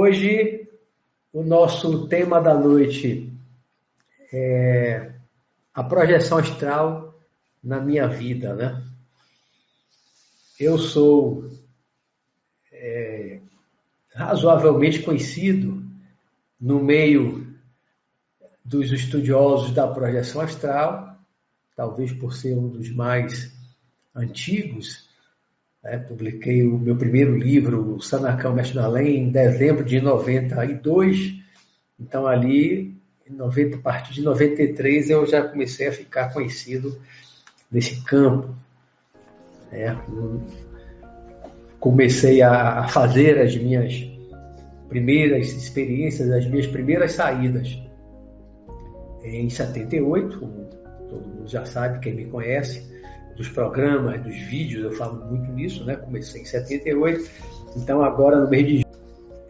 [0.00, 0.70] Hoje,
[1.32, 3.36] o nosso tema da noite
[4.32, 5.10] é
[5.74, 7.20] a projeção astral
[7.60, 8.80] na minha vida, né?
[10.56, 11.50] Eu sou
[12.70, 13.40] é,
[14.14, 15.84] razoavelmente conhecido
[16.60, 17.52] no meio
[18.64, 21.18] dos estudiosos da projeção astral,
[21.74, 23.52] talvez por ser um dos mais
[24.14, 25.07] antigos.
[25.82, 25.98] Né?
[25.98, 31.34] Publiquei o meu primeiro livro, o Sanacão Mestre da Além, em dezembro de 92.
[31.98, 32.96] Então, ali,
[33.28, 37.00] em 90, a partir de 93, eu já comecei a ficar conhecido
[37.70, 38.54] nesse campo.
[39.70, 39.96] Né?
[41.80, 44.06] Comecei a fazer as minhas
[44.88, 47.78] primeiras experiências, as minhas primeiras saídas
[49.22, 50.64] em 78, como
[51.08, 52.97] todo mundo já sabe, quem me conhece,
[53.38, 55.94] dos programas, dos vídeos, eu falo muito nisso, né?
[55.94, 57.30] Comecei em 78,
[57.76, 58.86] então agora no mês de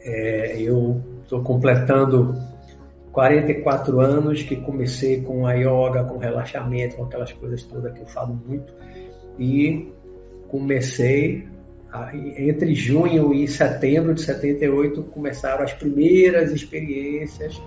[0.00, 2.34] é, eu estou completando
[3.12, 8.06] 44 anos que comecei com a yoga, com relaxamento, com aquelas coisas todas que eu
[8.06, 8.72] falo muito,
[9.39, 9.91] e
[10.48, 11.48] comecei
[12.36, 17.61] entre junho e setembro de 78 começaram as primeiras experiências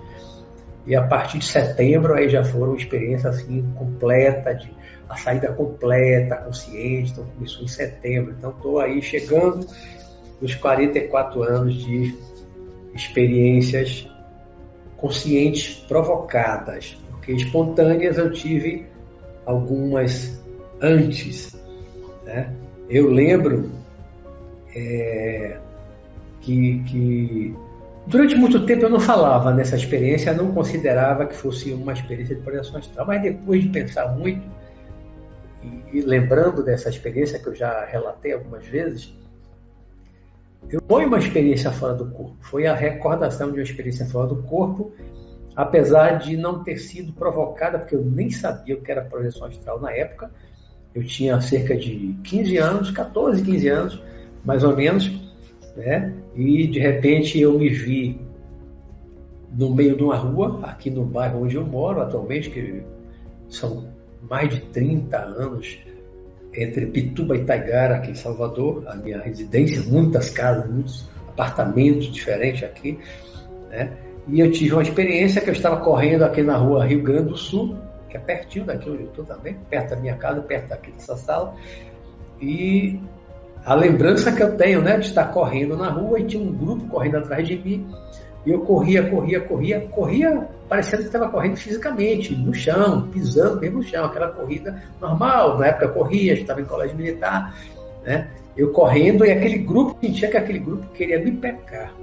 [0.85, 4.71] e a partir de setembro aí já foram experiências assim completa de
[5.11, 8.33] a saída completa, consciente, então começou em setembro.
[8.37, 9.67] Então estou aí chegando
[10.41, 12.15] nos 44 anos de
[12.95, 14.07] experiências
[14.95, 18.85] conscientes provocadas, porque espontâneas eu tive
[19.45, 20.41] algumas
[20.79, 21.53] antes.
[22.23, 22.53] Né?
[22.89, 23.69] Eu lembro
[24.73, 25.57] é,
[26.39, 27.55] que, que
[28.07, 32.41] durante muito tempo eu não falava nessa experiência, não considerava que fosse uma experiência de
[32.41, 34.60] projeção astral, mas depois de pensar muito
[35.91, 39.13] e, lembrando dessa experiência que eu já relatei algumas vezes,
[40.69, 44.43] eu foi uma experiência fora do corpo, foi a recordação de uma experiência fora do
[44.43, 44.91] corpo,
[45.55, 49.79] apesar de não ter sido provocada, porque eu nem sabia o que era projeção astral
[49.81, 50.31] na época.
[50.93, 54.03] Eu tinha cerca de 15 anos, 14, 15 anos,
[54.45, 55.11] mais ou menos,
[55.75, 56.13] né?
[56.35, 58.21] E de repente eu me vi
[59.51, 62.83] no meio de uma rua, aqui no bairro onde eu moro atualmente, que
[63.49, 63.90] são
[64.31, 65.77] mais de 30 anos
[66.53, 72.63] entre Pituba e Taigara, aqui em Salvador, a minha residência, muitas casas, muitos apartamentos diferentes
[72.63, 72.97] aqui,
[73.69, 73.91] né?
[74.29, 77.37] E eu tive uma experiência que eu estava correndo aqui na rua Rio Grande do
[77.37, 77.75] Sul,
[78.09, 81.17] que é pertinho daqui onde eu estou também, perto da minha casa, perto daqui dessa
[81.17, 81.53] sala,
[82.39, 83.01] e
[83.65, 86.87] a lembrança que eu tenho, né, de estar correndo na rua e tinha um grupo
[86.87, 87.85] correndo atrás de mim.
[88.45, 93.77] E eu corria, corria, corria, corria, parecendo que estava correndo fisicamente, no chão, pisando mesmo
[93.77, 95.59] no chão, aquela corrida normal.
[95.59, 97.55] Na época eu corria, estava em colégio militar,
[98.03, 98.29] né?
[98.57, 101.93] Eu correndo e aquele grupo, sentia que aquele grupo queria me pegar,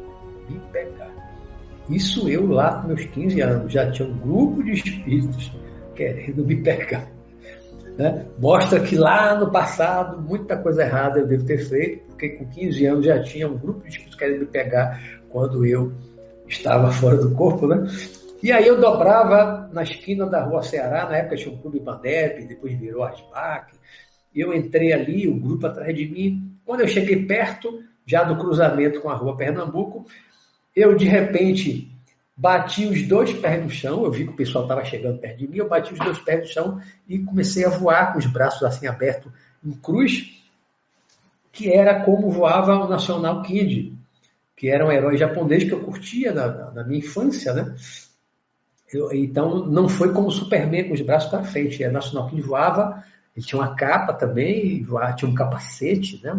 [0.48, 1.10] me pegar.
[1.90, 5.52] Isso eu lá com meus 15 anos, já tinha um grupo de espíritos
[5.94, 7.06] querendo me pegar.
[7.96, 8.26] Né?
[8.38, 12.86] Mostra que lá no passado muita coisa errada eu devo ter feito, porque com 15
[12.86, 15.92] anos já tinha um grupo de espíritos querendo me pegar quando eu
[16.48, 17.86] estava fora do corpo, né?
[18.42, 22.44] E aí eu dobrava na esquina da rua Ceará, na época tinha um clube Bandep,
[22.44, 23.72] depois virou Asbac.
[24.34, 26.52] Eu entrei ali, o grupo atrás de mim.
[26.64, 30.06] Quando eu cheguei perto, já do cruzamento com a rua Pernambuco,
[30.74, 31.90] eu de repente
[32.36, 35.48] bati os dois pés no chão, eu vi que o pessoal estava chegando perto de
[35.48, 38.62] mim, eu bati os dois pés no chão e comecei a voar com os braços
[38.62, 39.32] assim abertos
[39.64, 40.40] em cruz,
[41.50, 43.97] que era como voava o Nacional Kid,
[44.58, 47.74] que era um herói japonês que eu curtia na, na minha infância, né?
[48.92, 53.04] Eu, então não foi como Superman com os braços para frente, a Nacional Kid voava,
[53.36, 56.34] ele tinha uma capa também, voava, tinha um capacete, né?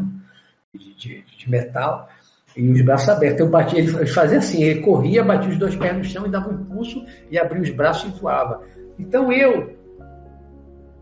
[0.74, 2.10] de, de, de metal
[2.56, 3.40] e os braços abertos.
[3.40, 6.50] Eu bati, ele fazia assim, ele corria, batia os dois pés no chão e dava
[6.50, 8.64] um impulso e abria os braços e voava.
[8.98, 9.79] Então eu,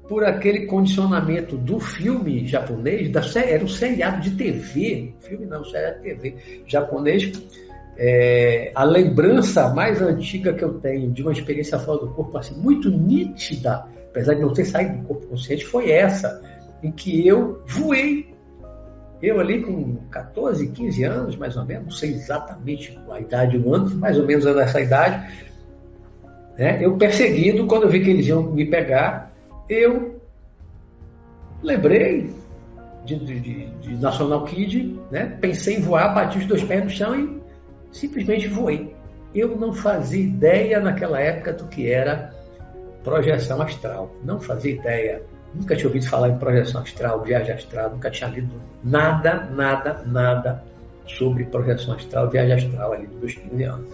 [0.07, 6.01] por aquele condicionamento do filme japonês, da, era um seriado de TV, filme não, seriado
[6.01, 6.35] de TV
[6.65, 7.31] japonês,
[7.97, 12.55] é, a lembrança mais antiga que eu tenho de uma experiência fora do corpo, assim,
[12.55, 16.41] muito nítida, apesar de não ter saído do corpo consciente, foi essa,
[16.81, 18.37] em que eu voei
[19.21, 23.73] eu ali com 14, 15 anos, mais ou menos, não sei exatamente a idade do
[23.73, 25.27] ano, mais ou menos nessa idade,
[26.57, 26.77] né?
[26.83, 29.26] eu perseguindo, quando eu vi que eles iam me pegar,
[29.69, 30.21] eu
[31.61, 32.33] lembrei
[33.05, 35.37] de, de, de National Kid, né?
[35.41, 37.41] pensei em voar, bati os dois pés no chão e
[37.91, 38.95] simplesmente voei.
[39.33, 42.33] Eu não fazia ideia naquela época do que era
[43.03, 45.23] projeção astral, não fazia ideia
[45.53, 50.63] Nunca tinha ouvido falar em projeção astral, viagem astral, nunca tinha lido nada, nada, nada
[51.07, 53.89] sobre projeção astral, viagem astral ali dos meus 15 anos.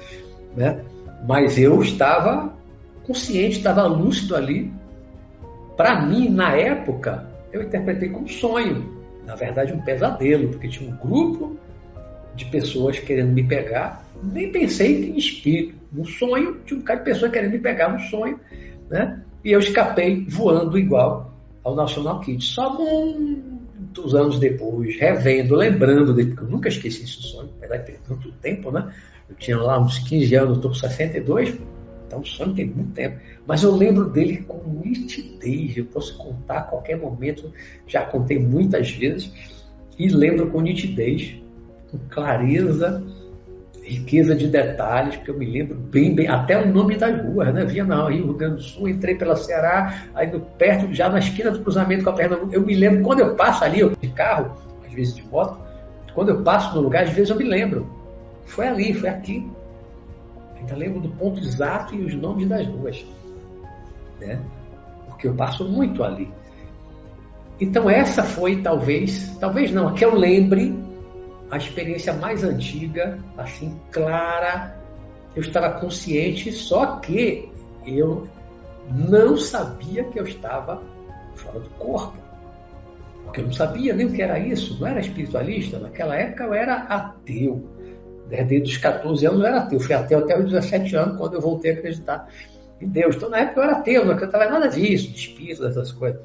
[0.57, 0.83] Né?
[1.25, 2.51] Mas eu estava
[3.03, 4.73] consciente, estava lúcido ali.
[5.75, 8.91] Para mim, na época, eu interpretei como sonho.
[9.25, 11.57] Na verdade, um pesadelo, porque tinha um grupo
[12.35, 14.05] de pessoas querendo me pegar.
[14.21, 15.75] Nem pensei em espírito.
[15.91, 18.39] No sonho, tinha um cara de pessoas querendo me pegar no sonho.
[18.89, 19.21] Né?
[19.43, 21.33] E eu escapei voando igual
[21.63, 22.43] ao National Kid.
[22.43, 27.85] Só muitos anos depois, revendo, lembrando dele, porque eu nunca esqueci esse sonho, apesar de
[27.85, 28.91] ter tanto tempo, né?
[29.29, 31.57] Eu tinha lá uns 15 anos, estou com 62,
[32.13, 33.17] então o sonho tem muito tempo.
[33.47, 37.51] Mas eu lembro dele com nitidez, eu posso contar a qualquer momento,
[37.87, 39.31] já contei muitas vezes,
[39.97, 41.35] e lembro com nitidez,
[41.91, 43.03] com clareza
[43.85, 47.65] riqueza de detalhes, porque eu me lembro bem, bem, até o nome das ruas, né?
[47.65, 51.51] Vinha na Rio Grande do Sul, entrei pela Ceará, aí no, perto, já na esquina
[51.51, 54.55] do cruzamento com a Pernambuco, eu me lembro, quando eu passo ali, de carro,
[54.87, 55.59] às vezes de moto,
[56.13, 57.85] quando eu passo no lugar, às vezes eu me lembro.
[58.45, 59.45] Foi ali, foi aqui.
[60.63, 63.05] Ainda lembro do ponto exato e os nomes das ruas.
[64.19, 64.41] Né?
[65.07, 66.31] Porque eu passo muito ali.
[67.59, 70.73] Então essa foi talvez, talvez não, a que eu lembre
[71.51, 74.75] a experiência mais antiga, assim, clara,
[75.35, 77.51] eu estava consciente, só que
[77.85, 78.27] eu
[78.89, 80.81] não sabia que eu estava
[81.35, 82.17] fora do corpo.
[83.25, 85.77] Porque eu não sabia nem o que era isso, não era espiritualista.
[85.77, 87.67] Naquela época eu era ateu.
[88.41, 89.79] Desde os 14 anos eu era ateu.
[89.79, 92.27] Fui ateu até os 17 anos, quando eu voltei a acreditar
[92.81, 93.15] em Deus.
[93.15, 96.19] Então na época eu era ateu, não acreditava nada disso, de espírito, dessas coisas.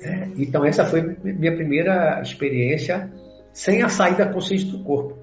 [0.00, 3.10] É, então essa foi minha primeira experiência
[3.52, 5.16] sem a saída consciente do corpo.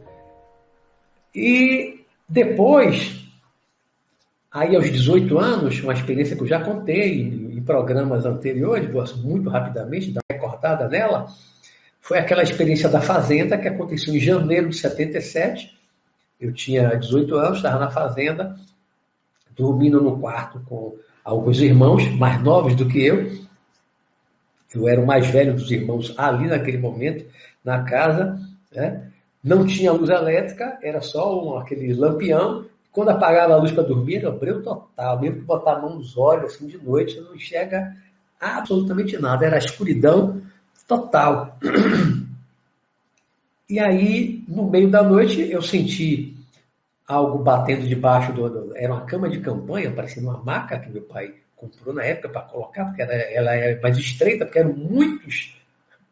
[1.34, 3.25] E depois,
[4.52, 9.50] aí aos 18 anos, uma experiência que eu já contei em programas anteriores, vou muito
[9.50, 11.28] rapidamente dar uma recordada nela,
[12.09, 15.77] foi aquela experiência da fazenda que aconteceu em janeiro de 77.
[16.41, 18.56] Eu tinha 18 anos, estava na fazenda,
[19.56, 23.31] dormindo no quarto com alguns irmãos mais novos do que eu.
[24.73, 27.27] Eu era o mais velho dos irmãos ali naquele momento
[27.63, 28.39] na casa,
[28.71, 29.11] né?
[29.44, 32.65] não tinha luz elétrica, era só um, aquele lampião.
[32.91, 36.17] Quando apagava a luz para dormir, era breu total, mesmo que botar a mão nos
[36.17, 37.95] olhos assim de noite, você não enxerga
[38.41, 40.41] absolutamente nada, era escuridão
[40.89, 41.59] total.
[43.69, 46.36] E aí, no meio da noite, eu senti
[47.07, 48.75] algo batendo debaixo do.
[48.75, 52.41] Era uma cama de campanha, parecendo uma maca que meu pai comprou na época para
[52.41, 55.56] colocar, porque era, ela é mais estreita, porque eram muitos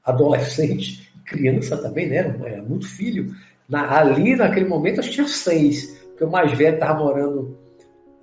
[0.06, 2.18] adolescentes criança também, né?
[2.46, 3.36] Era muito filho.
[3.68, 7.58] Na, ali, naquele momento, que tinha seis, porque o mais velho estava morando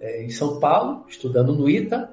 [0.01, 2.09] é, em São Paulo, estudando no ITA,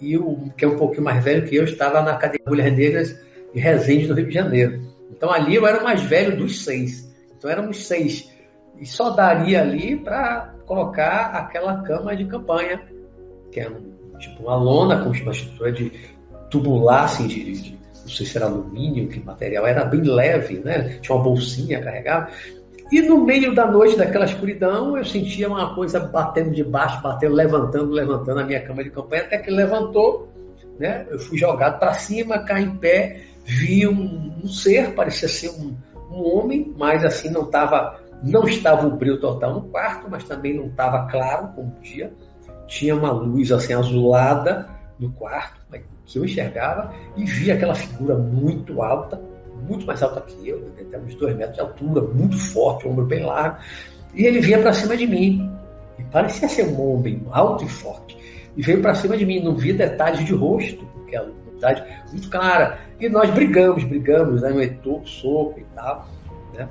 [0.00, 3.31] e o que é um pouquinho mais velho que eu estava na Academia Mulheres Negras
[3.60, 4.80] Resende, no Rio de Janeiro.
[5.10, 7.10] Então ali eu era o mais velho dos seis.
[7.36, 8.30] Então éramos seis.
[8.78, 12.82] E só daria ali para colocar aquela cama de campanha,
[13.50, 13.70] que é
[14.18, 15.92] tipo uma lona com uma estrutura de
[16.50, 20.98] tubular, assim, de, de não sei se era alumínio, que material, era bem leve, né?
[21.00, 22.30] Tinha uma bolsinha carregada.
[22.90, 27.34] E no meio da noite, daquela escuridão, eu sentia uma coisa batendo de baixo, batendo,
[27.34, 30.28] levantando, levantando a minha cama de campanha, até que levantou,
[30.78, 31.06] né?
[31.10, 35.76] Eu fui jogado para cima, caí em pé, vi um, um ser, parecia ser um,
[36.10, 40.54] um homem, mas assim não estava não estava o brilho total no quarto, mas também
[40.54, 42.12] não estava claro como dia.
[42.68, 45.60] Tinha uma luz assim azulada no quarto,
[46.06, 49.20] que eu enxergava e via aquela figura muito alta,
[49.66, 53.24] muito mais alta que eu, até uns dois metros de altura, muito forte, ombro bem
[53.24, 53.58] largo,
[54.14, 55.50] e ele vinha para cima de mim.
[55.98, 58.16] E parecia ser um homem alto e forte.
[58.56, 61.24] E veio para cima de mim, não via detalhes de rosto, porque a
[61.62, 62.78] luminosidade muito clara.
[62.98, 64.50] E nós brigamos, brigamos, né?
[64.84, 66.08] Um soco e tal.
[66.54, 66.68] Né?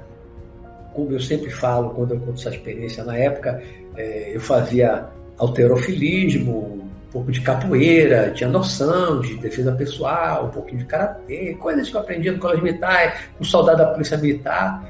[0.93, 3.63] Como eu sempre falo quando eu conto essa experiência, na época
[3.95, 5.05] é, eu fazia
[5.37, 11.89] alterofilismo, um pouco de capoeira, tinha noção de defesa pessoal, um pouquinho de karatê, coisas
[11.89, 14.83] que eu aprendi no colégio militar, com soldado da polícia militar.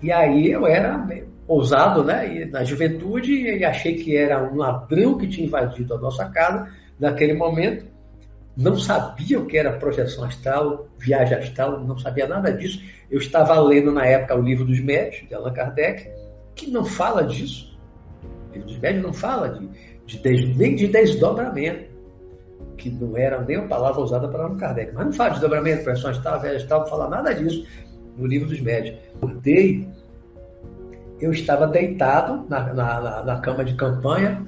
[0.00, 1.04] E aí eu era
[1.46, 6.26] ousado, né, na juventude, e achei que era um ladrão que tinha invadido a nossa
[6.26, 7.86] casa naquele momento.
[8.58, 12.82] Não sabia o que era projeção astral, viagem astral, não sabia nada disso.
[13.08, 16.10] Eu estava lendo na época o livro dos médios, de Allan Kardec,
[16.56, 17.78] que não fala disso.
[18.50, 19.68] O livro dos médios não fala de,
[20.06, 21.88] de des, nem de desdobramento,
[22.76, 24.92] que não era nem a palavra usada para Allan Kardec.
[24.92, 27.64] Mas não fala de desdobramento, pressão tal, velha tal, não fala nada disso
[28.16, 28.98] no livro dos médios.
[29.18, 29.88] Acordei,
[31.20, 34.44] eu estava deitado na, na, na cama de campanha,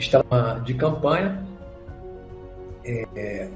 [0.00, 1.44] estava de campanha,
[2.84, 3.48] é,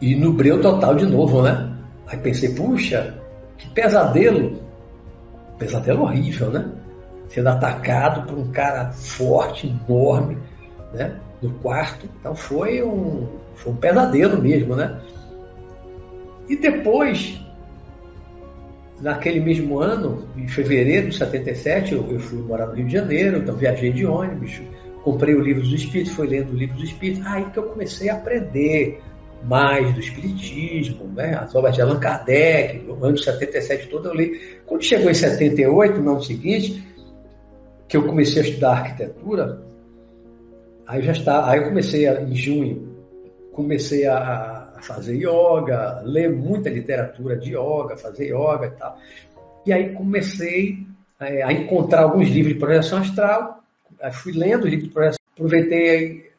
[0.00, 1.72] e no breu total de novo, né?
[2.06, 3.18] Aí pensei, puxa,
[3.56, 4.60] que pesadelo.
[5.58, 6.70] Pesadelo horrível, né?
[7.28, 10.38] Sendo atacado por um cara forte, enorme,
[10.92, 11.16] né?
[11.40, 12.08] No quarto.
[12.18, 15.00] Então foi um, foi um pesadelo mesmo, né?
[16.48, 17.40] E depois,
[19.00, 23.38] naquele mesmo ano, em fevereiro de 77, eu, eu fui morar no Rio de Janeiro,
[23.38, 24.60] então viajei de ônibus,
[25.02, 28.08] comprei o livro dos Espíritos, fui lendo o livro dos Espíritos, aí que eu comecei
[28.08, 29.00] a aprender
[29.44, 31.34] mais do Espiritismo, né?
[31.34, 34.58] as obras de Allan Kardec, no ano 77 todo eu li.
[34.66, 36.82] Quando chegou em 78, no ano seguinte,
[37.88, 39.62] que eu comecei a estudar arquitetura,
[40.86, 42.96] aí já está, aí eu comecei a, em junho,
[43.52, 48.98] comecei a, a, fazer yoga, ler muita literatura de yoga, fazer yoga e tal.
[49.66, 50.78] E aí comecei
[51.20, 53.61] é, a encontrar alguns livros de projeção astral,
[54.10, 56.32] fui lendo projeção, aproveitei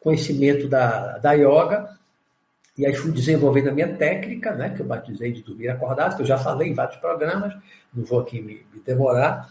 [0.00, 1.96] conhecimento da, da yoga
[2.78, 6.22] e aí fui desenvolvendo a minha técnica, né, que eu batizei de dormir acordado, que
[6.22, 7.54] eu já falei em vários programas,
[7.92, 9.50] não vou aqui me, me demorar.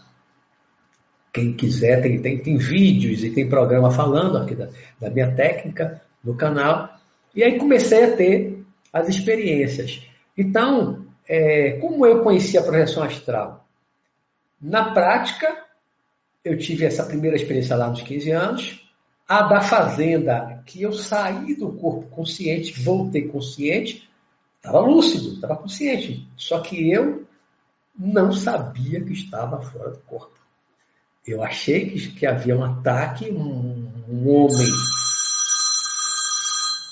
[1.32, 4.68] Quem quiser, tem, tem, tem vídeos e tem programa falando aqui da,
[5.00, 6.96] da minha técnica no canal.
[7.34, 10.08] E aí comecei a ter as experiências.
[10.38, 13.68] Então, é, como eu conheci a projeção astral?
[14.62, 15.65] Na prática,
[16.46, 18.80] eu tive essa primeira experiência lá nos 15 anos,
[19.28, 24.08] a da fazenda, que eu saí do corpo consciente, voltei consciente,
[24.56, 26.24] estava lúcido, estava consciente.
[26.36, 27.26] Só que eu
[27.98, 30.38] não sabia que estava fora do corpo.
[31.26, 34.68] Eu achei que, que havia um ataque, um, um homem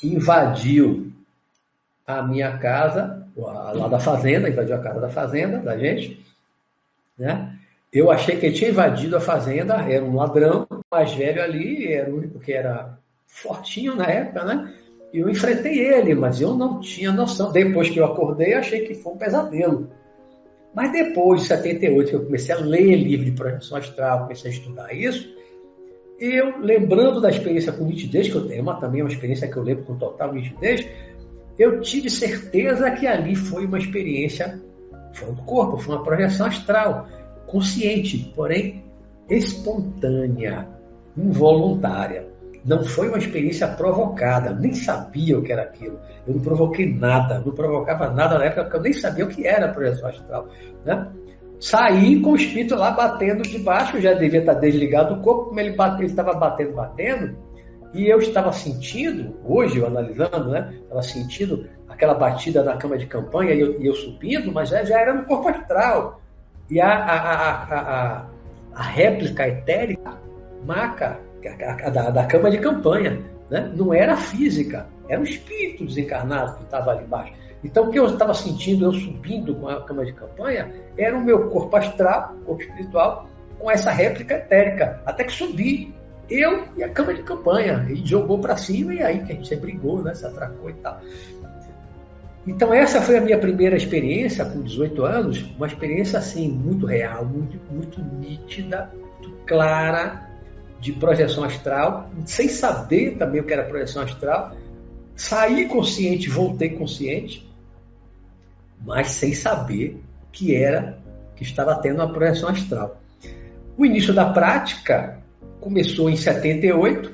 [0.02, 1.12] invadiu
[2.04, 6.24] a minha casa, lá da fazenda, invadiu a casa da fazenda da gente,
[7.16, 7.56] né?
[7.94, 12.10] Eu achei que ele tinha invadido a fazenda, era um ladrão, mais velho ali, era
[12.10, 12.98] o único que era
[13.28, 14.74] fortinho na época, né?
[15.12, 17.52] E eu enfrentei ele, mas eu não tinha noção.
[17.52, 19.90] Depois que eu acordei, achei que foi um pesadelo.
[20.74, 24.54] Mas depois de 78, que eu comecei a ler livro de projeção astral, comecei a
[24.54, 25.32] estudar isso,
[26.18, 29.56] eu, lembrando da experiência com nitidez, que eu tenho, mas também é uma experiência que
[29.56, 30.84] eu lembro com total nitidez,
[31.56, 34.60] eu tive certeza que ali foi uma experiência
[35.12, 37.06] fora do corpo, foi uma projeção astral
[37.54, 38.82] consciente, porém
[39.30, 40.66] espontânea,
[41.16, 42.26] involuntária.
[42.64, 46.00] Não foi uma experiência provocada, nem sabia o que era aquilo.
[46.26, 49.46] Eu não provoquei nada, não provocava nada na época, porque eu nem sabia o que
[49.46, 50.48] era projeção astral.
[50.84, 51.06] Né?
[51.60, 55.60] Saí com o espírito lá batendo de baixo, já devia estar desligado do corpo, como
[55.60, 57.36] ele estava batendo, batendo,
[57.92, 60.74] e eu estava sentindo, hoje eu analisando, né?
[60.82, 64.82] Estava sentindo aquela batida na cama de campanha e eu, e eu subindo, mas já,
[64.82, 66.20] já era no corpo astral.
[66.70, 68.26] E a, a, a,
[68.74, 70.18] a, réplica etérica,
[70.64, 71.18] maca,
[71.92, 73.70] da, da cama de campanha, né?
[73.76, 77.34] não era física, era um espírito desencarnado que estava ali embaixo.
[77.62, 81.24] Então, o que eu estava sentindo, eu subindo com a cama de campanha, era o
[81.24, 83.26] meu corpo astral, corpo espiritual,
[83.58, 85.94] com essa réplica etérica, até que subi.
[86.28, 87.86] Eu e a cama de campanha.
[87.88, 90.14] E jogou para cima, e aí que a gente brigou, né?
[90.14, 91.00] se atracou e tal.
[92.46, 97.24] Então essa foi a minha primeira experiência com 18 anos, uma experiência assim muito real,
[97.24, 100.28] muito, muito nítida, muito clara
[100.78, 104.54] de projeção astral, sem saber também o que era projeção astral.
[105.16, 107.48] Saí consciente, voltei consciente,
[108.84, 110.98] mas sem saber que era
[111.36, 113.00] que estava tendo uma projeção astral.
[113.76, 115.18] O início da prática
[115.60, 117.12] começou em 78,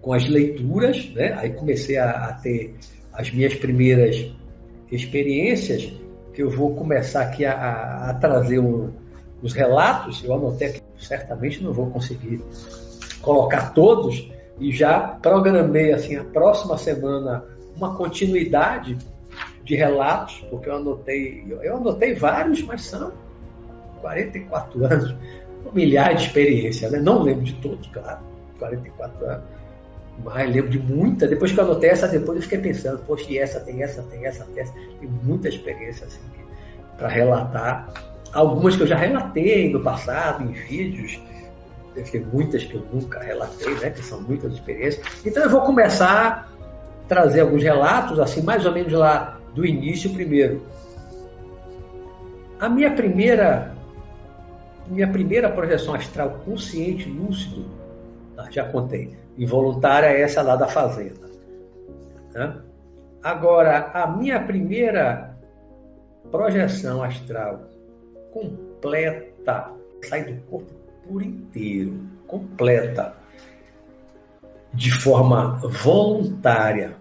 [0.00, 1.34] com as leituras, né?
[1.36, 2.76] aí comecei a, a ter
[3.14, 4.30] as minhas primeiras
[4.90, 5.92] experiências,
[6.32, 8.90] que eu vou começar aqui a, a, trazer um,
[9.40, 12.42] os relatos, eu anotei que certamente não vou conseguir
[13.22, 17.44] colocar todos, e já programei assim a próxima semana
[17.76, 18.96] uma continuidade
[19.64, 23.12] de relatos, porque eu anotei, eu anotei vários, mas são
[24.00, 25.14] 44 anos,
[25.72, 27.00] milhares de experiências, né?
[27.00, 28.20] não lembro de todos, claro,
[28.58, 29.63] 44 anos
[30.22, 31.26] mas lembro de muita.
[31.26, 34.26] Depois que eu anotei essa, depois eu fiquei pensando, poxa, e essa, tem essa, tem
[34.26, 34.72] essa, tem essa.
[34.72, 36.20] Tem muita experiência assim,
[36.96, 37.92] para relatar.
[38.32, 41.20] Algumas que eu já relatei no passado, em vídeos.
[41.94, 43.90] Ter muitas que eu nunca relatei, né?
[43.90, 45.06] Que são muitas experiências.
[45.24, 50.10] Então eu vou começar a trazer alguns relatos, assim, mais ou menos lá do início
[50.10, 50.60] primeiro.
[52.58, 53.72] A minha primeira
[54.86, 57.64] minha primeira projeção astral consciente, lúcido,
[58.36, 61.28] tá, já contei involuntária é essa lá da fazenda.
[62.32, 62.60] Né?
[63.22, 65.36] Agora, a minha primeira
[66.30, 67.68] projeção astral
[68.32, 69.72] completa,
[70.02, 70.72] sai do corpo
[71.06, 73.14] por inteiro, completa,
[74.72, 76.96] de forma voluntária,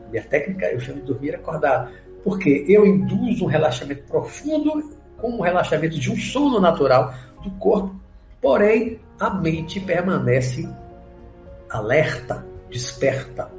[0.09, 1.91] Minha técnica eu chamo de dormir acordado,
[2.23, 7.93] porque eu induzo um relaxamento profundo, como um relaxamento de um sono natural do corpo,
[8.41, 10.67] porém a mente permanece
[11.69, 13.51] alerta, desperta,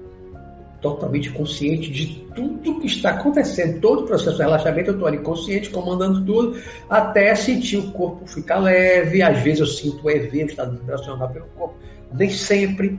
[0.81, 3.81] totalmente consciente de tudo que está acontecendo.
[3.81, 8.27] Todo o processo de relaxamento eu estou ali consciente, comandando tudo, até sentir o corpo
[8.27, 9.23] ficar leve.
[9.23, 11.75] Às vezes eu sinto o EV, o estado vibracional pelo corpo.
[12.13, 12.99] Nem sempre.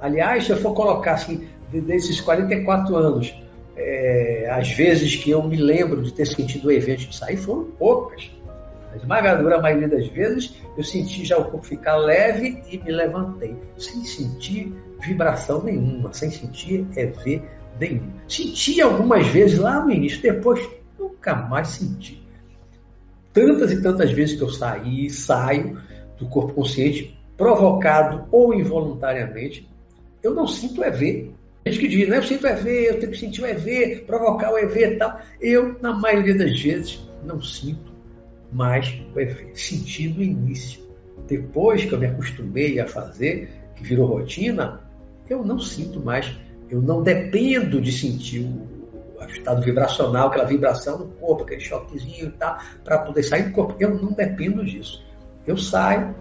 [0.00, 3.34] Aliás, se eu for colocar assim, desses 44 anos,
[3.76, 7.64] é, as vezes que eu me lembro de ter sentido o evento de sair foram
[7.78, 8.30] poucas.
[8.92, 13.56] A esmagadora maioria das vezes eu senti já o corpo ficar leve e me levantei,
[13.78, 17.42] sem sentir vibração nenhuma, sem sentir EV
[17.78, 18.10] nenhum.
[18.28, 20.66] Senti algumas vezes lá no início, depois
[20.98, 22.22] nunca mais senti.
[23.32, 25.80] Tantas e tantas vezes que eu saí, saio
[26.18, 29.68] do corpo consciente, provocado ou involuntariamente,
[30.22, 31.32] eu não sinto EV
[31.66, 34.58] gente que diz, né, eu sinto EV, eu tenho que sentir o EV, provocar o
[34.58, 35.20] EV e tal.
[35.40, 37.92] Eu, na maioria das vezes, não sinto
[38.52, 39.52] mais o EV.
[39.54, 40.82] Senti no início.
[41.28, 44.80] Depois que eu me acostumei a fazer, que virou rotina,
[45.32, 46.36] eu não sinto mais.
[46.70, 48.72] Eu não dependo de sentir o,
[49.28, 53.76] estado vibracional, aquela vibração no corpo, aquele choquezinho e tal, para poder sair do corpo.
[53.78, 55.04] Eu não dependo disso.
[55.46, 56.14] Eu saio,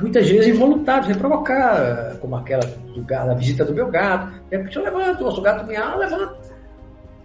[0.00, 4.32] muitas vezes involuntários, sem provocar, como aquela do a visita do meu gato.
[4.48, 6.38] De repente eu levanto, o gato me ah, levanta.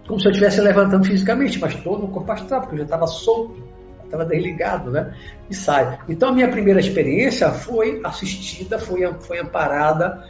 [0.08, 3.08] Como se eu estivesse levantando fisicamente, mas todo no corpo astral, porque eu já estava
[3.08, 3.64] solto,
[4.04, 5.14] estava desligado, né?
[5.50, 6.00] E sai.
[6.10, 10.24] Então a minha primeira experiência foi assistida, foi, foi amparada,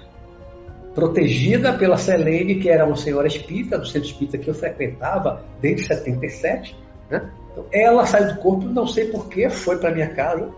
[0.93, 5.87] protegida pela Selene, que era uma senhora espírita, do centro espírita que eu frequentava desde
[5.87, 6.77] 77,
[7.09, 7.31] né?
[7.51, 10.49] Então, ela saiu do corpo, não sei porquê, foi para minha casa,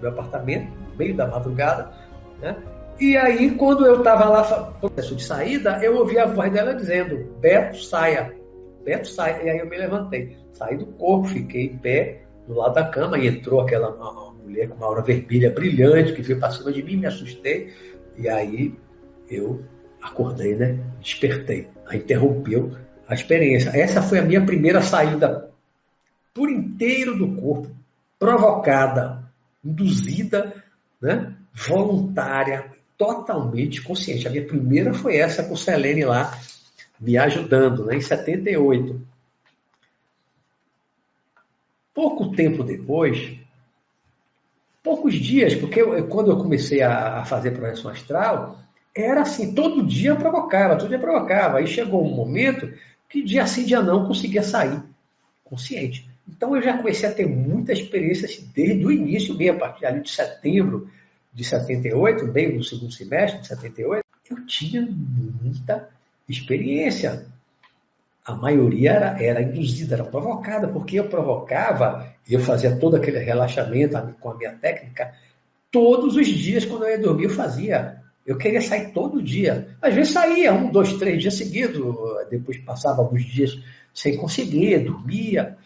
[0.00, 1.90] meu apartamento, meio da madrugada,
[2.40, 2.56] né?
[3.00, 6.74] E aí, quando eu estava lá no processo de saída, eu ouvi a voz dela
[6.74, 8.34] dizendo: Beto, saia.
[8.84, 9.42] Beto, saia.
[9.42, 10.36] E aí eu me levantei.
[10.52, 13.90] Saí do corpo, fiquei em pé, do lado da cama, e entrou aquela
[14.44, 17.72] mulher com uma aura vermelha brilhante que veio para cima de mim, me assustei.
[18.18, 18.74] E aí
[19.30, 19.64] eu
[20.02, 20.78] acordei, né?
[21.00, 21.68] Despertei.
[21.86, 23.70] Aí interrompeu a experiência.
[23.70, 25.50] Essa foi a minha primeira saída
[26.34, 27.70] por inteiro do corpo,
[28.18, 29.24] provocada,
[29.64, 30.62] induzida
[31.00, 31.34] né?
[31.52, 34.26] voluntária, totalmente consciente.
[34.26, 36.38] A minha primeira foi essa com Selene lá,
[37.00, 37.96] me ajudando, né?
[37.96, 39.00] em 78.
[41.92, 43.36] Pouco tempo depois,
[44.82, 48.58] poucos dias, porque eu, quando eu comecei a, a fazer projeção astral,
[48.94, 51.58] era assim, todo dia provocava, todo dia provocava.
[51.58, 52.72] Aí chegou um momento
[53.08, 54.82] que dia sim, dia não, conseguia sair
[55.44, 56.08] consciente.
[56.28, 59.86] Então eu já comecei a ter muita experiência assim, desde o início, bem a partir
[59.86, 60.88] ali de setembro
[61.32, 65.88] de 78, bem no segundo semestre de 78, eu tinha muita
[66.28, 67.26] experiência.
[68.24, 73.96] A maioria era, era induzida, era provocada, porque eu provocava, eu fazia todo aquele relaxamento
[74.20, 75.12] com a minha técnica,
[75.70, 77.99] todos os dias, quando eu ia dormir, eu fazia.
[78.26, 79.76] Eu queria sair todo dia.
[79.80, 81.82] Às vezes saía um, dois, três dias seguidos,
[82.30, 83.58] depois passava alguns dias
[83.94, 85.56] sem conseguir, dormia.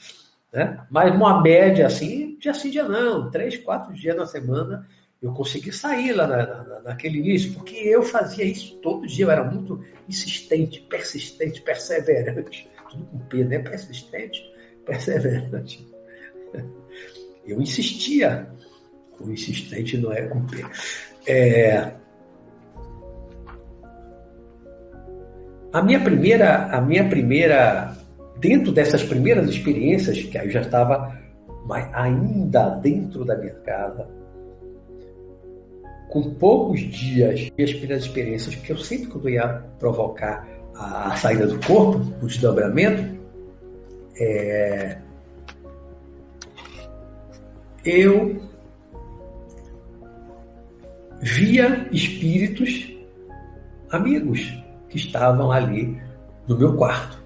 [0.52, 0.78] Né?
[0.90, 4.86] Mas uma média assim, dia sim, dia não, três, quatro dias na semana,
[5.20, 9.30] eu consegui sair lá na, na, naquele início, porque eu fazia isso todo dia, eu
[9.30, 12.68] era muito insistente, persistente, perseverante.
[12.90, 13.58] Tudo com P, né?
[13.58, 14.40] Persistente,
[14.84, 15.86] perseverante.
[17.46, 18.48] Eu insistia.
[19.20, 20.64] O insistente não é com P.
[21.26, 21.92] É...
[25.74, 27.96] A minha primeira, a minha primeira,
[28.38, 31.20] dentro dessas primeiras experiências, que aí eu já estava
[31.92, 34.06] ainda dentro da minha casa,
[36.10, 41.48] com poucos dias, minhas primeiras experiências, porque eu sempre quando ia provocar a, a saída
[41.48, 43.18] do corpo, o desdobramento,
[44.16, 44.98] é,
[47.84, 48.40] eu
[51.20, 52.96] via espíritos
[53.90, 54.63] amigos
[54.94, 56.00] que estavam ali
[56.46, 57.18] no meu quarto,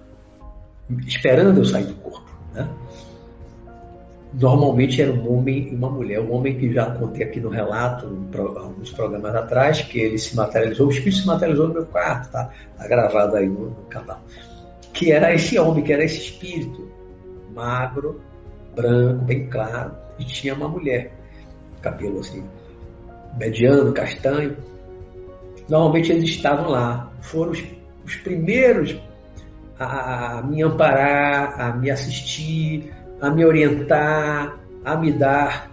[1.05, 2.27] esperando eu sair do corpo.
[2.51, 2.67] Né?
[4.33, 6.19] Normalmente era um homem e uma mulher.
[6.19, 8.07] Um homem que já contei aqui no relato,
[8.57, 12.49] alguns programas atrás, que ele se materializou, o espírito se materializou no meu quarto, tá,
[12.75, 14.19] tá gravado aí no, no canal.
[14.91, 16.89] Que era esse homem, que era esse espírito,
[17.53, 18.19] magro,
[18.75, 21.13] branco, bem claro, e tinha uma mulher,
[21.83, 22.43] cabelo assim,
[23.37, 24.57] mediano, castanho.
[25.69, 27.63] Normalmente eles estavam lá, foram os,
[28.03, 28.99] os primeiros
[29.77, 35.69] a, a me amparar, a me assistir, a me orientar, a me dar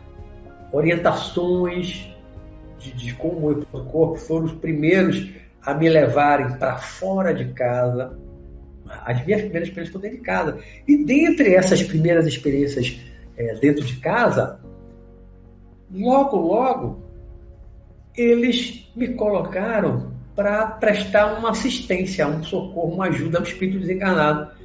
[0.72, 2.08] orientações
[2.78, 5.30] de, de como eu o corpo, foram os primeiros
[5.62, 8.16] a me levarem para fora de casa.
[9.04, 10.58] As minhas primeiras experiências foram dentro de casa.
[10.86, 13.00] E dentre essas primeiras experiências
[13.36, 14.60] é, dentro de casa,
[15.92, 17.05] logo, logo,
[18.16, 24.56] eles me colocaram para prestar uma assistência, um socorro, uma ajuda ao espírito desencarnado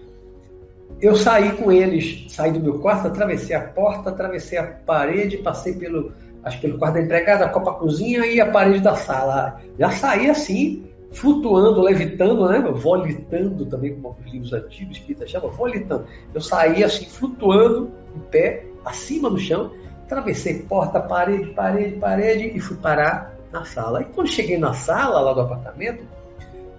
[1.01, 5.73] eu saí com eles, saí do meu quarto, atravessei a porta, atravessei a parede, passei
[5.73, 6.11] pelo,
[6.43, 9.59] acho pelo quarto da empregada, a copa cozinha e a parede da sala.
[9.79, 12.59] Já saí assim, flutuando, levitando, né?
[12.59, 16.05] Volitando também, como os livros antigos que chama, volitando.
[16.35, 19.71] Eu saí assim, flutuando, em pé, acima do chão,
[20.03, 24.01] atravessei porta, parede, parede, parede e fui parar na sala.
[24.01, 26.05] E quando cheguei na sala lá do apartamento,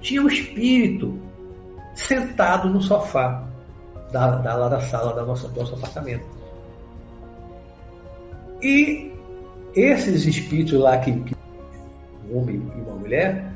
[0.01, 1.19] tinha um espírito
[1.95, 3.47] sentado no sofá
[4.11, 6.25] da, da, lá da sala da nossa, do nosso apartamento.
[8.63, 9.13] E
[9.75, 11.35] esses espíritos lá, que, que
[12.31, 13.53] um homem e uma mulher,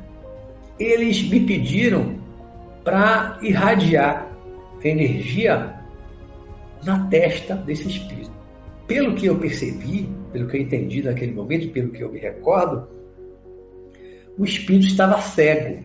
[0.79, 2.17] eles me pediram
[2.85, 4.29] para irradiar
[4.83, 5.75] energia
[6.85, 8.31] na testa desse espírito.
[8.87, 12.87] Pelo que eu percebi, pelo que eu entendi naquele momento, pelo que eu me recordo,
[14.39, 15.85] o espírito estava cego.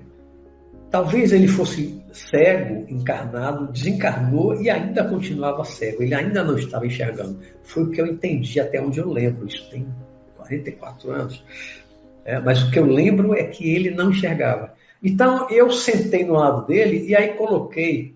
[0.89, 6.03] Talvez ele fosse cego, encarnado, desencarnou e ainda continuava cego.
[6.03, 7.39] Ele ainda não estava enxergando.
[7.63, 9.47] Foi o que eu entendi até onde eu lembro.
[9.47, 9.87] Isso tem
[10.35, 11.43] 44 anos.
[12.25, 14.73] É, mas o que eu lembro é que ele não enxergava.
[15.01, 18.13] Então eu sentei no lado dele e aí coloquei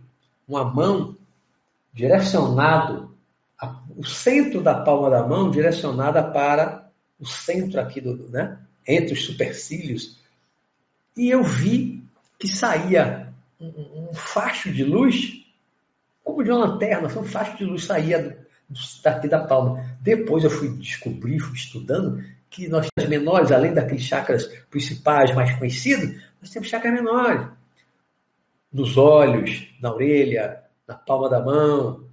[0.48, 1.16] uma mão
[1.92, 3.16] direcionado,
[3.60, 9.14] a, o centro da palma da mão direcionada para o centro aqui do, né, entre
[9.14, 10.20] os supercílios.
[11.16, 12.04] E eu vi
[12.40, 15.46] que saía um, um facho de luz,
[16.24, 18.46] como de uma lanterna, um facho de luz saía
[19.04, 19.98] daqui da palma.
[20.02, 25.54] Depois eu fui descobrir, fui estudando, que nós temos menores, além daqueles chakras principais mais
[25.58, 27.48] conhecidos, nós temos chakras menores.
[28.72, 32.06] Nos olhos, na orelha, na palma da mão,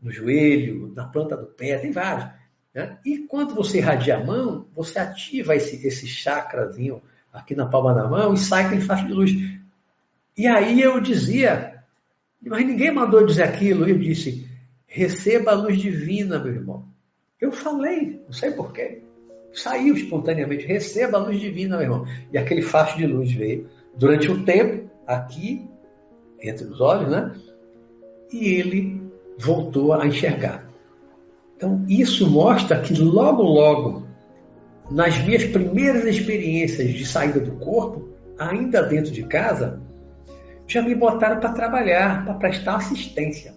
[0.00, 2.30] no joelho, na planta do pé, tem vários.
[2.74, 2.98] Né?
[3.04, 8.08] E quando você irradia a mão, você ativa esse, esse chakrazinho aqui na palma da
[8.08, 9.32] mão e sai aquele facho de luz.
[10.36, 11.82] E aí eu dizia,
[12.42, 13.88] mas ninguém mandou dizer aquilo.
[13.88, 14.48] Eu disse,
[14.86, 16.84] receba a luz divina, meu irmão.
[17.40, 19.02] Eu falei, não sei porquê.
[19.52, 22.06] Saiu espontaneamente, receba a luz divina, meu irmão.
[22.32, 25.68] E aquele facho de luz veio durante um tempo, aqui,
[26.40, 27.32] entre os olhos, né?
[28.32, 29.02] E ele
[29.38, 30.70] voltou a enxergar.
[31.56, 34.06] Então, isso mostra que logo, logo,
[34.90, 39.80] nas minhas primeiras experiências de saída do corpo, ainda dentro de casa,
[40.66, 43.54] já me botaram para trabalhar, para prestar assistência.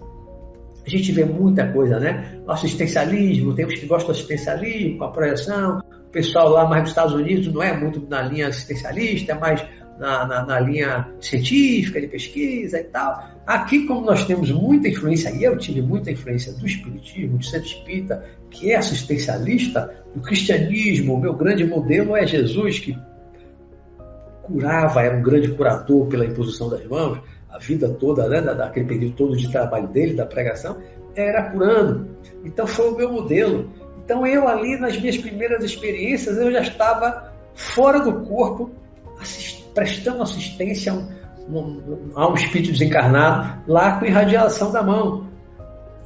[0.85, 2.41] A gente vê muita coisa, né?
[2.45, 5.79] O assistencialismo, tem uns que gostam do assistencialismo, com a projeção.
[5.79, 9.65] O pessoal lá mais dos Estados Unidos não é muito na linha assistencialista, é mais
[9.97, 13.32] na, na, na, linha científica, de pesquisa e tal.
[13.45, 17.67] Aqui, como nós temos muita influência, e eu tive muita influência do Espiritismo, do Centro
[17.67, 22.97] Espírita, que é assistencialista, do cristianismo, o meu grande modelo é Jesus, que
[24.43, 29.15] curava, era um grande curador pela imposição das mãos, a vida toda, né, daquele período
[29.15, 30.77] todo de trabalho dele, da pregação,
[31.15, 32.07] era curando.
[32.43, 33.71] Então foi o meu modelo.
[34.03, 38.71] Então eu ali nas minhas primeiras experiências eu já estava fora do corpo,
[39.19, 41.07] assist, prestando assistência a um,
[42.15, 45.27] a um espírito desencarnado lá com irradiação da mão,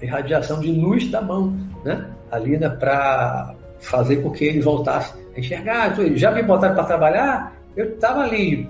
[0.02, 2.10] irradiação de luz da mão, né?
[2.32, 5.91] Ali né, para fazer com que ele voltasse a enxergar.
[5.91, 8.69] Então, já me botaram para trabalhar, eu estava ali,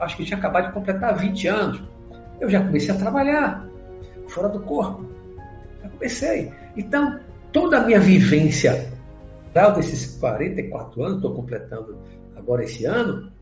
[0.00, 1.82] acho que tinha acabado de completar 20 anos.
[2.40, 3.64] Eu já comecei a trabalhar
[4.28, 5.04] fora do corpo.
[5.82, 6.52] Já comecei.
[6.76, 7.20] Então,
[7.52, 8.92] toda a minha vivência,
[9.76, 11.96] desses 44 anos, estou completando
[12.36, 13.32] agora esse ano,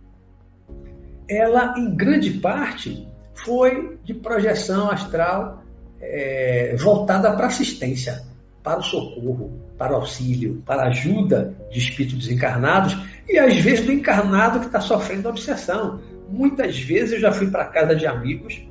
[1.33, 5.63] ela, em grande parte, foi de projeção astral
[6.01, 8.23] é, voltada para assistência,
[8.63, 12.97] para o socorro, para o auxílio, para a ajuda de espíritos desencarnados
[13.29, 16.01] e às vezes do encarnado que está sofrendo obsessão.
[16.29, 18.63] Muitas vezes eu já fui para casa de amigos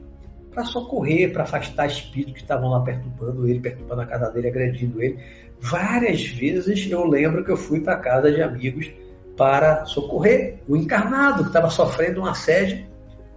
[0.51, 5.01] para socorrer, para afastar espíritos que estavam lá perturbando ele, perturbando a casa dele, agredindo
[5.01, 5.17] ele.
[5.59, 8.91] Várias vezes eu lembro que eu fui para casa de amigos
[9.37, 12.85] para socorrer o encarnado que estava sofrendo um assédio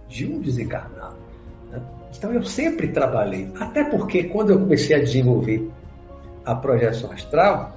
[0.07, 1.15] de um desencarnado.
[1.71, 1.81] Né?
[2.15, 5.69] Então eu sempre trabalhei, até porque quando eu comecei a desenvolver
[6.45, 7.75] a projeção astral,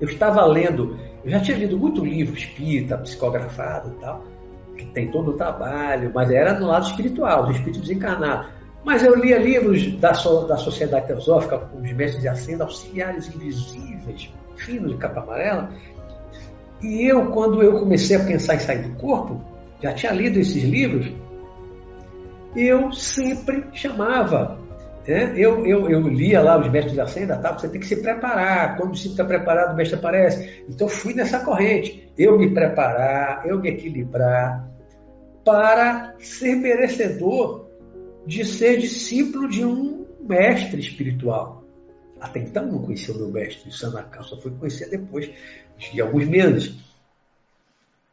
[0.00, 4.24] eu estava lendo, eu já tinha lido muito livro espírita, psicografado e tal,
[4.76, 8.48] que tem todo o trabalho, mas era no lado espiritual, do espírito desencarnado.
[8.84, 14.92] Mas eu lia livros da, da Sociedade Teosófica, os mestres de Ascenda, auxiliares invisíveis, finos
[14.92, 15.70] de capa amarela,
[16.82, 19.40] e eu, quando eu comecei a pensar em sair do corpo,
[19.82, 21.12] já tinha lido esses livros,
[22.54, 24.58] eu sempre chamava.
[25.06, 25.32] Né?
[25.36, 27.56] Eu, eu, eu lia lá os mestres da senda, tá?
[27.56, 28.76] você tem que se preparar.
[28.76, 30.64] Quando você está preparado, o mestre aparece.
[30.68, 32.12] Então fui nessa corrente.
[32.16, 34.68] Eu me preparar, eu me equilibrar
[35.44, 37.68] para ser merecedor
[38.26, 41.64] de ser discípulo de um mestre espiritual.
[42.20, 45.30] Até então não conhecia o meu mestre, Sanakal, só fui conhecer depois
[45.78, 46.74] de alguns meses,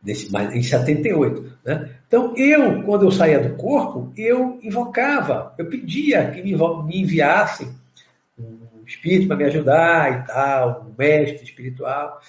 [0.04, 1.54] nesse, em 78.
[1.66, 1.90] Né?
[2.08, 7.74] Então, eu, quando eu saía do corpo, eu invocava, eu pedia que me, me enviassem
[8.38, 12.20] um espírito para me ajudar e tal, um mestre espiritual.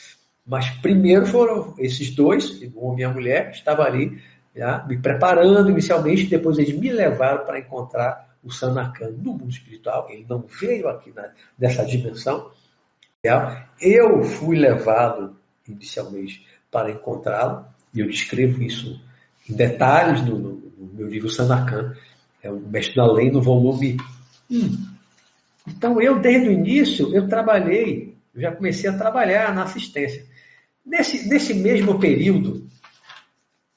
[0.46, 4.18] Mas primeiro foram esses dois, o homem e a mulher, que estavam ali
[4.55, 10.09] já, me preparando inicialmente, depois eles me levaram para encontrar o Sanakan no mundo espiritual.
[10.09, 11.12] Ele não veio aqui
[11.59, 12.51] nessa dimensão,
[13.81, 15.37] eu fui levado
[15.68, 19.00] inicialmente para encontrá-lo, e eu descrevo isso
[19.48, 21.94] em detalhes no, no, no meu livro Sanakan,
[22.42, 23.96] é o Mestre da Lei, no volume
[24.50, 24.96] 1.
[25.66, 30.24] Então, eu, desde o início, eu trabalhei, eu já comecei a trabalhar na assistência.
[30.85, 32.68] Nesse, nesse mesmo período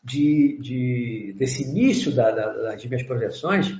[0.04, 3.76] de, de desse início da, da, das minhas projeções,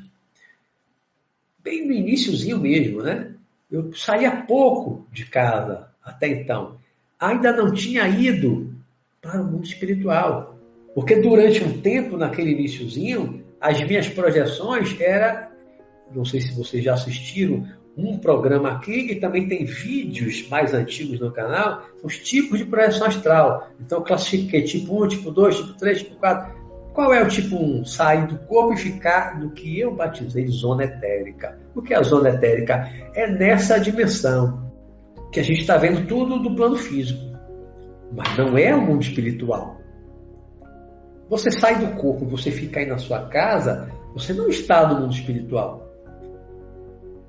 [1.60, 3.36] bem no iníciozinho mesmo, né?
[3.72, 6.78] Eu saía pouco de casa até então.
[7.20, 8.74] Ainda não tinha ido
[9.22, 10.58] para o mundo espiritual.
[10.96, 15.52] Porque durante um tempo, naquele iníciozinho, as minhas projeções era,
[16.14, 21.20] não sei se vocês já assistiram, um programa aqui e também tem vídeos mais antigos
[21.20, 23.70] no canal, os tipos de projeção astral.
[23.80, 26.59] Então eu classifiquei tipo 1, tipo 2, tipo 3, tipo 4.
[26.94, 27.86] Qual é o tipo 1?
[27.86, 31.58] Sair do corpo e ficar no que eu batizei zona etérica.
[31.76, 32.90] O que é a zona etérica?
[33.14, 34.70] É nessa dimensão
[35.32, 37.22] que a gente está vendo tudo do plano físico.
[38.12, 39.78] Mas não é o mundo espiritual.
[41.30, 45.14] Você sai do corpo, você fica aí na sua casa, você não está no mundo
[45.14, 45.88] espiritual.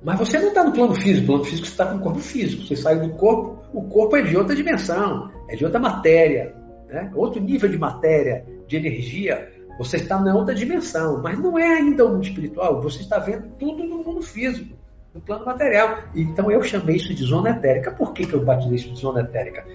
[0.03, 2.63] Mas você não está no plano físico, no plano físico está com o corpo físico.
[2.63, 6.55] Você sai do corpo, o corpo é de outra dimensão, é de outra matéria,
[6.89, 7.11] né?
[7.13, 9.51] outro nível de matéria, de energia.
[9.77, 12.81] Você está na outra dimensão, mas não é ainda o mundo espiritual.
[12.81, 14.75] Você está vendo tudo no mundo físico,
[15.13, 16.03] no plano material.
[16.15, 17.91] Então eu chamei isso de zona etérica.
[17.91, 19.65] Por que, que eu batizei isso de zona etérica?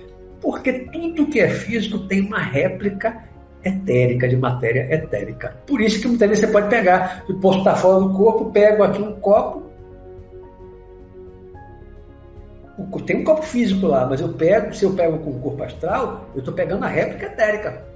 [0.41, 3.25] Porque tudo que é físico tem uma réplica
[3.65, 5.57] etérica, de matéria etérica.
[5.67, 8.85] Por isso que muitas vezes você pode pegar, eu posso estar fora do corpo, pego
[8.85, 9.67] aqui um copo,
[13.05, 16.29] tem um copo físico lá, mas eu pego, se eu pego com o corpo astral,
[16.35, 17.96] eu estou pegando a réplica etérica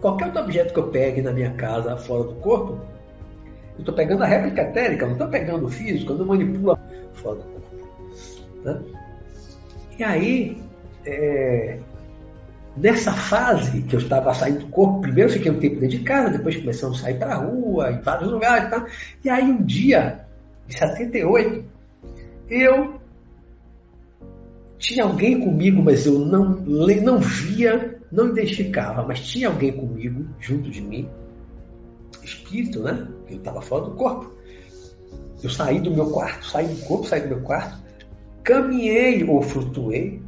[0.00, 2.80] qualquer outro objeto que eu pegue na minha casa fora do corpo,
[3.74, 6.78] eu estou pegando a réplica etérica, não estou pegando o físico, eu não manipulo
[7.14, 7.60] fora do corpo.
[8.64, 8.80] Né?
[9.98, 10.62] E aí,
[11.04, 11.78] é,
[12.76, 16.30] nessa fase que eu estava saindo do corpo, primeiro fiquei um tempo dentro de casa,
[16.30, 18.70] depois começamos a sair para a rua, em vários lugares.
[18.70, 18.86] Tá?
[19.24, 20.24] E aí um dia,
[20.68, 21.64] em 78,
[22.48, 23.00] eu
[24.78, 30.70] tinha alguém comigo, mas eu não, não via, não identificava, mas tinha alguém comigo, junto
[30.70, 31.08] de mim,
[32.22, 33.06] espírito, né?
[33.28, 34.32] Eu estava fora do corpo.
[35.42, 37.78] Eu saí do meu quarto, saí do corpo, saí do meu quarto,
[38.42, 40.20] caminhei ou flutuei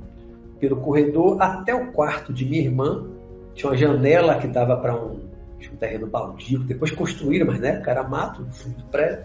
[0.58, 3.06] pelo corredor até o quarto de minha irmã.
[3.54, 7.90] Tinha uma janela que dava para um, um, terreno baldio, depois construíram, mas na época
[7.90, 9.24] era mato, no fundo do prédio,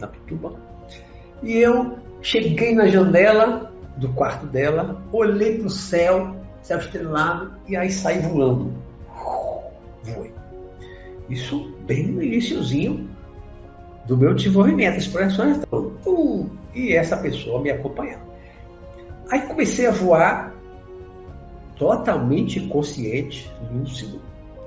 [0.00, 0.52] na Pituba.
[1.42, 7.76] E eu cheguei na janela do quarto dela, olhei para o céu, céu estrelado, e
[7.76, 8.72] aí saí voando.
[10.02, 10.32] Voei.
[11.30, 13.08] Isso bem no iníciozinho
[14.06, 15.58] do meu desenvolvimento, explorações.
[15.58, 18.26] Então, e essa pessoa me acompanhando.
[19.30, 20.52] Aí comecei a voar
[21.76, 24.20] totalmente consciente, lúcido,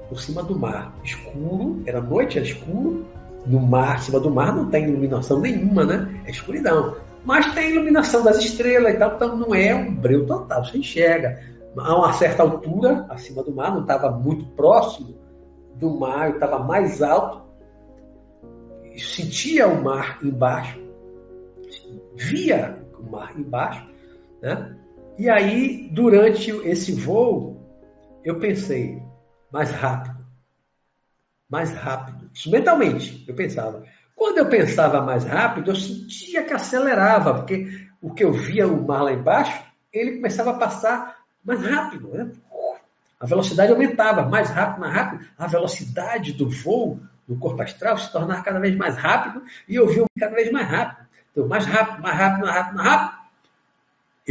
[0.08, 0.94] por cima do mar.
[1.04, 3.06] Escuro, era noite, era escuro.
[3.46, 6.22] No mar, em cima do mar, não tem iluminação nenhuma, né?
[6.26, 6.96] É escuridão.
[7.26, 11.40] Mas tem iluminação das estrelas e tal, então não é um breu total, você enxerga.
[11.78, 15.16] A uma certa altura, acima do mar, não estava muito próximo
[15.76, 17.42] do mar, estava mais alto,
[18.98, 20.80] sentia o mar embaixo,
[22.16, 23.88] via o mar embaixo,
[24.42, 24.76] né?
[25.18, 27.62] E aí, durante esse voo,
[28.24, 29.02] eu pensei,
[29.52, 30.26] mais rápido,
[31.50, 32.30] mais rápido.
[32.34, 33.84] Isso mentalmente, eu pensava.
[34.16, 37.68] Quando eu pensava mais rápido, eu sentia que acelerava, porque
[38.02, 41.19] o que eu via o mar lá embaixo, ele começava a passar
[41.50, 42.10] mais rápido.
[42.10, 42.32] Né?
[43.20, 45.26] A velocidade aumentava, mais rápido, mais rápido.
[45.38, 49.88] A velocidade do voo do corpo astral se tornava cada vez mais rápido e eu
[49.88, 51.08] via cada vez mais rápido.
[51.32, 53.20] Então, mais rápido, mais rápido, mais rápido, mais rápido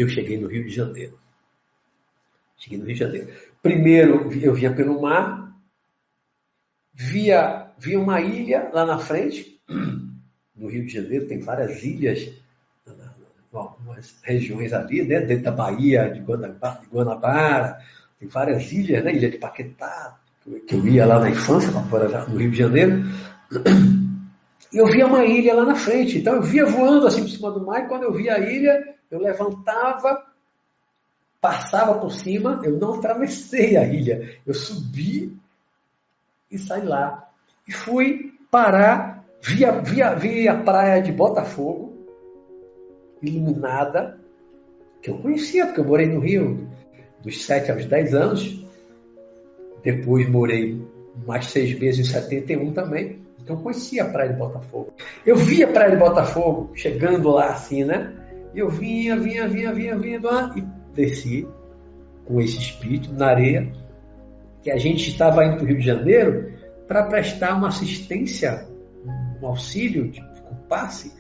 [0.01, 1.19] eu cheguei no Rio de Janeiro.
[2.57, 3.33] Cheguei no Rio de Janeiro.
[3.61, 5.53] Primeiro eu vinha pelo mar,
[6.95, 9.61] via, via uma ilha lá na frente.
[10.55, 12.33] No Rio de Janeiro tem várias ilhas,
[13.53, 17.79] algumas regiões ali, né, dentro da Bahia de Guanabara, de Guanabara
[18.19, 20.19] tem várias ilhas, né, Ilha de Paquetá,
[20.67, 23.05] que eu ia lá na infância, no Rio de Janeiro.
[24.73, 27.51] E eu via uma ilha lá na frente, então eu via voando assim por cima
[27.51, 30.27] do mar, e quando eu via a ilha, eu levantava,
[31.41, 35.35] passava por cima, eu não atravessei a ilha, eu subi
[36.51, 37.29] e saí lá.
[37.67, 41.88] E fui parar, via, via, via a praia de Botafogo,
[43.23, 44.19] iluminada,
[45.03, 46.69] que eu conhecia, porque eu morei no Rio
[47.23, 48.65] dos 7 aos 10 anos.
[49.83, 50.81] Depois morei
[51.27, 53.21] mais seis meses em 71 também.
[53.43, 54.93] Então eu conhecia a praia de Botafogo.
[55.25, 58.13] Eu via a praia de Botafogo chegando lá assim, né?
[58.55, 60.61] E eu vinha, vinha, vinha, vinha, vinha, vinha e
[60.95, 61.47] desci
[62.25, 63.73] com esse espírito na areia,
[64.63, 66.53] que a gente estava indo para o Rio de Janeiro
[66.87, 68.67] para prestar uma assistência,
[69.41, 71.13] um auxílio, tipo, um passe,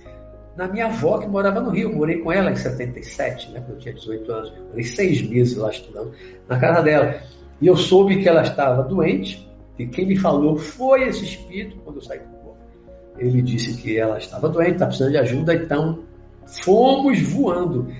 [0.58, 1.94] na minha avó que morava no Rio.
[1.94, 4.52] Morei com ela em 77, né, quando eu tinha 18 anos.
[4.68, 6.12] Morei seis meses lá estudando
[6.46, 7.14] na casa dela.
[7.60, 11.96] E eu soube que ela estava doente, e quem me falou foi esse espírito quando
[11.96, 12.58] eu saí do corpo.
[13.16, 16.04] Ele disse que ela estava doente, está precisando de ajuda, então
[16.48, 17.92] Fomos voando.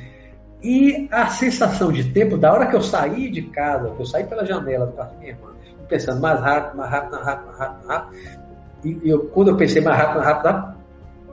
[0.63, 4.25] E a sensação de tempo, da hora que eu saí de casa, que eu saí
[4.25, 5.51] pela janela do quarto da minha irmã,
[5.89, 8.39] pensando mais rápido, mais rápido, mais rápido, mais rápido, mais rápido.
[8.85, 10.79] E eu, quando eu pensei mais rápido, mais rápido,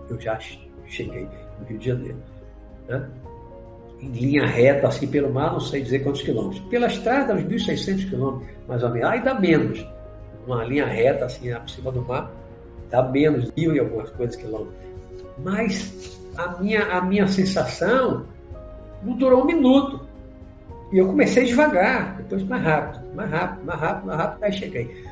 [0.09, 0.35] eu já
[0.87, 1.27] cheguei
[1.59, 2.17] no Rio de Janeiro.
[2.87, 3.09] Né?
[4.01, 6.59] Em linha reta, assim, pelo mar, não sei dizer quantos quilômetros.
[6.69, 9.09] Pela estrada, uns 1.600 quilômetros, mais ou menos.
[9.09, 9.87] Ainda menos.
[10.45, 12.31] Uma linha reta, assim, por cima do mar,
[12.89, 14.75] dá menos, mil e algumas coisas quilômetros.
[15.43, 18.25] Mas a minha, a minha sensação
[19.03, 20.01] não durou um minuto.
[20.91, 25.05] E eu comecei devagar, depois mais rápido, mais rápido, mais rápido, mais rápido, aí cheguei.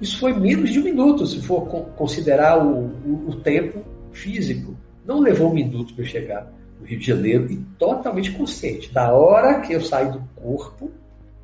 [0.00, 4.74] Isso foi menos de um minuto, se for considerar o, o, o tempo físico.
[5.08, 8.92] Não levou um minuto para eu chegar no Rio de Janeiro e totalmente consciente.
[8.92, 10.90] Da hora que eu saí do corpo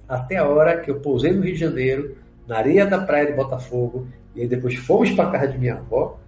[0.06, 2.14] até a hora que eu pousei no Rio de Janeiro,
[2.46, 5.76] na areia da praia de Botafogo, e aí depois fomos para a casa de minha
[5.76, 6.18] avó,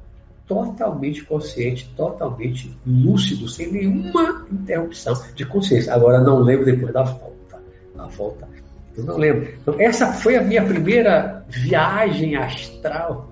[0.47, 5.93] totalmente consciente, totalmente lúcido, sem nenhuma interrupção de consciência.
[5.93, 7.61] Agora não lembro depois da volta.
[7.99, 8.49] A volta,
[8.97, 9.53] eu não lembro.
[9.61, 13.31] Então, essa foi a minha primeira viagem astral,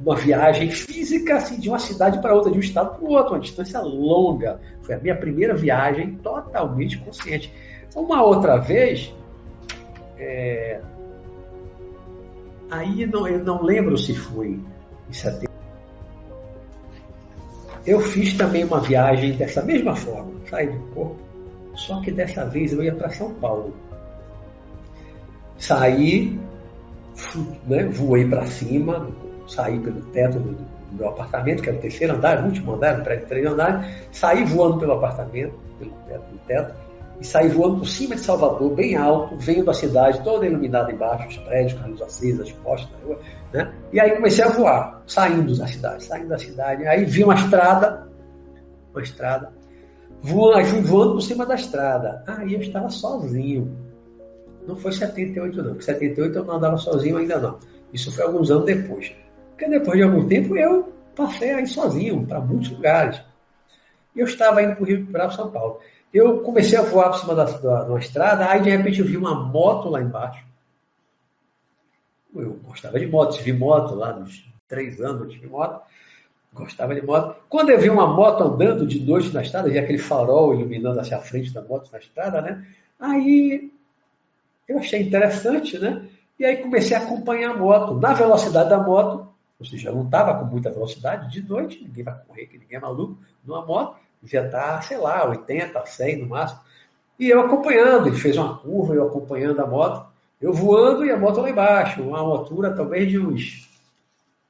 [0.00, 3.34] uma viagem física assim, de uma cidade para outra, de um estado para o outro,
[3.34, 4.60] uma distância longa.
[4.82, 7.52] Foi a minha primeira viagem totalmente consciente.
[7.94, 9.12] Uma outra vez,
[10.16, 10.80] é...
[12.70, 14.60] aí não, eu não lembro se foi
[15.08, 15.48] em 70
[17.88, 21.16] eu fiz também uma viagem dessa mesma forma, saí do corpo,
[21.74, 23.74] só que dessa vez eu ia para São Paulo.
[25.56, 26.38] saí,
[27.66, 29.08] né, voei para cima,
[29.48, 30.56] saí pelo teto do,
[30.92, 33.86] meu apartamento, que era o terceiro andar, o último andar, um prédio de três andares,
[34.12, 36.74] saí voando pelo apartamento, pelo teto, pelo teto,
[37.20, 41.28] e saí voando por cima de Salvador, bem alto, vendo a cidade toda iluminada embaixo,
[41.28, 43.16] os prédios, com a luz acesa, as postas da
[43.52, 43.72] né?
[43.92, 46.86] E aí comecei a voar, saindo da cidade, saindo da cidade.
[46.86, 48.06] Aí vi uma estrada,
[48.92, 49.52] uma estrada,
[50.22, 52.22] voando, voando por cima da estrada.
[52.26, 53.76] Aí eu estava sozinho.
[54.66, 57.58] Não foi 78 não, porque 78 eu não andava sozinho ainda não.
[57.92, 59.12] Isso foi alguns anos depois.
[59.58, 63.20] Porque depois de algum tempo eu passei aí sozinho para muitos lugares.
[64.14, 65.80] Eu estava indo para o Rio para São Paulo.
[66.14, 69.04] Eu comecei a voar por cima da, da, de uma estrada, aí de repente eu
[69.06, 70.46] vi uma moto lá embaixo.
[72.32, 75.82] Eu gostava de moto, tive moto lá nos três anos, tive moto.
[76.54, 77.36] Gostava de moto.
[77.48, 81.16] Quando eu vi uma moto andando de noite na estrada, vi aquele farol iluminando hacia
[81.16, 82.64] a frente da moto na estrada, né?
[82.98, 83.72] Aí
[84.68, 86.06] eu achei interessante, né?
[86.38, 87.94] E aí comecei a acompanhar a moto.
[87.94, 89.27] Na velocidade da moto,
[89.58, 92.80] ou seja, não estava com muita velocidade, de noite, ninguém vai correr, que ninguém é
[92.80, 96.60] maluco, numa moto devia estar, sei lá, 80, 100 no máximo.
[97.18, 100.08] E eu acompanhando, ele fez uma curva, eu acompanhando a moto,
[100.40, 103.68] eu voando e a moto lá embaixo, uma altura talvez de uns,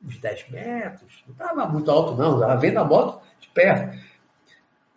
[0.04, 3.98] uns 10 metros, não estava muito alto não, estava vendo a moto de perto.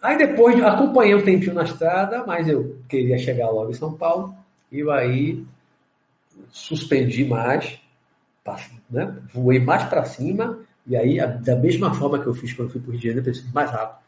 [0.01, 4.35] Aí depois acompanhei um tempinho na estrada, mas eu queria chegar logo em São Paulo,
[4.71, 5.45] e aí
[6.49, 7.79] suspendi mais,
[8.89, 9.15] né?
[9.33, 12.89] voei mais para cima, e aí, da mesma forma que eu fiz quando fui para
[12.89, 14.01] o Rio de Janeiro, eu pensei mais rápido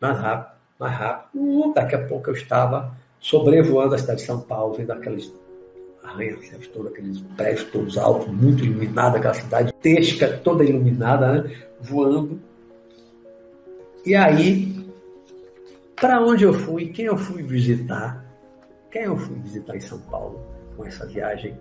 [0.00, 1.28] mais rápido, mais rápido.
[1.34, 5.32] Uh, daqui a pouco eu estava sobrevoando a cidade de São Paulo, vendo aqueles
[6.04, 11.56] arranha-céus todos, aqueles prédios todos altos, muito iluminada, aquela cidade tesca, toda iluminada, né?
[11.80, 12.40] voando.
[14.04, 14.86] E aí,
[15.96, 18.24] para onde eu fui, quem eu fui visitar,
[18.90, 20.40] quem eu fui visitar em São Paulo
[20.76, 21.58] com essa viagem?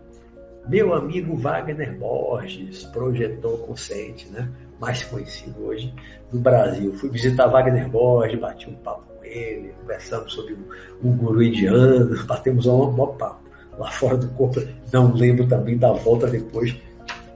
[0.68, 4.50] Meu amigo Wagner Borges, projetor consciente, né?
[4.80, 5.94] mais conhecido hoje
[6.32, 6.94] no Brasil.
[6.94, 12.26] Fui visitar Wagner Borges, bati um papo com ele, conversamos sobre o, o guru indiano,
[12.26, 13.46] batemos um bom papo
[13.78, 14.60] lá fora do corpo.
[14.92, 16.76] Não lembro também da volta depois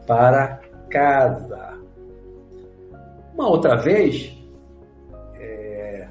[0.07, 0.59] para
[0.89, 1.77] casa.
[3.34, 4.36] Uma outra vez,
[5.36, 6.07] é...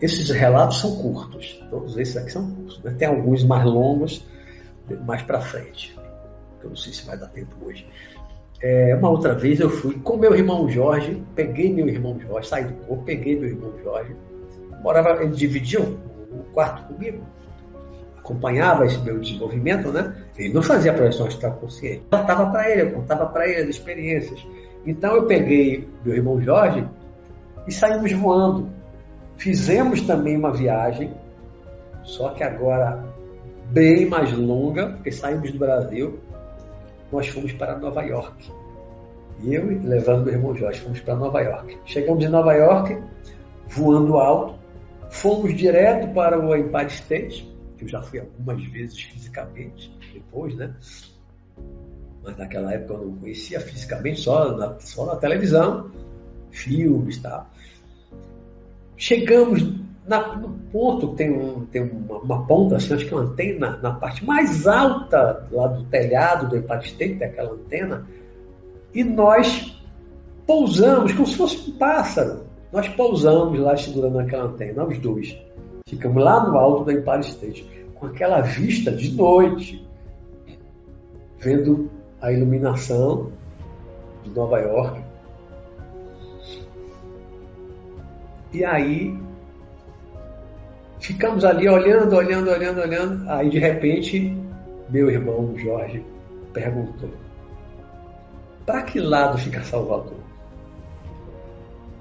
[0.00, 2.82] esses relatos são curtos, todos esses aqui são curtos.
[2.82, 2.94] Né?
[2.98, 4.24] Tem alguns mais longos,
[5.06, 5.96] mais para frente.
[6.62, 7.86] Eu não sei se vai dar tempo hoje.
[8.60, 12.64] É, uma outra vez eu fui com meu irmão Jorge, peguei meu irmão Jorge, saí
[12.64, 14.16] do corpo, peguei meu irmão Jorge,
[14.82, 17.22] morava, ele dividia o quarto comigo,
[18.16, 20.16] acompanhava esse meu desenvolvimento, né?
[20.38, 22.04] Ele não fazia projeção astral consciente.
[22.10, 24.46] Eu contava para ele, eu contava para ele as experiências.
[24.86, 26.86] Então eu peguei meu irmão Jorge
[27.66, 28.70] e saímos voando.
[29.36, 31.12] Fizemos também uma viagem,
[32.02, 33.13] só que agora
[33.74, 36.20] bem mais longa, porque saímos do Brasil
[37.10, 38.50] nós fomos para Nova York.
[39.42, 41.78] E eu, levando meu irmão Jorge, fomos para Nova York.
[41.84, 42.96] Chegamos em Nova York,
[43.68, 44.58] voando alto,
[45.10, 50.72] fomos direto para o Empire State, que eu já fui algumas vezes fisicamente, depois, né?
[52.22, 55.90] Mas naquela época eu não conhecia fisicamente, só na, só na televisão,
[56.50, 57.50] filmes e tal.
[58.96, 63.24] Chegamos na, no ponto tem, um, tem uma, uma, ponta, assim, acho que é uma
[63.24, 68.06] antena, na parte mais alta lá do telhado do Empire State, tem aquela antena,
[68.94, 69.82] e nós
[70.46, 72.44] pousamos como se fosse um pássaro.
[72.70, 75.38] Nós pousamos lá segurando aquela antena, os dois.
[75.88, 79.86] Ficamos lá no alto do Empire State, com aquela vista de noite,
[81.38, 81.90] vendo
[82.20, 83.32] a iluminação
[84.22, 85.02] de Nova York.
[88.52, 89.23] E aí
[91.04, 93.30] Ficamos ali olhando, olhando, olhando, olhando.
[93.30, 94.34] Aí de repente,
[94.88, 96.02] meu irmão Jorge
[96.54, 97.10] perguntou:
[98.64, 100.16] para que lado fica Salvador?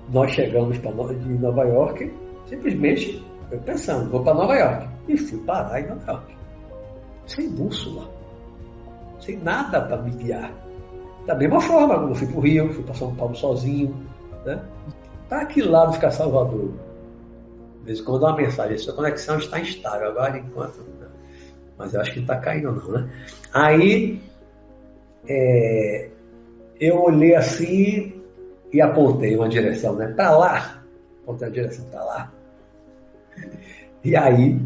[0.10, 2.14] Nós chegamos de Nova York,
[2.48, 4.88] simplesmente eu pensando, vou para Nova York.
[5.10, 6.38] E fui parar em Nova York.
[7.26, 8.10] Sem bússola.
[9.20, 10.50] Sem nada para me guiar.
[11.26, 13.94] Da mesma forma, quando eu fui para o Rio, fui para São Paulo sozinho.
[14.46, 14.64] Né?
[15.28, 16.72] Para que lado fica Salvador?
[17.84, 20.86] De vez em quando uma mensagem, sua conexão está instável, agora enquanto.
[21.78, 23.10] Mas eu acho que não está caindo não, né?
[23.54, 24.22] Aí
[25.28, 26.10] é,
[26.80, 28.24] eu olhei assim
[28.72, 30.08] e apontei uma direção, né?
[30.08, 30.84] Para lá.
[31.24, 32.34] Apontei a direção para lá.
[34.02, 34.62] E aí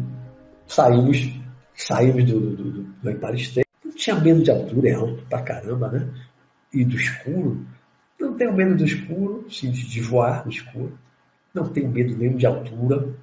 [0.68, 1.28] saímos,
[1.74, 3.66] saímos do, do, do, do Empire.
[3.84, 6.08] Não tinha medo de altura, é alto pra caramba, né?
[6.72, 7.66] E do escuro.
[8.20, 10.96] Não tenho medo do escuro, sim, de voar no escuro
[11.58, 13.14] não tenho medo nenhum de altura,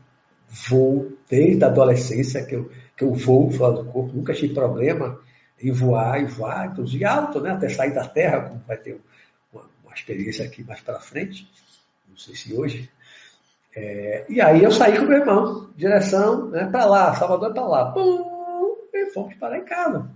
[0.70, 5.20] vou desde a adolescência que eu, que eu voo fora do corpo, nunca tive problema
[5.62, 7.52] em voar e voar, inclusive alto, né?
[7.52, 9.00] até sair da Terra, como vai ter
[9.54, 11.50] uma, uma experiência aqui mais para frente,
[12.10, 12.90] não sei se hoje.
[13.76, 17.92] É, e aí eu saí com meu irmão, direção né, para lá, Salvador para lá.
[17.92, 20.10] Pum, e fomos parar em casa.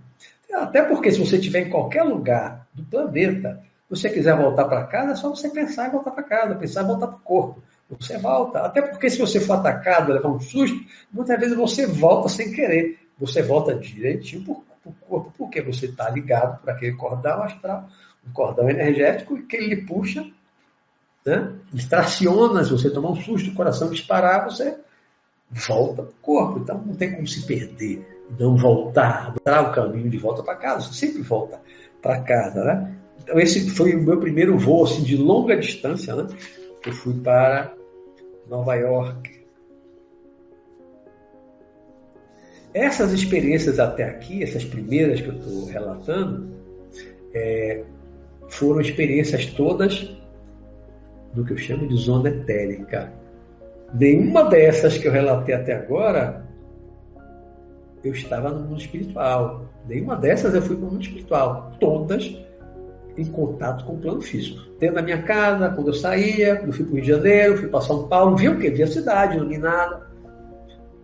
[0.52, 5.12] Até porque se você estiver em qualquer lugar do planeta, você quiser voltar para casa,
[5.12, 7.62] é só você pensar em voltar para casa, pensar em voltar para o corpo.
[7.98, 8.60] Você volta.
[8.60, 10.78] Até porque se você for atacado, levar um susto,
[11.12, 12.98] muitas vezes você volta sem querer.
[13.18, 14.54] Você volta direitinho para
[14.90, 17.88] o corpo, porque você está ligado para aquele cordão astral,
[18.26, 20.26] um cordão energético, que ele puxa,
[21.26, 21.52] né?
[21.72, 24.78] Distraciona, se você tomar um susto, o coração disparar, você
[25.50, 26.60] volta para o corpo.
[26.60, 28.06] Então não tem como se perder,
[28.38, 30.86] não voltar, dar o caminho de volta para casa.
[30.86, 31.60] Você sempre volta
[32.00, 32.94] para casa, né?
[33.22, 36.26] Então esse foi o meu primeiro voo assim, de longa distância, né?
[36.86, 37.74] Eu fui para
[38.50, 39.30] Nova York.
[42.74, 46.50] Essas experiências até aqui, essas primeiras que eu estou relatando,
[47.32, 47.84] é,
[48.48, 50.12] foram experiências todas
[51.32, 53.12] do que eu chamo de zona etérica.
[53.94, 56.44] Nenhuma dessas que eu relatei até agora,
[58.02, 59.66] eu estava no mundo espiritual.
[59.86, 61.72] Nenhuma dessas eu fui para o mundo espiritual.
[61.78, 62.36] Todas
[63.16, 64.60] em contato com o plano físico.
[64.78, 67.68] Dentro da minha casa, quando eu saía, eu fui para o Rio de Janeiro, fui
[67.68, 68.70] para São Paulo, vi o quê?
[68.70, 70.06] Vi a cidade iluminada,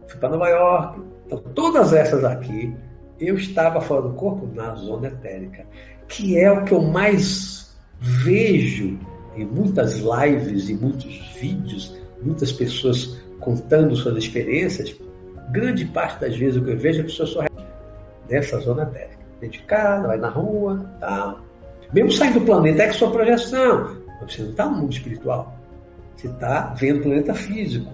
[0.08, 1.00] fui para Nova York.
[1.26, 2.74] Então, todas essas aqui,
[3.20, 5.64] eu estava fora do corpo na zona etérica,
[6.08, 8.98] que é o que eu mais vejo
[9.36, 14.96] em muitas lives e muitos vídeos, muitas pessoas contando suas experiências.
[15.50, 17.44] Grande parte das vezes o que eu vejo é a pessoa só
[18.28, 19.16] nessa zona etérica.
[19.40, 21.40] Dentro de casa, vai na rua, tal.
[21.92, 23.96] Mesmo saindo do planeta, é que sua projeção.
[24.20, 25.56] Mas você não está no mundo espiritual.
[26.16, 27.92] Você está vendo o planeta físico.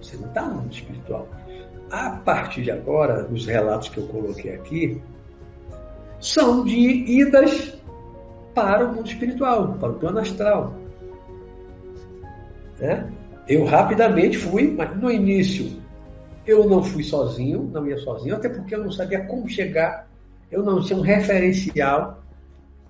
[0.00, 1.28] Você não está no mundo espiritual.
[1.90, 5.02] A partir de agora, os relatos que eu coloquei aqui
[6.20, 7.76] são de idas
[8.54, 10.74] para o mundo espiritual, para o plano astral.
[12.78, 13.10] Né?
[13.48, 15.80] Eu rapidamente fui, mas no início
[16.46, 20.08] eu não fui sozinho, não ia sozinho, até porque eu não sabia como chegar,
[20.50, 22.22] eu não tinha um referencial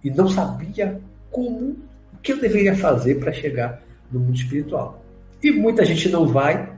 [0.03, 1.77] e não sabia como,
[2.13, 5.03] o que eu deveria fazer para chegar no mundo espiritual.
[5.43, 6.71] E muita gente não vai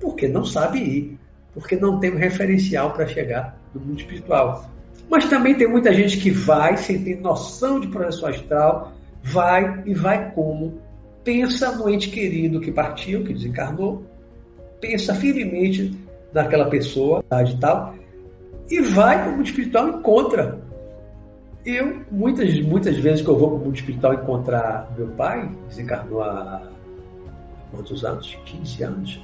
[0.00, 1.18] porque não sabe ir,
[1.52, 4.70] porque não tem um referencial para chegar no mundo espiritual.
[5.08, 9.94] Mas também tem muita gente que vai sem ter noção de projeção astral, vai e
[9.94, 10.80] vai como?
[11.24, 14.04] Pensa no ente querido que partiu, que desencarnou,
[14.80, 15.96] pensa firmemente
[16.32, 17.94] naquela pessoa, e tal,
[18.70, 20.65] e vai para o mundo espiritual e encontra
[21.66, 26.62] eu, muitas, muitas vezes que eu vou para o espiritual encontrar meu pai, desencarnou há
[27.70, 28.38] quantos anos?
[28.46, 29.20] 15 anos.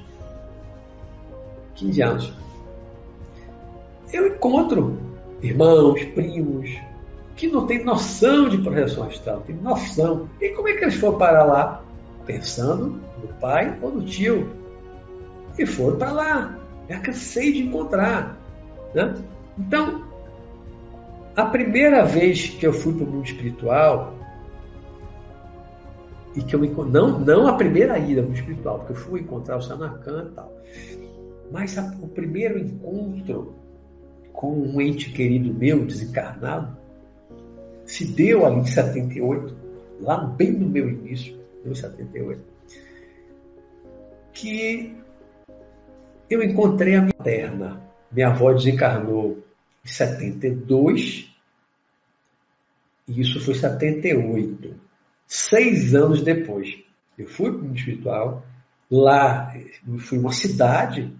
[1.75, 2.33] 15 anos.
[4.11, 4.99] Eu encontro
[5.43, 6.69] irmãos, primos,
[7.35, 10.29] que não têm noção de projeção astral, tem noção.
[10.39, 11.83] E como é que eles foram para lá?
[12.25, 14.49] Pensando no pai ou no tio.
[15.57, 16.59] E foram para lá.
[16.89, 18.37] Já cansei de encontrar.
[18.93, 19.13] Né?
[19.57, 20.03] Então,
[21.35, 24.13] a primeira vez que eu fui para o mundo espiritual,
[26.35, 29.57] e que eu não, não a primeira ida ao mundo espiritual, porque eu fui encontrar
[29.57, 30.53] o Sanacan e tal,
[31.51, 33.53] mas a, o primeiro encontro
[34.31, 36.75] com um ente querido meu, desencarnado,
[37.85, 39.55] se deu ali em 78,
[40.01, 42.41] lá bem no meu início, em 78,
[44.33, 44.95] que
[46.29, 47.81] eu encontrei a minha terna.
[48.11, 49.37] Minha avó desencarnou
[49.83, 51.29] 72,
[53.07, 54.75] e isso foi 78.
[55.27, 56.77] Seis anos depois,
[57.17, 58.45] eu fui para o mundo espiritual,
[58.89, 59.53] lá
[59.99, 61.13] fui uma cidade,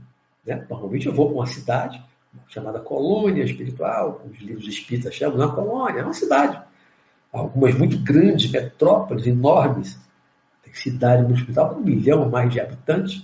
[0.46, 0.66] né?
[0.70, 2.04] normalmente eu vou para uma cidade
[2.48, 6.62] chamada colônia espiritual, os livros espíritas chamam, não é colônia, é uma cidade.
[7.32, 10.00] Algumas muito grandes, metrópoles enormes,
[10.64, 13.24] tem cidade no hospital com um milhão ou mais de habitantes.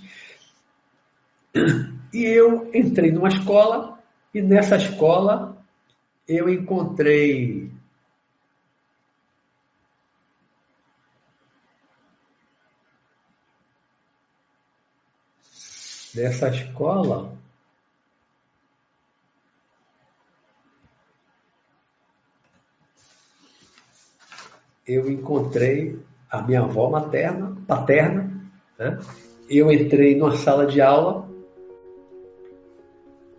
[2.12, 3.99] E eu entrei numa escola
[4.32, 5.56] e nessa escola
[6.28, 7.70] eu encontrei
[16.14, 17.36] nessa escola
[24.86, 28.30] eu encontrei a minha avó materna, paterna,
[28.78, 28.98] né?
[29.48, 31.29] eu entrei numa sala de aula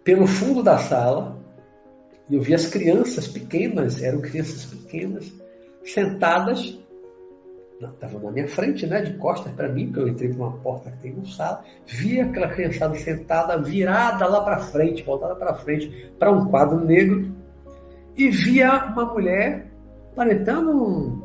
[0.03, 1.37] pelo fundo da sala,
[2.29, 5.31] eu vi as crianças pequenas, eram crianças pequenas,
[5.83, 6.79] sentadas
[7.89, 10.91] estava na minha frente, né, de costas para mim, porque eu entrei por uma porta
[10.91, 16.11] que tem no sala, via aquela criançada sentada, virada lá para frente, voltada para frente,
[16.19, 17.31] para um quadro negro,
[18.15, 19.71] e via uma mulher
[20.11, 21.23] aparentando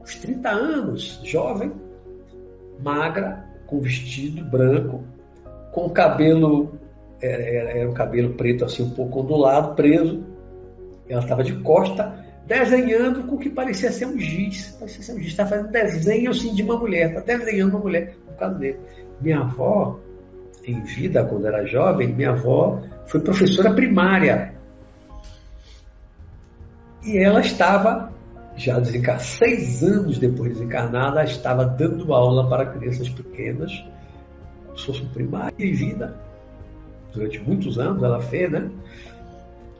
[0.00, 1.72] uns 30 anos, jovem,
[2.82, 5.04] magra, com vestido branco,
[5.72, 6.72] com cabelo,
[7.20, 10.24] era, era, era um cabelo preto assim, um pouco ondulado, preso.
[11.08, 14.76] Ela estava de costa, desenhando com o que parecia ser um giz.
[14.78, 15.28] Parecia ser um giz.
[15.28, 18.78] Estava fazendo desenho assim de uma mulher, está desenhando uma mulher por causa dele.
[19.20, 19.98] Minha avó,
[20.64, 24.54] em vida, quando era jovem, minha avó foi professora primária.
[27.04, 28.12] E ela estava,
[28.54, 33.72] já desencarnada, seis anos depois de desencarnada, estava dando aula para crianças pequenas,
[34.66, 35.08] como se fosse um
[35.58, 36.27] em vida.
[37.12, 38.70] Durante muitos anos ela fez, né?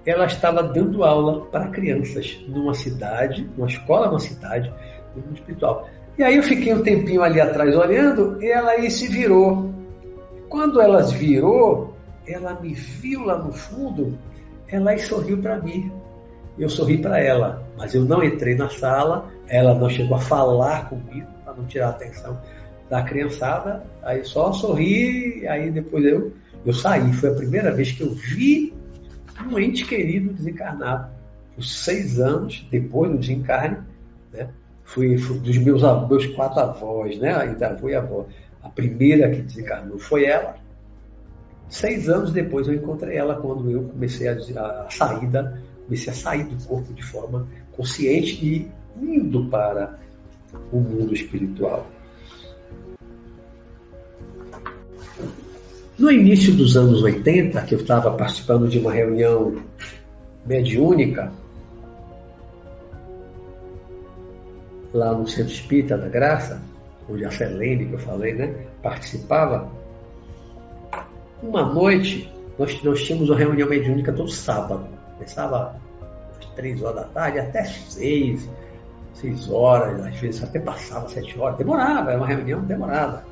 [0.08, 4.72] ela estava dando aula para crianças numa cidade, numa escola numa cidade,
[5.14, 5.88] no mundo espiritual.
[6.16, 9.70] E aí eu fiquei um tempinho ali atrás olhando, e ela aí se virou.
[10.48, 11.94] Quando ela virou,
[12.26, 14.18] ela me viu lá no fundo,
[14.66, 15.92] ela aí sorriu para mim.
[16.58, 20.88] Eu sorri para ela, mas eu não entrei na sala, ela não chegou a falar
[20.88, 22.38] comigo para não tirar a atenção
[22.88, 23.84] da criançada.
[24.02, 26.32] Aí só sorri, aí depois eu
[26.64, 27.12] eu saí.
[27.12, 28.74] Foi a primeira vez que eu vi
[29.50, 31.10] um ente querido desencarnado.
[31.54, 33.78] Por seis anos depois do desencarne,
[34.32, 34.48] né?
[34.84, 37.34] Fui, fui dos meus, meus quatro avós, né?
[37.34, 38.26] Ainda avô e avó.
[38.62, 40.56] A primeira que desencarnou foi ela.
[41.68, 46.44] Seis anos depois eu encontrei ela quando eu comecei a, a saída, comecei a sair
[46.44, 48.70] do corpo de forma consciente e
[49.00, 49.98] indo para
[50.72, 51.86] o mundo espiritual.
[55.98, 59.56] No início dos anos 80, que eu estava participando de uma reunião
[60.46, 61.32] mediúnica,
[64.92, 66.62] lá no Centro Espírita da Graça,
[67.08, 69.70] onde a Selene, que eu falei, né, participava,
[71.42, 74.84] uma noite nós, nós tínhamos uma reunião mediúnica todo sábado.
[75.14, 75.76] Começava
[76.38, 78.48] às três horas da tarde até seis,
[79.14, 81.56] seis horas, às vezes até passava sete horas.
[81.56, 83.24] Demorava, era uma reunião demorada.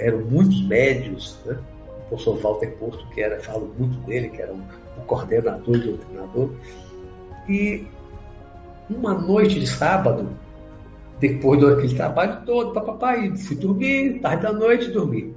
[0.00, 1.58] Eram muitos médios, né?
[2.08, 6.50] professor Walter Porto, que era, falo muito dele, que era o, o coordenador e doutrinador.
[7.48, 7.86] E
[8.88, 10.28] uma noite de sábado,
[11.20, 15.34] depois daquele trabalho todo, papai, fui dormir, tarde da noite, dormi.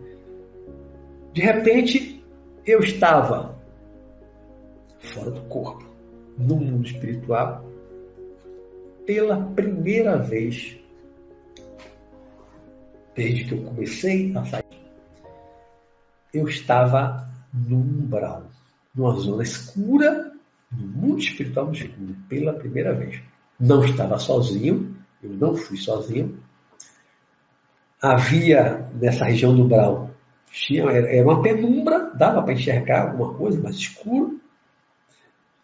[1.34, 2.24] De repente,
[2.66, 3.56] eu estava
[5.00, 5.84] fora do corpo,
[6.38, 7.64] no mundo espiritual,
[9.06, 10.80] pela primeira vez,
[13.16, 14.64] desde que eu comecei a sair
[16.34, 18.48] eu estava no umbral,
[18.96, 20.32] numa zona escura,
[20.72, 23.22] no mundo espiritual no escuro, pela primeira vez.
[23.60, 26.40] Não estava sozinho, eu não fui sozinho.
[28.02, 30.10] Havia nessa região do umbral,
[30.52, 34.42] tinha, era uma penumbra, dava para enxergar alguma coisa, mas escuro.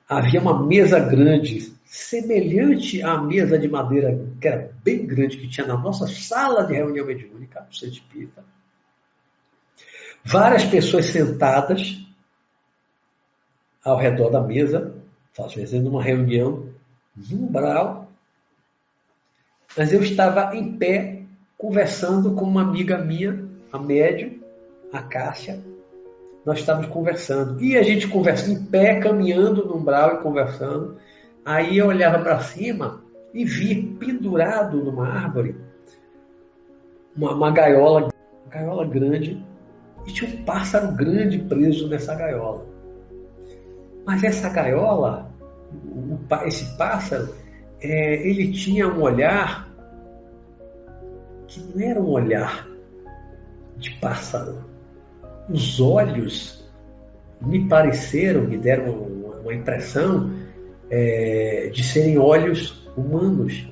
[0.10, 5.68] Havia uma mesa grande, semelhante à mesa de madeira, que era bem grande, que tinha
[5.68, 8.43] na nossa sala de reunião mediúnica, no Centro Espírita
[10.24, 11.97] Várias pessoas sentadas
[13.84, 14.95] ao redor da mesa,
[15.32, 16.70] fazendo uma reunião
[17.16, 18.12] no umbral.
[19.78, 21.22] Mas eu estava em pé,
[21.57, 24.39] conversando com uma amiga minha, a médium,
[24.91, 25.68] a Cássia.
[26.46, 27.62] Nós estávamos conversando.
[27.62, 30.98] E a gente conversa em pé, caminhando no umbral e conversando.
[31.46, 33.02] Aí eu olhava para cima
[33.34, 35.56] e vi pendurado numa árvore
[37.16, 38.10] uma, uma gaiola,
[38.46, 39.46] uma gaiola grande,
[40.06, 42.66] e tinha um pássaro grande preso nessa gaiola.
[44.06, 45.30] Mas essa gaiola,
[46.46, 47.34] esse pássaro,
[47.82, 49.70] é, ele tinha um olhar
[51.48, 52.68] que não era um olhar
[53.78, 54.68] de pássaro.
[55.50, 56.64] Os olhos
[57.41, 58.91] me pareceram, me deram
[59.43, 60.32] uma, impressão
[60.91, 63.68] é, de serem olhos humanos.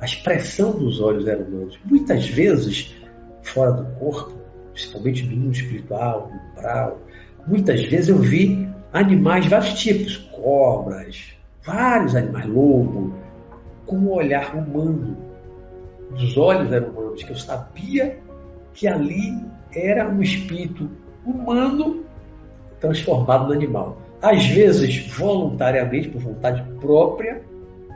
[0.00, 1.78] A expressão dos olhos era humanos.
[1.84, 2.96] Muitas vezes,
[3.42, 4.32] fora do corpo,
[4.72, 7.00] principalmente do mundo espiritual, umbral,
[7.46, 13.14] muitas vezes eu vi animais de vários tipos, cobras, vários animais, lobo,
[13.84, 15.16] com um olhar humano.
[16.12, 18.18] Os olhos eram humanos, que eu sabia
[18.72, 19.36] que ali
[19.74, 20.88] era um espírito
[21.24, 22.04] humano
[22.80, 24.00] transformado no animal.
[24.22, 27.42] Às vezes, voluntariamente, por vontade própria,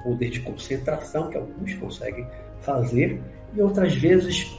[0.03, 2.27] poder de concentração, que alguns conseguem
[2.61, 3.21] fazer,
[3.55, 4.57] e outras vezes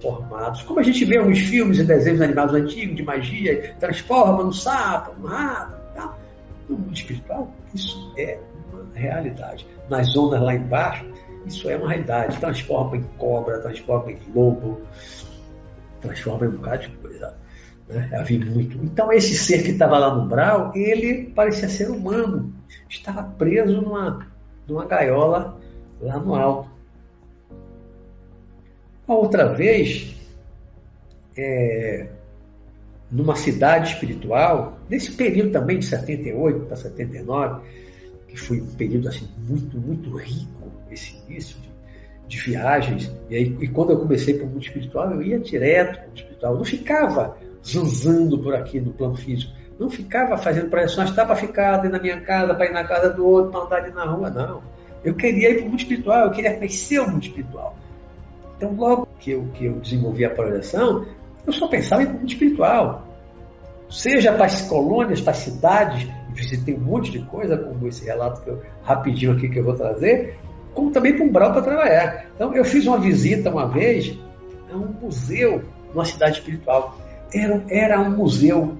[0.00, 4.52] formados, como a gente vê nos filmes e desenhos animados antigos de magia, transforma no
[4.52, 6.14] sapo, no rato, tá?
[6.68, 8.38] no mundo espiritual, isso é
[8.72, 9.66] uma realidade.
[9.88, 11.06] Nas zonas lá embaixo,
[11.46, 12.38] Isso é uma realidade.
[12.38, 14.80] Transforma em cobra, transforma em lobo,
[16.00, 17.34] transforma em um bocado de coisa.
[17.88, 18.24] Né?
[18.26, 18.78] Vi muito.
[18.84, 22.52] Então, esse ser que estava lá no Brau, ele parecia ser humano.
[22.88, 24.26] Estava preso numa,
[24.66, 25.58] numa gaiola
[26.00, 26.70] lá no alto.
[29.06, 30.16] Uma outra vez,
[31.36, 32.08] é,
[33.10, 37.60] numa cidade espiritual, nesse período também de 78 para 79,
[38.26, 41.70] que foi um período assim muito, muito rico, esse início de,
[42.26, 43.12] de viagens.
[43.30, 46.08] E, aí, e quando eu comecei para o mundo espiritual, eu ia direto para o
[46.08, 46.52] mundo espiritual.
[46.52, 47.36] Eu não ficava
[47.66, 49.52] zanzando por aqui no plano físico.
[49.78, 53.50] Não ficava fazendo projeções, estava ficado na minha casa, para ir na casa do outro,
[53.50, 54.62] para andar ali na rua, não.
[55.04, 57.76] Eu queria ir para o mundo espiritual, eu queria conhecer o mundo espiritual.
[58.56, 61.04] Então, logo que eu, que eu desenvolvi a projeção,
[61.46, 63.06] eu só pensava em mundo espiritual.
[63.90, 68.42] Seja para as colônias, para as cidades, visitei um monte de coisa, como esse relato
[68.42, 70.38] que eu, rapidinho aqui que eu vou trazer,
[70.74, 72.26] como também para um Umbral para trabalhar.
[72.34, 74.18] Então, eu fiz uma visita uma vez
[74.72, 75.62] a um museu
[75.92, 76.98] numa cidade espiritual.
[77.36, 78.76] Era, era um museu,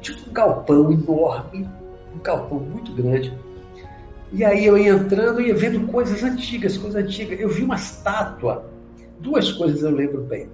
[0.00, 1.68] tipo um galpão enorme,
[2.14, 3.32] um galpão muito grande.
[4.32, 7.38] E aí eu ia entrando e ia vendo coisas antigas, coisas antigas.
[7.38, 8.68] Eu vi uma estátua,
[9.20, 10.48] duas coisas eu lembro bem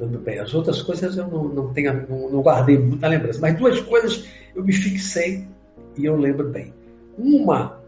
[0.00, 0.38] lembro bem.
[0.38, 4.26] As outras coisas eu não, não tenho, não, não, guardei muita lembrança, mas duas coisas
[4.54, 5.46] eu me fixei
[5.96, 6.72] e eu lembro bem.
[7.18, 7.78] Uma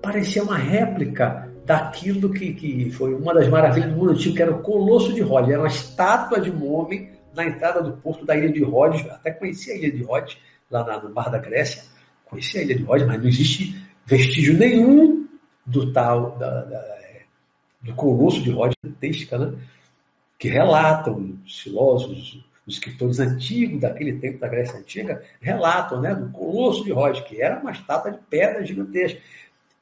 [0.00, 4.50] parecia uma réplica daquilo que, que foi uma das maravilhas do mundo antigo, que era
[4.50, 5.50] o Colosso de Rhodes.
[5.50, 9.08] Era uma estátua de um homem na entrada do porto da ilha de Rhodes.
[9.10, 10.36] Até conhecia a ilha de Rhodes,
[10.70, 11.84] lá na, no Mar da Grécia.
[12.24, 15.28] Conhecia a ilha de Rhodes, mas não existe vestígio nenhum
[15.64, 16.84] do tal, da, da,
[17.80, 19.58] do Colosso de Rhodes, gigantesca, né?
[20.38, 26.30] que relatam, os filósofos, os escritores antigos daquele tempo da Grécia Antiga, relatam né, do
[26.30, 29.20] Colosso de Rhodes, que era uma estátua de pedra gigantesca.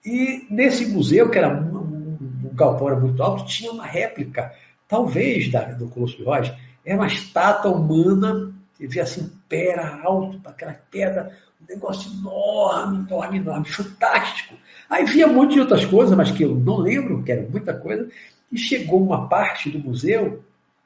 [0.04, 4.52] E nesse museu, que era um, um galpão era muito alto, tinha uma réplica,
[4.86, 6.52] talvez, da, do Colosso de Rhodes.
[6.84, 13.38] Era uma estátua humana, você via assim, pera alto, aquela pedra, um negócio enorme, enorme,
[13.38, 14.54] enorme, fantástico.
[14.88, 17.74] Aí via um monte de outras coisas, mas que eu não lembro, que era muita
[17.74, 18.08] coisa,
[18.50, 20.42] e chegou uma parte do museu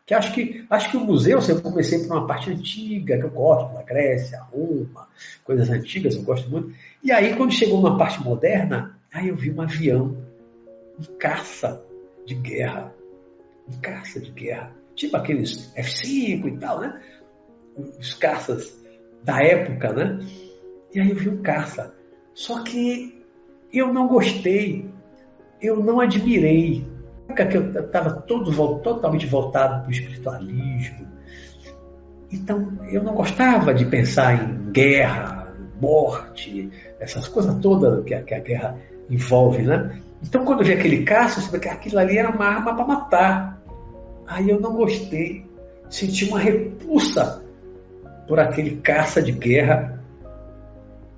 [0.06, 3.30] que acho que acho que o museu, eu comecei por uma parte antiga, que eu
[3.30, 5.08] gosto, da Grécia, Roma,
[5.42, 6.74] coisas antigas, eu gosto muito.
[7.02, 10.16] E aí, quando chegou uma parte moderna, aí eu vi um avião,
[10.98, 11.82] um caça
[12.26, 12.92] de guerra,
[13.66, 17.00] um caça de guerra, tipo aqueles F-5 e tal, né?
[17.76, 18.80] Os caças
[19.22, 20.18] da época, né?
[20.94, 21.94] E aí eu vi um caça.
[22.34, 23.24] Só que
[23.72, 24.88] eu não gostei,
[25.60, 26.86] eu não admirei,
[27.32, 31.08] que eu estava totalmente voltado para o espiritualismo.
[32.30, 36.70] Então, eu não gostava de pensar em guerra, morte,
[37.00, 38.78] essas coisas todas que a, que a guerra
[39.08, 40.00] envolve, né?
[40.22, 42.86] Então, quando eu vi aquele caça, eu sabia que aquilo ali era uma arma para
[42.86, 43.53] matar.
[44.26, 45.44] Aí eu não gostei,
[45.88, 47.42] senti uma repulsa
[48.26, 50.02] por aquele caça de guerra,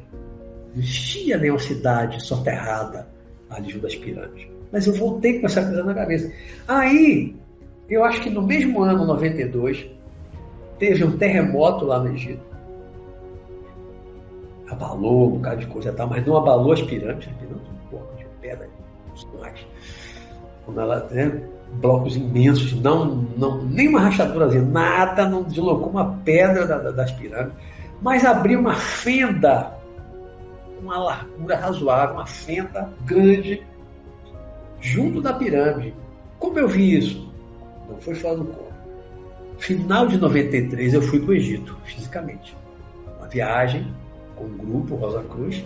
[0.73, 3.07] não existia nenhuma cidade soterrada
[3.49, 4.47] ali junto das pirâmides.
[4.71, 6.31] Mas eu voltei com essa coisa na cabeça.
[6.67, 7.35] Aí,
[7.89, 9.85] eu acho que no mesmo ano, 92,
[10.81, 12.41] teve um terremoto lá no Egito
[14.67, 18.17] abalou um bocado de coisa tal, mas não abalou as pirâmides, as pirâmides um bloco
[18.17, 18.67] de pedra.
[20.65, 23.05] Quando ela, né, blocos imensos, não,
[23.37, 27.57] não, nem uma rachadurazinha, nada, não deslocou uma pedra da, da, das pirâmides,
[28.01, 29.77] mas abriu uma fenda,
[30.81, 33.63] uma largura razoável, uma fenda grande,
[34.79, 35.93] junto da pirâmide.
[36.39, 37.31] Como eu vi isso?
[37.87, 38.70] Não foi fora do corpo.
[39.61, 42.57] Final de 93 eu fui para o Egito, fisicamente.
[43.19, 43.93] Uma viagem
[44.35, 45.63] com um grupo, Rosa Cruz,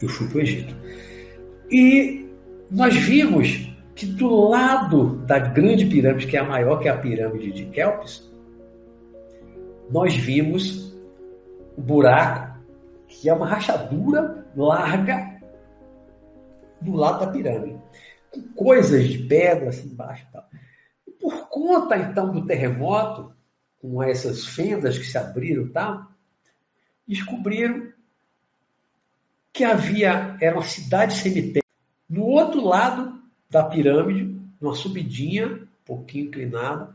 [0.00, 0.72] eu fui para o Egito.
[1.68, 2.30] E
[2.70, 6.96] nós vimos que do lado da grande pirâmide, que é a maior, que é a
[6.96, 8.32] pirâmide de Kelps,
[9.90, 10.96] nós vimos
[11.76, 12.56] o buraco,
[13.08, 15.40] que é uma rachadura larga
[16.80, 17.80] do lado da pirâmide,
[18.30, 20.24] com coisas de pedra assim embaixo.
[20.32, 20.48] Tal.
[21.26, 23.34] Por conta então do terremoto,
[23.82, 26.06] com essas fendas que se abriram, tal,
[27.04, 27.92] descobriram
[29.52, 31.66] que havia era uma cidade cemitério
[32.08, 33.20] no outro lado
[33.50, 36.94] da pirâmide, numa subidinha, um pouquinho inclinada,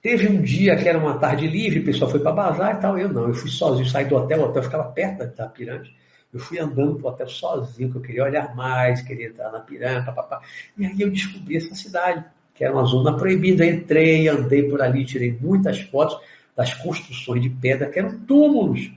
[0.00, 2.96] Teve um dia que era uma tarde livre, o pessoal foi para bazar e tal.
[2.96, 5.92] Eu não, eu fui sozinho, saí do hotel, o hotel ficava perto da pirâmide.
[6.32, 9.58] Eu fui andando para o hotel sozinho, que eu queria olhar mais, queria entrar na
[9.58, 10.40] pirâmide, papapá.
[10.78, 12.24] E aí eu descobri essa cidade,
[12.60, 13.64] que era uma zona proibida.
[13.64, 16.20] Entrei, andei por ali, tirei muitas fotos
[16.54, 18.92] das construções de pedra, que eram túmulos.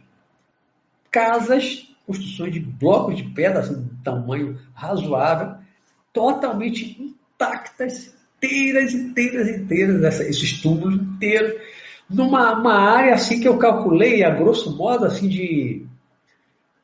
[1.09, 5.55] Casas, construções de blocos de pedra, assim, de tamanho razoável,
[6.11, 11.53] totalmente intactas, inteiras, inteiras, inteiras, essa, esses túmulos inteiros,
[12.09, 15.86] numa uma área assim que eu calculei, a grosso modo, assim, de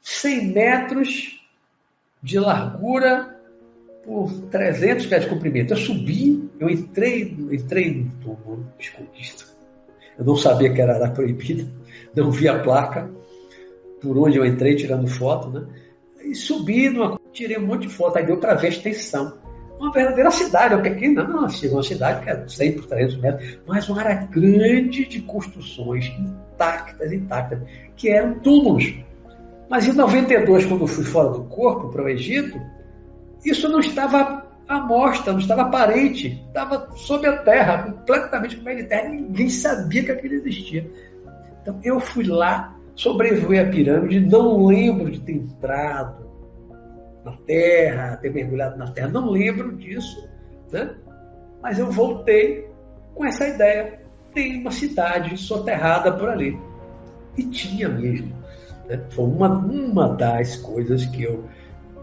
[0.01, 1.45] 100 metros
[2.23, 3.28] de largura
[4.03, 5.73] por 300 metros de comprimento.
[5.73, 9.45] Eu subi, eu entrei, entrei no túmulo escondido.
[10.17, 11.67] Eu não sabia que era área proibida,
[12.15, 13.09] não vi a placa
[14.01, 15.65] por onde eu entrei tirando foto, né?
[16.23, 19.37] E subi, numa, tirei um monte de foto, aí deu para ver a extensão
[19.79, 23.59] uma verdadeira cidade, que aqui não, não, uma cidade que é 100 por 300 metros,
[23.65, 27.59] mas uma área grande de construções intactas, intactas,
[27.95, 28.93] que eram túmulos.
[29.69, 32.59] Mas em 92, quando eu fui fora do corpo para o Egito,
[33.43, 38.83] isso não estava à mostra, não estava aparente, estava sob a terra, completamente meio de
[38.83, 40.89] terra, ninguém sabia que aquilo existia.
[41.61, 46.29] Então eu fui lá, sobrevoei a pirâmide, não lembro de ter entrado,
[47.23, 50.27] na terra, ter mergulhado na terra, não lembro disso,
[50.71, 50.95] né?
[51.61, 52.69] mas eu voltei
[53.13, 53.99] com essa ideia.
[54.33, 56.57] Tem uma cidade soterrada por ali.
[57.37, 58.33] E tinha mesmo.
[58.87, 58.99] Né?
[59.09, 61.45] Foi uma, uma das coisas que eu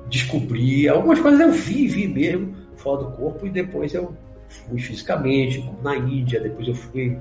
[0.09, 0.89] descobri.
[0.89, 4.15] Algumas coisas eu vi, vi mesmo, fora do corpo, e depois eu
[4.49, 7.21] fui fisicamente, na Índia, depois eu fui em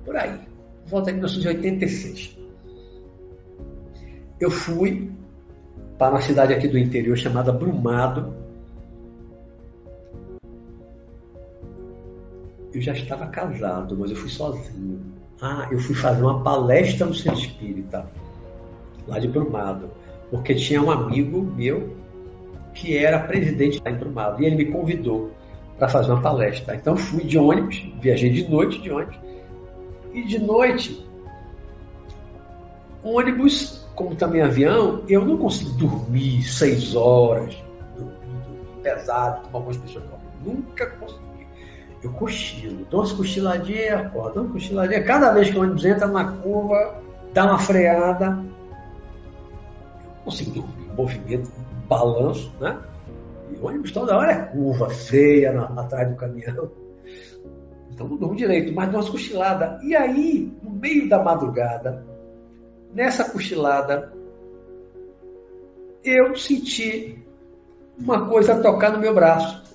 [0.03, 0.39] por aí,
[0.87, 2.35] volta de 1986.
[4.39, 5.09] Eu fui
[5.97, 8.31] para uma cidade aqui do interior chamada Brumado,
[12.77, 15.01] eu já estava casado, mas eu fui sozinho.
[15.41, 18.07] Ah, eu fui fazer uma palestra no centro espírita,
[19.07, 19.89] lá de Brumado,
[20.29, 21.95] porque tinha um amigo meu
[22.75, 25.31] que era presidente lá em Brumado, e ele me convidou
[25.79, 26.75] para fazer uma palestra.
[26.75, 29.17] Então fui de ônibus, viajei de noite de ônibus,
[30.13, 31.03] e de noite,
[33.03, 37.55] ônibus, como também avião, eu não consigo dormir seis horas,
[37.95, 38.13] dormir,
[38.45, 40.05] dormir pesado, como algumas pessoas
[40.45, 41.26] Nunca consegui
[42.07, 42.85] eu cochilo.
[42.89, 45.03] Dou umas cochiladinhas, acordo, dou.
[45.05, 46.95] Cada vez que o ônibus entra na curva,
[47.33, 48.43] dá uma freada.
[50.07, 51.51] Eu consigo dormir, movimento,
[51.87, 52.77] balanço, né?
[53.51, 56.71] E o ônibus toda hora é curva, feia na, atrás do caminhão.
[57.91, 59.83] Então não durmo direito, mas dou umas cochiladas.
[59.83, 62.05] E aí, no meio da madrugada,
[62.93, 64.13] nessa cochilada,
[66.03, 67.23] eu senti
[67.97, 69.66] uma coisa tocar no meu braço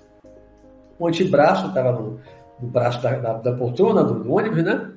[1.03, 2.21] o antebraço, estava no,
[2.61, 4.93] no, braço da, da, da poltrona do, do, ônibus, né?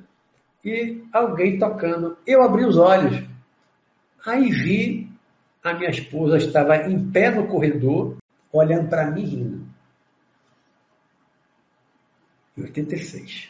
[0.64, 2.18] E alguém tocando.
[2.26, 3.24] Eu abri os olhos.
[4.24, 5.10] Aí vi
[5.64, 8.18] a minha esposa estava em pé no corredor,
[8.52, 9.66] olhando para mim rindo.
[12.58, 13.50] Em 86.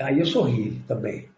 [0.00, 1.28] Aí eu sorri também.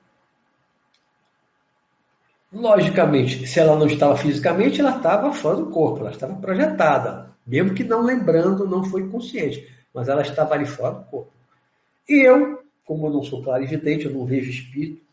[2.53, 7.30] Logicamente, se ela não estava fisicamente, ela estava fora do corpo, ela estava projetada.
[7.47, 9.69] Mesmo que não lembrando, não foi consciente.
[9.93, 11.33] mas ela estava ali fora do corpo.
[12.09, 15.05] E eu, como eu não sou clarividente, eu não vejo espírito,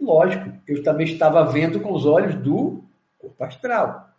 [0.00, 2.82] lógico, eu também estava vendo com os olhos do
[3.18, 4.10] corpo astral,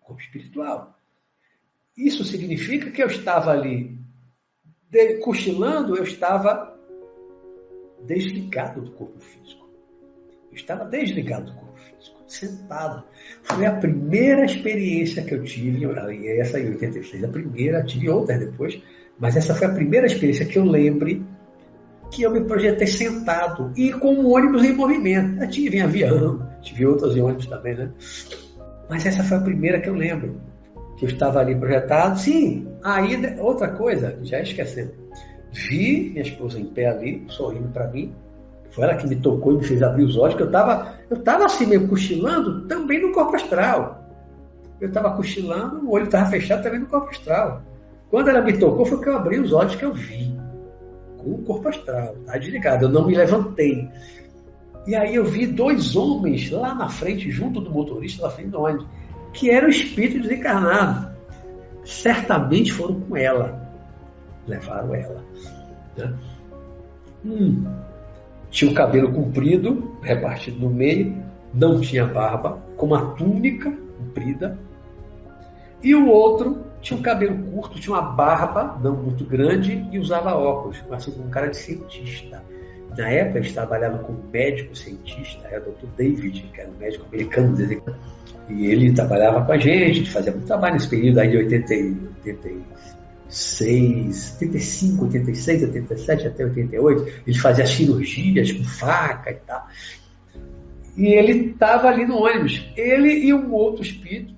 [0.00, 0.98] corpo espiritual.
[1.96, 3.98] Isso significa que eu estava ali
[5.22, 6.78] cochilando, eu estava
[8.04, 9.68] desligado do corpo físico.
[10.50, 11.67] Eu estava desligado do corpo
[12.32, 13.04] sentado.
[13.42, 15.86] Foi a primeira experiência que eu tive,
[16.38, 18.80] essa em 86, a primeira, tive outras depois,
[19.18, 21.24] mas essa foi a primeira experiência que eu lembre
[22.10, 25.42] que eu me projetei sentado e com um ônibus em movimento.
[25.42, 27.90] Eu tive em avião, tive outros ônibus também, né?
[28.88, 30.40] Mas essa foi a primeira que eu lembro.
[30.96, 32.18] Que eu estava ali projetado.
[32.18, 34.92] Sim, aí outra coisa, já esquecendo.
[35.52, 38.14] Vi minha esposa em pé ali, sorrindo para mim.
[38.78, 41.20] Foi ela que me tocou e me fez abrir os olhos, que eu estava eu
[41.24, 44.04] tava assim meio cochilando também no corpo astral.
[44.80, 47.60] Eu estava cochilando, o olho estava fechado também no corpo astral.
[48.08, 50.32] Quando ela me tocou, foi que eu abri os olhos que eu vi.
[51.16, 52.84] Com o corpo astral, tá desligado.
[52.84, 53.90] Eu não me levantei.
[54.86, 58.60] E aí eu vi dois homens lá na frente, junto do motorista, na frente do
[58.60, 58.86] ônibus,
[59.32, 61.10] que eram espíritos desencarnados.
[61.84, 63.60] Certamente foram com ela.
[64.46, 65.24] Levaram ela.
[65.96, 66.14] Né?
[67.26, 67.87] Hum.
[68.50, 71.22] Tinha o cabelo comprido, repartido no meio,
[71.52, 74.58] não tinha barba, com uma túnica comprida.
[75.82, 80.34] E o outro tinha um cabelo curto, tinha uma barba não muito grande e usava
[80.34, 82.42] óculos, assim como um cara de cientista.
[82.96, 85.86] Na época, eles trabalhavam com um médico cientista, era o Dr.
[85.96, 87.56] David, que era um médico americano,
[88.48, 92.08] e ele trabalhava com a gente, fazia muito trabalho nesse período aí de 80,
[93.28, 97.22] 86, 85, 86, 87 até 88.
[97.26, 99.68] Ele fazia cirurgias com faca e tal.
[100.96, 102.66] E ele estava ali no ônibus.
[102.76, 104.34] Ele e um outro espírito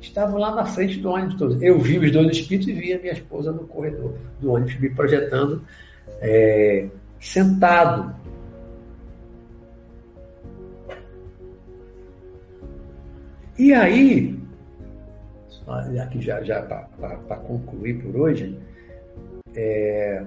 [0.00, 1.62] estavam lá na frente do ônibus.
[1.62, 4.90] Eu vi os dois espíritos e vi a minha esposa no corredor do ônibus me
[4.90, 5.62] projetando
[6.20, 6.88] é,
[7.20, 8.14] sentado.
[13.56, 14.39] E aí,
[15.72, 18.58] aqui já, já para concluir por hoje,
[19.54, 20.24] é,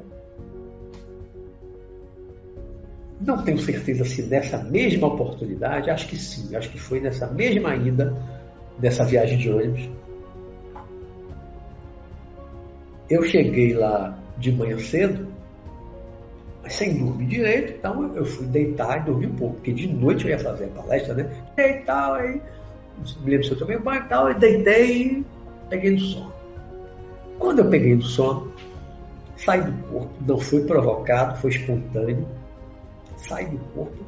[3.25, 7.75] não tenho certeza se nessa mesma oportunidade, acho que sim, acho que foi nessa mesma
[7.75, 8.15] ida
[8.77, 9.89] dessa viagem de ônibus.
[13.09, 15.27] Eu cheguei lá de manhã cedo,
[16.61, 20.25] mas sem dormir direito, então eu fui deitar e dormir um pouco, porque de noite
[20.25, 21.29] eu ia fazer a palestra, né?
[21.85, 22.41] Tal, aí,
[23.21, 25.25] me lembro se eu tomei banho e tal, e deitei e
[25.69, 26.33] peguei no sono.
[27.39, 28.53] Quando eu peguei no sono,
[29.37, 32.27] saí do corpo, não foi provocado, foi espontâneo,
[33.17, 34.03] saí do corpo.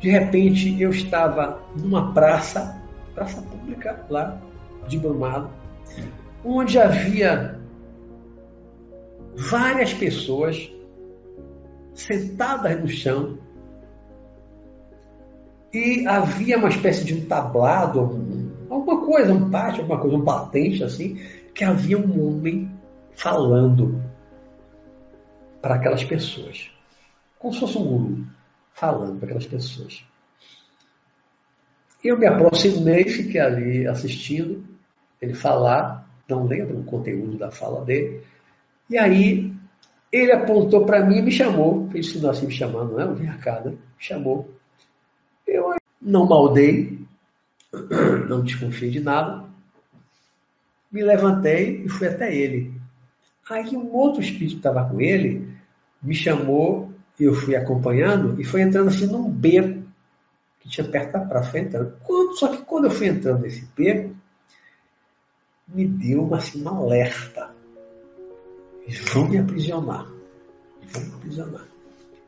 [0.00, 2.80] De repente eu estava numa praça
[3.14, 4.40] praça pública lá
[4.88, 5.50] de Brumado,
[6.44, 7.58] onde havia
[9.36, 10.72] várias pessoas
[11.94, 13.38] sentadas no chão
[15.72, 18.00] e havia uma espécie de um tablado,
[18.68, 21.20] alguma coisa, um pátio, alguma coisa, um patente assim,
[21.54, 22.70] que havia um homem
[23.12, 24.02] falando
[25.60, 26.70] para aquelas pessoas,
[27.38, 28.26] como se fosse um guru
[28.72, 30.04] falando para aquelas pessoas.
[32.02, 34.64] Eu me aproximei, fiquei ali assistindo
[35.20, 38.22] ele falar, não lembro o conteúdo da fala dele,
[38.88, 39.52] e aí
[40.10, 43.14] ele apontou para mim e me chamou, fez sinal assim me chamando, não é?
[43.14, 43.72] Vem cá, né?
[43.72, 44.48] Me chamou.
[45.50, 46.98] Eu não maldei,
[48.28, 49.44] não desconfiei de nada,
[50.90, 52.72] me levantei e fui até ele.
[53.50, 55.52] Aí um outro espírito que estava com ele
[56.00, 59.82] me chamou, eu fui acompanhando e foi entrando assim num beco
[60.60, 61.96] que tinha perto da praça, foi entrando.
[62.36, 64.14] Só que quando eu fui entrando nesse beco,
[65.66, 67.50] me deu uma, assim, uma alerta.
[68.82, 70.06] Eles vão me aprisionar.
[70.80, 71.66] Eles vão me aprisionar.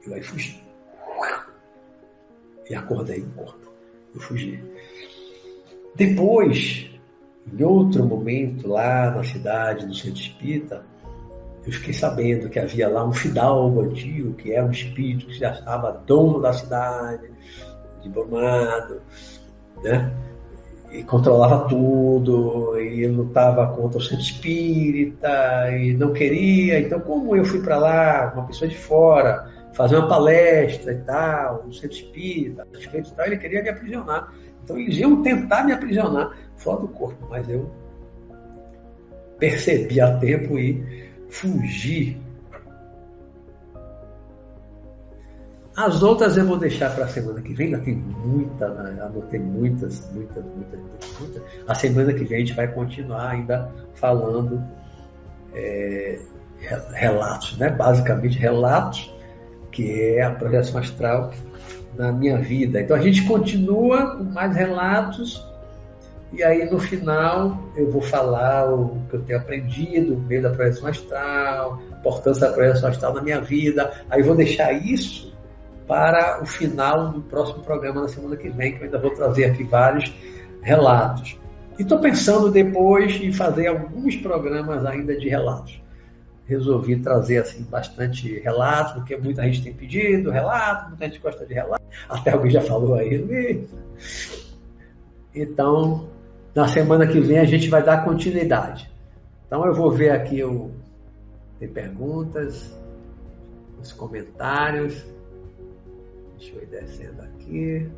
[0.05, 0.72] Eu aí fugi.
[2.69, 3.73] E acordei no corpo.
[4.15, 4.63] Eu fugi.
[5.95, 6.91] Depois,
[7.53, 10.85] em outro momento, lá na cidade do Centro Espírita,
[11.67, 15.53] eu fiquei sabendo que havia lá um fidalgo antigo, que era um espírito que já
[15.53, 17.31] estava dono da cidade,
[18.03, 19.01] diplomado,
[19.83, 20.13] né?
[20.91, 26.81] E controlava tudo, e lutava contra o centro espírita, e não queria.
[26.81, 31.65] Então, como eu fui para lá, uma pessoa de fora, fazer uma palestra e tal,
[31.65, 34.33] no centro espírita, e tal, ele queria me aprisionar.
[34.63, 37.71] Então, eles iam tentar me aprisionar fora do corpo, mas eu
[39.39, 42.23] percebi a tempo e fugi
[45.77, 49.03] As outras eu vou deixar para a semana que vem, ainda tem muita, né?
[49.03, 51.43] anotei muitas, muitas, muitas, muitas, muitas.
[51.67, 54.63] A semana que vem a gente vai continuar ainda falando
[55.55, 56.21] é,
[56.93, 57.71] relatos, né?
[57.71, 59.15] basicamente relatos,
[59.73, 61.33] que é a projeção astral
[61.97, 62.81] na minha vida.
[62.81, 65.45] Então a gente continua com mais relatos
[66.33, 70.51] e aí no final eu vou falar o que eu tenho aprendido, o meio da
[70.51, 73.93] projeção astral, a importância da projeção astral na minha vida.
[74.09, 75.33] Aí vou deixar isso
[75.87, 79.47] para o final do próximo programa na semana que vem, que eu ainda vou trazer
[79.47, 80.15] aqui vários
[80.63, 81.37] relatos.
[81.79, 85.82] E estou pensando depois em fazer alguns programas ainda de relatos.
[86.47, 91.55] Resolvi trazer assim bastante relatos, porque muita gente tem pedido relato, muita gente gosta de
[91.55, 93.67] relato, até alguém já falou aí.
[95.35, 96.09] Então,
[96.55, 98.91] na semana que vem a gente vai dar continuidade.
[99.47, 100.71] Então eu vou ver aqui o
[101.63, 102.77] tem perguntas,
[103.81, 105.07] os comentários.
[106.37, 107.89] Deixa eu ir descendo aqui.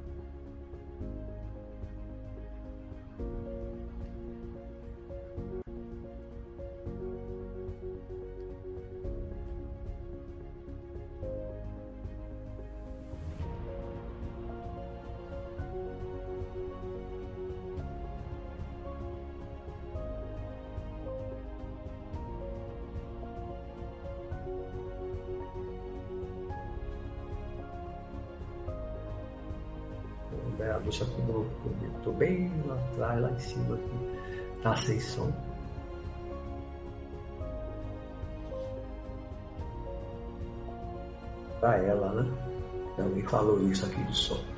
[32.97, 35.32] Bem lá em cima aqui, tá sem som.
[41.61, 42.30] Para ela, né?
[42.99, 44.55] Alguém falou isso aqui de som.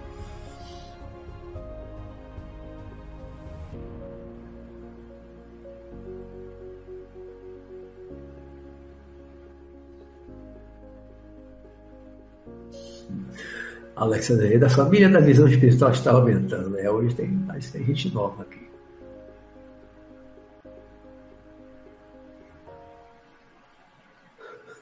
[13.97, 16.70] Alexandre, da família da visão espiritual está aumentando.
[16.70, 16.88] Né?
[16.90, 17.38] Hoje tem,
[17.72, 18.66] tem gente nova aqui.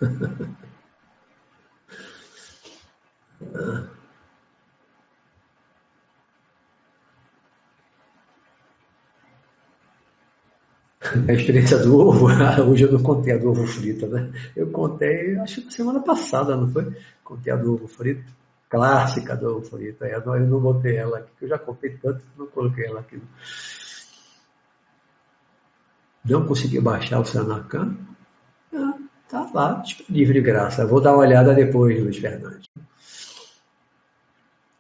[11.29, 12.27] A experiência do ovo,
[12.69, 14.33] hoje eu não contei a do ovo frito, né?
[14.57, 16.93] Eu contei, acho que semana passada, não foi?
[17.23, 18.25] Contei a do ovo frito
[18.75, 20.07] clássica do Florita.
[20.07, 22.87] Eu não, eu não botei ela aqui, que eu já copiei tanto que não coloquei
[22.87, 23.23] ela aqui.
[26.25, 27.97] Não consegui baixar o Sanacan.
[28.75, 28.99] Ah,
[29.29, 30.87] tá lá, disponível de graça.
[30.87, 32.69] Vou dar uma olhada depois, Luiz Fernandes.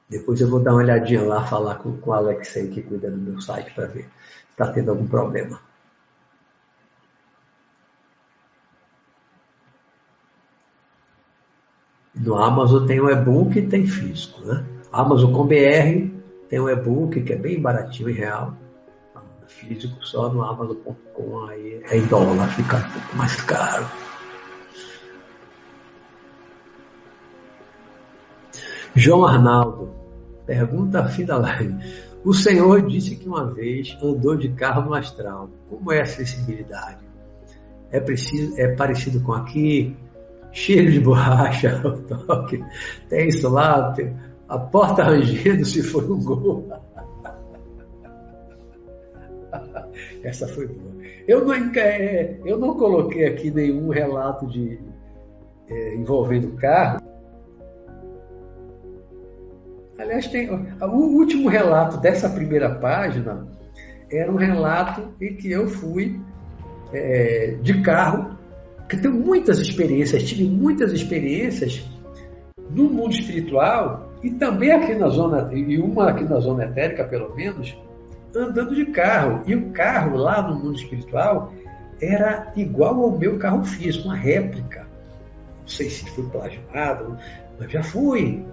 [0.08, 3.16] Depois eu vou dar uma olhadinha lá, falar com, com o Alexei que cuida do
[3.16, 4.08] meu site para ver se
[4.50, 5.60] está tendo algum problema.
[12.24, 14.64] No Amazon tem o e-book e tem físico, né?
[14.90, 16.10] Amazon com BR
[16.48, 18.56] tem o e-book que é bem baratinho e real.
[19.46, 23.86] Físico só no Amazon.com aí é em dólar, fica um pouco mais caro.
[28.94, 29.90] João Arnaldo,
[30.46, 31.76] pergunta fim da live.
[32.24, 35.50] O Senhor disse que uma vez andou de carro no astral.
[35.68, 37.04] Como é a sensibilidade?
[37.90, 39.94] É, preciso, é parecido com aqui?
[40.54, 41.82] Cheiro de borracha,
[42.26, 42.64] toque.
[43.10, 43.94] Tem isso lá,
[44.48, 46.68] a porta rangendo se for um gol.
[50.22, 50.94] Essa foi boa.
[51.28, 54.78] Eu não, é, eu não coloquei aqui nenhum relato de
[55.68, 57.00] é, envolvendo carro.
[59.98, 63.46] Aliás, tem, o último relato dessa primeira página
[64.10, 66.20] era um relato em que eu fui
[66.92, 68.36] é, de carro
[68.84, 71.82] porque tenho muitas experiências, tive muitas experiências
[72.68, 77.34] no mundo espiritual e também aqui na zona, e uma aqui na zona etérica, pelo
[77.34, 77.74] menos,
[78.34, 79.42] andando de carro.
[79.46, 81.52] E o carro lá no mundo espiritual
[82.00, 84.86] era igual ao meu carro físico, uma réplica.
[85.60, 87.16] Não sei se foi plagiado,
[87.58, 88.44] mas já fui.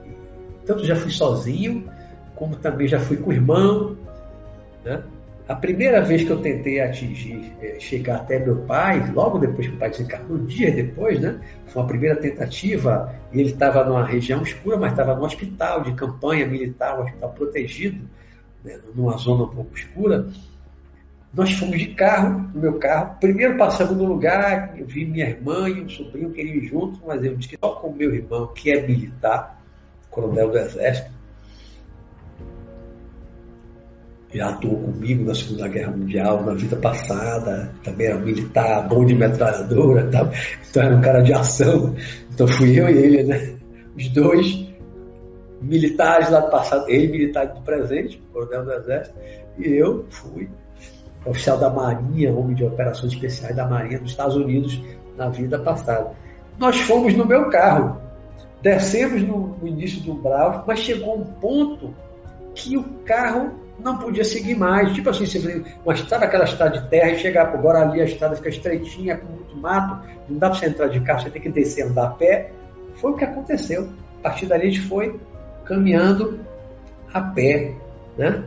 [0.65, 1.89] Tanto já fui sozinho,
[2.35, 3.97] como também já fui com o irmão.
[4.85, 5.03] Né?
[5.51, 9.73] A primeira vez que eu tentei atingir, é, chegar até meu pai, logo depois que
[9.73, 11.41] o pai desencarnou, um dia depois, né?
[11.67, 15.91] Foi uma primeira tentativa, e ele estava numa região escura, mas estava no hospital de
[15.91, 18.01] campanha militar, um hospital protegido,
[18.63, 20.25] né, numa zona um pouco escura.
[21.33, 23.17] Nós fomos de carro, no meu carro.
[23.19, 27.21] Primeiro passamos no lugar, eu vi minha irmã e um sobrinho queriam ir junto, mas
[27.25, 29.61] eu disse só com o meu irmão, que é militar,
[30.09, 31.11] coronel do Exército,
[34.33, 39.13] já atuou comigo na Segunda Guerra Mundial, na vida passada, também era militar, bom de
[39.13, 40.29] metralhadora, tá?
[40.69, 41.95] então era um cara de ação.
[42.33, 43.55] Então fui eu e ele, né?
[43.95, 44.67] Os dois
[45.61, 49.15] militares lá do passado, ele militar do presente, coronel do Exército,
[49.59, 50.49] e eu fui
[51.25, 54.81] oficial da Marinha, homem de operações especiais da Marinha dos Estados Unidos
[55.17, 56.11] na vida passada.
[56.57, 58.01] Nós fomos no meu carro,
[58.61, 61.93] descemos no, no início do umbral, mas chegou um ponto
[62.55, 64.93] que o carro não podia seguir mais.
[64.93, 68.35] Tipo assim, você uma estrada, aquela estrada de terra, e chegar agora ali a estrada
[68.35, 71.49] fica estreitinha, com muito mato, não dá para você entrar de carro, você tem que
[71.49, 72.51] descer, andar a pé.
[72.95, 73.89] Foi o que aconteceu.
[74.19, 75.19] A partir dali a gente foi
[75.65, 76.39] caminhando
[77.13, 77.73] a pé,
[78.17, 78.43] né?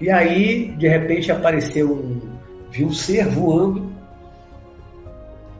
[0.00, 2.20] E aí, de repente, apareceu um.
[2.70, 3.92] Viu um ser voando,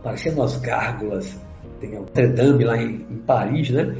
[0.02, 1.38] parecendo umas gárgulas.
[1.80, 3.94] Tem Notre Dame lá em, em Paris, né?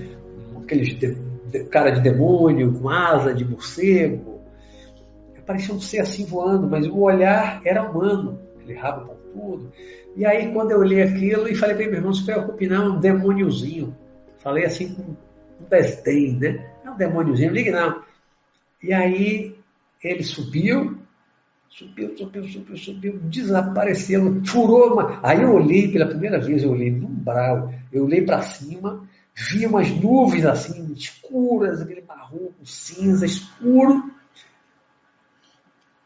[0.63, 1.15] Aqueles de,
[1.51, 4.40] de, cara de demônio, com asa de morcego.
[5.51, 9.73] Parecia um ser assim voando, mas o olhar era humano, aquele rabo pontudo.
[10.15, 12.89] E aí, quando eu olhei aquilo e falei para meu irmão, se preocupe não, é
[12.91, 13.97] um demôniozinho.
[14.39, 16.73] Falei assim com um desdém, né?
[16.85, 18.01] É um demôniozinho, ligue não.
[18.81, 19.57] E aí
[20.05, 20.99] ele subiu,
[21.69, 25.19] subiu, subiu, subiu, subiu, desapareceu, furou uma.
[25.21, 29.03] Aí eu olhei pela primeira vez, eu olhei no umbral, eu olhei para cima,
[29.35, 34.20] vi umas nuvens assim, escuras, aquele marrom cinza, escuro.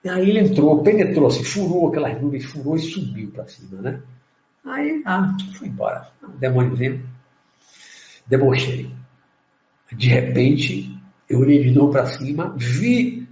[0.05, 4.03] E aí ele entrou, penetrou, assim, furou aquelas nuvens, furou e subiu para cima, né?
[4.63, 6.11] Aí, ah, foi embora.
[6.23, 7.09] Um demôniozinho.
[8.27, 8.91] Debochei.
[9.91, 10.95] De repente,
[11.29, 13.27] eu olhei de novo para cima, vi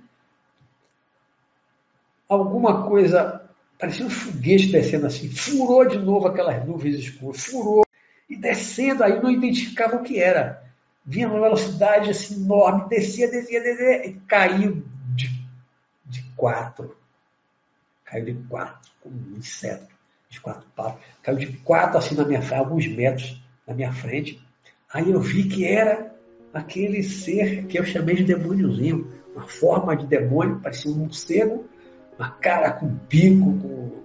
[2.27, 3.43] alguma coisa,
[3.79, 7.85] parecia um foguete descendo assim, furou de novo aquelas nuvens escuras, furou,
[8.31, 10.63] e descendo, aí não identificava o que era.
[11.05, 14.83] Vinha numa velocidade assim enorme, descia, descia, descia, e caiu
[16.43, 16.97] quatro.
[18.05, 19.95] Caiu de quatro, como um inseto,
[20.29, 21.01] de quatro patas.
[21.23, 24.45] Caiu de quatro assim na minha frente, alguns metros na minha frente.
[24.93, 26.13] Aí eu vi que era
[26.53, 31.65] aquele ser que eu chamei de demôniozinho, uma forma de demônio, parecia um morcego,
[32.19, 34.03] uma cara com bico, com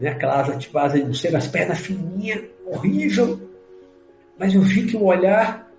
[0.00, 3.50] né, aquela tipo asa de morcego, as pernas fininhas, horrível.
[4.38, 5.70] Mas eu vi que o olhar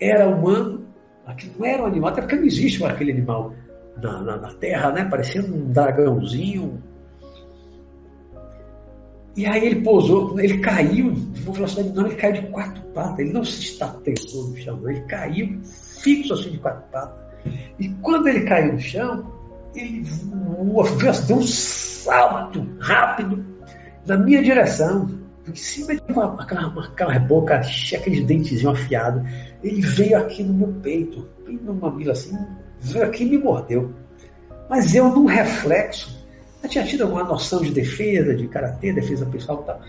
[0.00, 0.88] era humano,
[1.26, 3.54] aquilo não era um animal, até porque não existe aquele animal
[4.00, 5.04] na, na, na Terra, né?
[5.04, 6.82] Parecendo um dragãozinho.
[9.36, 13.18] E aí ele pousou, ele caiu, de uma velocidade enorme, ele caiu de quatro patas,
[13.18, 17.24] ele não se estatezou no chão, ele caiu fixo assim de quatro patas.
[17.78, 19.32] E quando ele caiu no chão,
[19.74, 20.84] ele voou,
[21.26, 23.44] deu um salto rápido
[24.06, 25.10] na minha direção,
[25.48, 29.28] em cima de uma, aquela, aquela boca, aqueles dentezinhos afiados.
[29.62, 32.38] Ele veio aqui no meu peito, bem no mamilo assim,
[32.84, 33.92] veio aqui me mordeu.
[34.68, 36.24] Mas eu, num reflexo,
[36.62, 39.80] eu tinha tido alguma noção de defesa, de karatê, defesa pessoal e tal.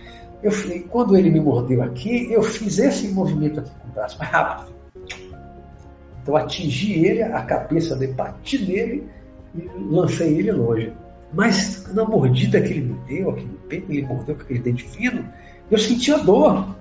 [0.43, 4.17] Eu falei, quando ele me mordeu aqui, eu fiz esse movimento aqui com o braço
[4.19, 4.75] mais rápido.
[6.21, 9.07] Então atingi ele, a cabeça dele, bati nele
[9.53, 10.91] e lancei ele longe.
[11.31, 15.27] Mas na mordida que ele me deu, aquele peito, ele mordeu com aquele dente fino,
[15.69, 16.75] eu sentia dor.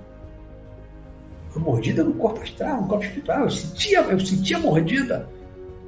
[1.55, 3.41] A mordida no corpo astral, no corpo espiritual.
[3.41, 5.29] Eu sentia, eu sentia mordida.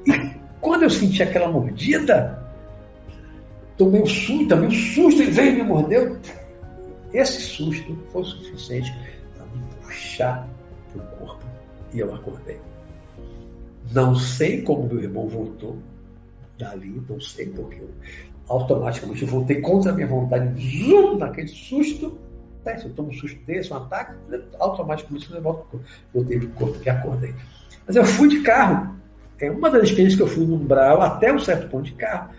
[0.08, 2.44] E quando eu senti aquela mordida,
[3.78, 6.18] tomei um susto, tomei um susto, ele veio e me mordeu.
[7.14, 8.94] Esse susto foi suficiente
[9.36, 10.48] para me puxar
[10.94, 11.46] para o corpo.
[11.94, 12.60] E eu acordei.
[13.94, 15.78] Não sei como meu irmão voltou
[16.58, 17.90] dali, não sei porque eu
[18.50, 22.18] automaticamente voltei contra a minha vontade, zoom, naquele susto.
[22.66, 22.78] Né?
[22.78, 24.14] Se eu tomo um susto desse, um ataque,
[24.60, 25.42] automaticamente eu
[26.14, 27.34] voltei para o corpo e acordei.
[27.86, 28.97] Mas eu fui de carro.
[29.40, 32.34] É uma das experiências que eu fui no umbral até um certo ponto de carro.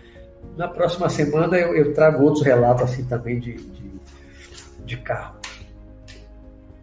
[0.57, 3.91] Na próxima semana eu, eu trago outros relatos assim também de, de,
[4.85, 5.35] de carro.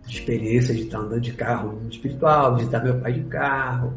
[0.07, 3.93] De experiência de estar andando de carro espiritual, visitar meu pai de carro.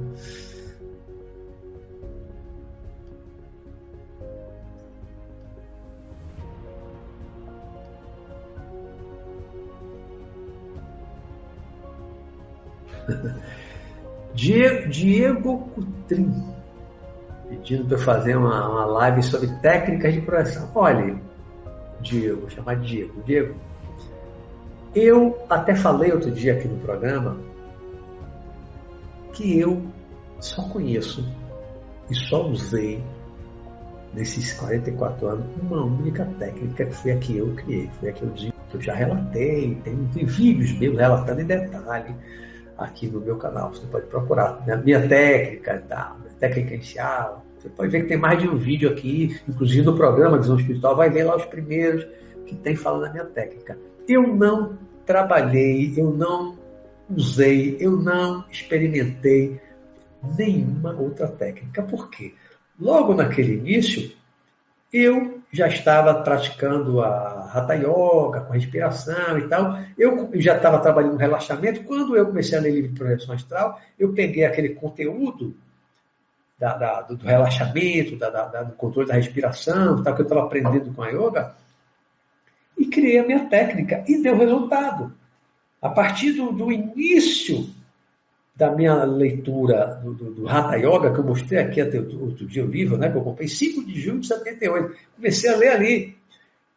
[14.39, 16.33] Diego, Diego Cutrim,
[17.49, 20.71] pedindo para fazer uma, uma live sobre técnicas de projeção.
[20.73, 21.19] Olha,
[21.99, 23.21] Diego, vou chamar de Diego.
[23.25, 23.55] Diego,
[24.95, 27.37] eu até falei outro dia aqui no programa
[29.33, 29.81] que eu
[30.39, 31.27] só conheço
[32.09, 33.03] e só usei
[34.13, 38.23] nesses 44 anos uma única técnica que foi a que eu criei, foi a que
[38.23, 42.15] eu, que eu já relatei, tem, tem vídeos meus relatando em detalhe
[42.79, 43.73] aqui no meu canal.
[43.73, 44.75] Você pode procurar né?
[44.77, 46.15] minha técnica, tá?
[46.39, 47.45] técnica inicial.
[47.57, 50.95] Você pode ver que tem mais de um vídeo aqui, inclusive no programa Visão Espiritual,
[50.95, 52.07] vai ver lá os primeiros
[52.45, 53.77] que tem falando da minha técnica.
[54.07, 56.57] Eu não trabalhei, eu não
[57.09, 59.59] usei, eu não experimentei
[60.37, 61.83] nenhuma outra técnica.
[61.83, 62.33] Por quê?
[62.79, 64.11] Logo naquele início,
[64.91, 69.79] eu já estava praticando a Hatha Yoga, com respiração e tal.
[69.97, 71.83] Eu já estava trabalhando no relaxamento.
[71.83, 75.55] Quando eu comecei a ler livro de projeção astral, eu peguei aquele conteúdo
[76.57, 78.29] da, da, do relaxamento, da,
[78.63, 81.55] do controle da respiração, tal, que eu estava aprendendo com a yoga,
[82.77, 84.03] e criei a minha técnica.
[84.07, 85.13] E deu resultado.
[85.81, 87.69] A partir do, do início
[88.59, 92.65] da minha leitura do, do, do, Hatha Yoga, que eu mostrei aqui até outro dia
[92.65, 94.97] o livro, né, que eu comprei 5 de julho de 78.
[95.15, 96.15] Comecei a ler ali.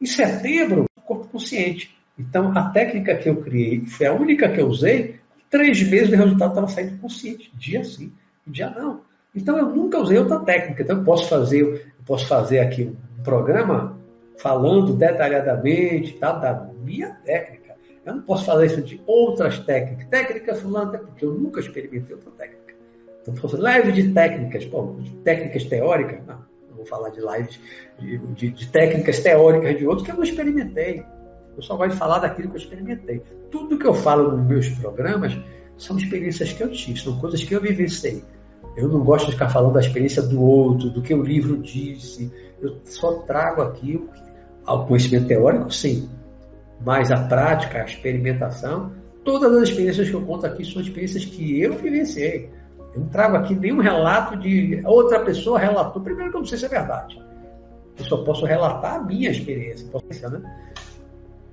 [0.01, 1.93] Em setembro, corpo consciente.
[2.17, 5.17] Então, a técnica que eu criei foi a única que eu usei.
[5.51, 7.51] Três meses o resultado estava saindo consciente.
[7.57, 8.13] Dia sim,
[8.47, 9.01] dia não.
[9.35, 10.85] Então, eu nunca usei outra técnica.
[10.85, 12.85] Então, eu posso fazer, eu posso fazer aqui
[13.19, 13.99] um programa
[14.39, 17.62] falando detalhadamente tá, da minha técnica.
[18.05, 20.07] Eu não posso falar isso de outras técnicas.
[20.09, 22.75] Técnica fulana, porque eu nunca experimentei outra técnica.
[23.23, 27.61] Então, fosse live de técnicas, de técnicas teóricas, não, não vou falar de lives
[27.99, 31.05] de, de, de, técnicas teóricas de outros que eu não experimentei.
[31.57, 33.23] Eu só gosto de falar daquilo que eu experimentei.
[33.51, 35.39] Tudo que eu falo nos meus programas
[35.77, 38.25] são experiências que eu tive, são coisas que eu vivenciei.
[38.77, 42.33] Eu não gosto de ficar falando da experiência do outro, do que o livro disse.
[42.61, 44.03] Eu só trago aqui
[44.67, 46.09] o conhecimento teórico, sim,
[46.85, 48.93] mas a prática, a experimentação,
[49.25, 52.51] todas as experiências que eu conto aqui são experiências que eu vivenciei.
[52.95, 56.03] Eu não trago aqui nenhum relato de outra pessoa relatou.
[56.03, 57.23] Primeiro que eu não sei se é verdade.
[57.99, 59.87] Eu só posso relatar a minha experiência.
[59.91, 60.43] Posso, né?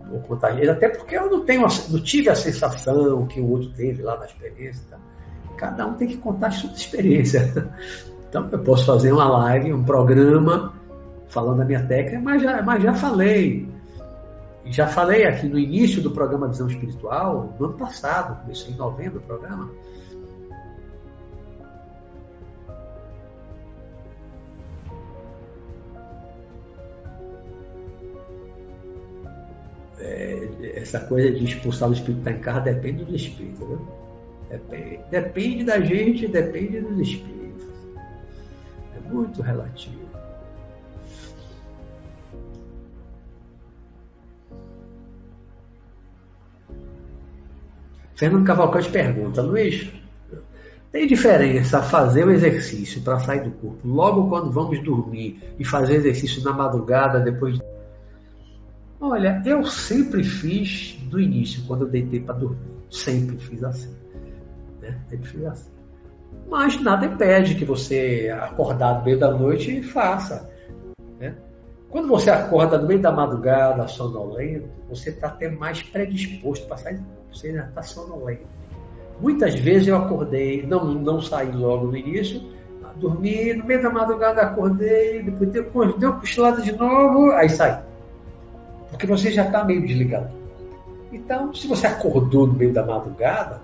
[0.10, 4.02] Vou contar até porque eu não tenho, não tive a sensação que o outro teve
[4.02, 4.84] lá na experiência.
[4.90, 4.98] Tá?
[5.56, 7.72] Cada um tem que contar a sua experiência.
[8.30, 10.72] Então eu posso fazer uma live, um programa
[11.30, 13.68] falando da minha técnica, mas já, mas já falei
[14.72, 19.20] já falei aqui no início do programa Visão Espiritual, no ano passado, comecei em novembro
[19.20, 19.72] o programa.
[30.00, 33.88] É, essa coisa de expulsar o espírito da em casa depende do espírito, viu?
[34.50, 37.68] Depende, depende da gente, depende dos espíritos.
[38.96, 40.09] É muito relativo.
[48.20, 49.90] Fernando Cavalcante pergunta, Luiz,
[50.92, 55.96] tem diferença fazer o exercício para sair do corpo logo quando vamos dormir e fazer
[55.96, 57.64] exercício na madrugada depois de...
[59.00, 62.60] Olha, eu sempre fiz do início, quando eu deitei para dormir.
[62.92, 63.96] Sempre fiz assim.
[64.82, 65.00] Né?
[65.10, 65.72] Sempre fiz assim.
[66.50, 70.52] Mas nada impede que você, acordar no meio da noite, faça.
[71.18, 71.38] Né?
[71.90, 76.98] Quando você acorda no meio da madrugada, sonolento, você está até mais predisposto para sair
[76.98, 78.48] do corpo você já está sonolento.
[79.20, 82.42] Muitas vezes eu acordei, não, não saí logo no início,
[82.96, 87.78] dormi, no meio da madrugada acordei, depois deu, deu cochilada de novo, aí saí.
[88.90, 90.30] Porque você já está meio desligado.
[91.12, 93.62] Então, se você acordou no meio da madrugada,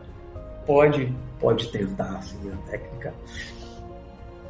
[0.66, 3.14] pode, pode tentar assim, a técnica.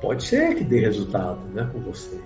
[0.02, 2.20] Pode ser que dê resultado né, com você.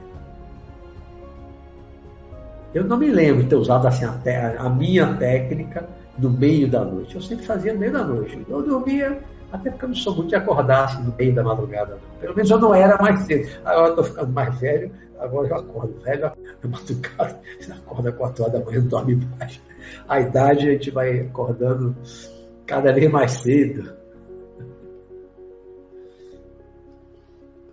[2.73, 4.13] Eu não me lembro de ter usado assim a,
[4.59, 5.87] a minha técnica
[6.19, 7.15] no meio da noite.
[7.15, 8.45] Eu sempre fazia no meio da noite.
[8.47, 9.21] Eu dormia,
[9.51, 11.95] até porque eu não sou muito de acordar assim, no meio da madrugada.
[11.95, 12.19] Não.
[12.19, 13.49] Pelo menos eu não era mais cedo.
[13.65, 16.21] Agora eu estou ficando mais velho, agora eu acordo velho,
[16.63, 19.61] na madrugada, você acorda 4 horas da manhã, dorme mais.
[20.07, 21.95] A idade a gente vai acordando
[22.65, 23.97] cada vez mais cedo.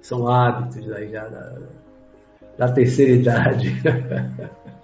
[0.01, 1.59] São hábitos já da,
[2.57, 3.83] da terceira idade.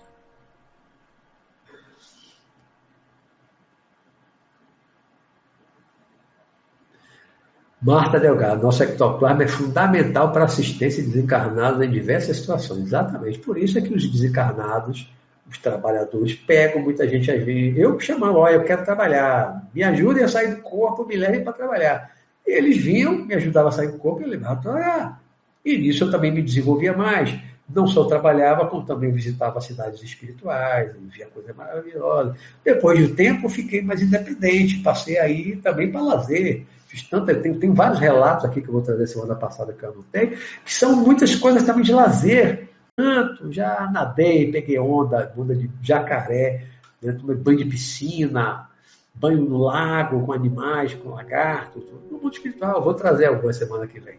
[7.83, 12.85] Marta Delgado, nosso ectoplasma é fundamental para assistência de desencarnados em diversas situações.
[12.85, 13.41] Exatamente.
[13.41, 15.13] Por isso é que os desencarnados,
[15.51, 17.77] os trabalhadores, pegam muita gente às vezes.
[17.77, 21.53] Eu chamava, olha, eu quero trabalhar, me ajudem a sair do corpo, me levem para
[21.55, 22.13] trabalhar.
[22.47, 25.23] E eles vinham, me ajudavam a sair do corpo e eu levava para trabalhar.
[25.65, 27.37] E nisso eu também me desenvolvia mais.
[27.69, 32.37] Não só trabalhava, como também visitava cidades espirituais, via coisa maravilhosa.
[32.65, 37.73] Depois de um tempo, fiquei mais independente, passei aí também para lazer Fiz tem, tem
[37.73, 41.35] vários relatos aqui que eu vou trazer semana passada que eu anotei, que são muitas
[41.35, 42.69] coisas também de lazer.
[42.95, 46.67] Tanto, já nadei, peguei onda, onda de jacaré,
[47.03, 48.69] né, tomei banho de piscina,
[49.15, 52.85] banho no lago com animais, com lagartos, no mundo espiritual.
[52.85, 54.19] Vou trazer alguma semana que vem.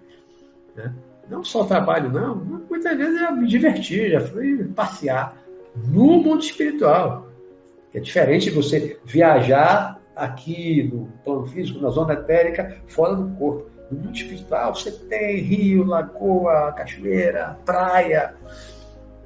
[0.75, 0.91] Né?
[1.29, 2.35] Não só trabalho, não.
[2.35, 5.37] Muitas vezes eu me diverti, já fui passear
[5.75, 7.29] no mundo espiritual.
[7.93, 13.69] É diferente de você viajar aqui no plano físico, na zona etérica, fora do corpo.
[13.91, 18.33] No mundo espiritual você tem rio, lagoa, cachoeira, praia,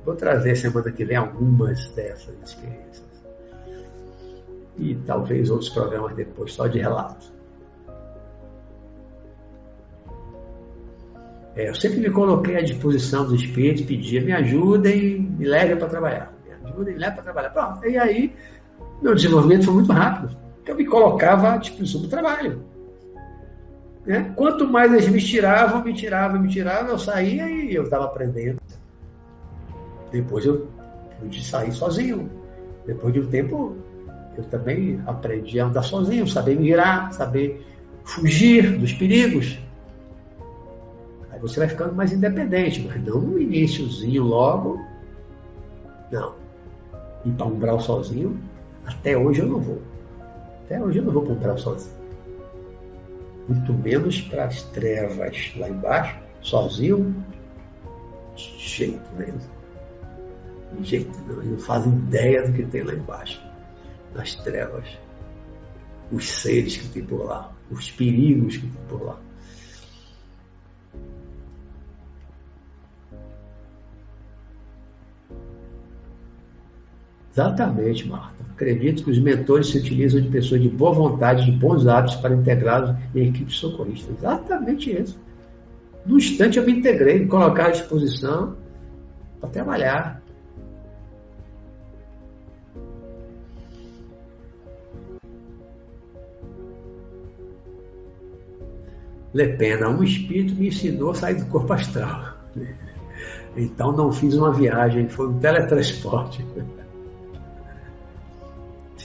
[0.08, 3.06] Vou trazer semana que vem algumas dessas experiências.
[4.78, 7.30] E talvez outros programas depois, só de relatos.
[11.58, 15.90] É, eu sempre me coloquei à disposição dos espíritos, pedia, me ajudem, me levem para
[15.90, 16.34] trabalhar.
[16.46, 17.50] Me ajudem, me levem para trabalhar.
[17.50, 18.34] Pronto, e aí,
[19.02, 20.38] meu desenvolvimento foi muito rápido.
[20.68, 22.62] Eu me colocava à disposição do trabalho.
[24.06, 24.32] Né?
[24.36, 28.60] Quanto mais eles me tiravam, me tiravam, me tiravam, eu saía e eu estava aprendendo.
[30.12, 30.68] Depois eu
[31.20, 32.30] pude sair sozinho.
[32.86, 33.76] Depois de um tempo,
[34.38, 37.66] eu também aprendi a andar sozinho, saber virar, saber
[38.06, 39.60] fugir dos perigos.
[41.30, 44.80] Aí você vai ficando mais independente, mas não no iníciozinho logo.
[46.12, 46.36] Não.
[47.26, 48.40] Ir para um umbral sozinho,
[48.86, 49.82] até hoje eu não vou.
[50.68, 51.96] Até hoje eu não vou para um umbral sozinho.
[53.48, 57.16] Muito menos para as trevas lá embaixo, sozinho,
[58.36, 59.40] de jeito nenhum.
[60.78, 61.42] De jeito nenhum.
[61.42, 63.42] Eles não fazem ideia do que tem lá embaixo,
[64.14, 64.86] nas trevas.
[66.12, 69.18] Os seres que tem por lá, os perigos que tem por lá.
[77.32, 78.37] Exatamente, Marta.
[78.58, 82.34] Acredito que os mentores se utilizam de pessoas de boa vontade, de bons hábitos para
[82.34, 84.18] integrá-los em equipes socorristas.
[84.18, 85.20] Exatamente isso.
[86.04, 88.56] No instante eu me integrei, me colocar à disposição
[89.40, 90.24] para trabalhar.
[99.36, 102.34] Lepena, um espírito me ensinou a sair do corpo astral.
[103.60, 106.46] Então não fiz uma viagem, foi um teletransporte.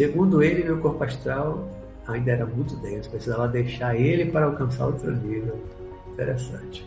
[0.02, 1.70] Segundo ele, meu corpo astral
[2.08, 5.56] ainda era muito denso, precisava deixar ele para alcançar outro nível.
[6.12, 6.84] Interessante.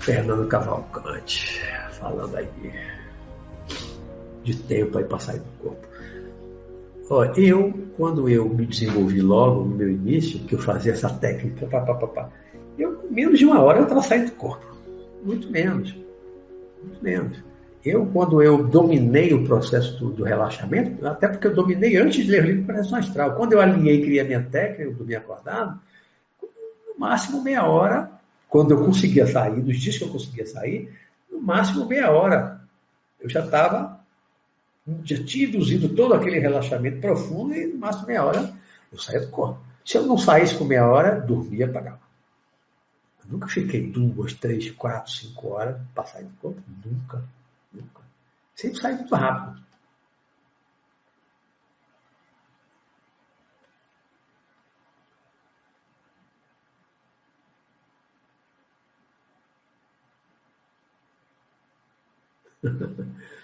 [0.00, 1.62] Fernando Cavalcante,
[1.92, 2.99] falando aí
[4.42, 5.86] de tempo aí para sair do corpo.
[7.10, 11.66] Ó, eu, quando eu me desenvolvi logo no meu início, que eu fazia essa técnica,
[11.66, 12.30] pá, pá, pá, pá,
[12.78, 14.64] eu, menos de uma hora eu estava saindo do corpo.
[15.24, 15.94] Muito menos.
[16.82, 17.42] Muito menos.
[17.84, 22.30] Eu, quando eu dominei o processo do, do relaxamento, até porque eu dominei antes de
[22.30, 25.18] ler o livro Pressão Astral, quando eu alinhei e criei a minha técnica, eu dormia
[25.18, 25.80] acordado,
[26.42, 28.10] no máximo meia hora,
[28.48, 30.92] quando eu conseguia sair, dos dias que eu conseguia sair,
[31.30, 32.60] no máximo meia hora,
[33.18, 33.99] eu já estava
[35.04, 38.54] já tinha induzido todo aquele relaxamento profundo e no máximo meia hora
[38.92, 39.60] eu saía do corpo.
[39.84, 42.00] Se eu não saísse com meia hora, dormia e apagava.
[43.24, 46.62] Eu nunca fiquei duas, três, quatro, cinco horas para sair do corpo.
[46.84, 47.22] Nunca,
[47.72, 48.02] nunca.
[48.54, 49.60] Sempre saí muito rápido.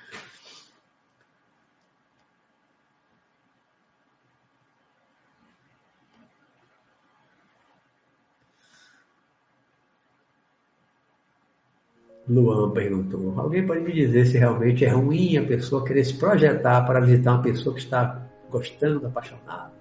[12.29, 16.85] Luan perguntou: alguém pode me dizer se realmente é ruim a pessoa querer se projetar
[16.85, 19.73] para visitar uma pessoa que está gostando, apaixonada?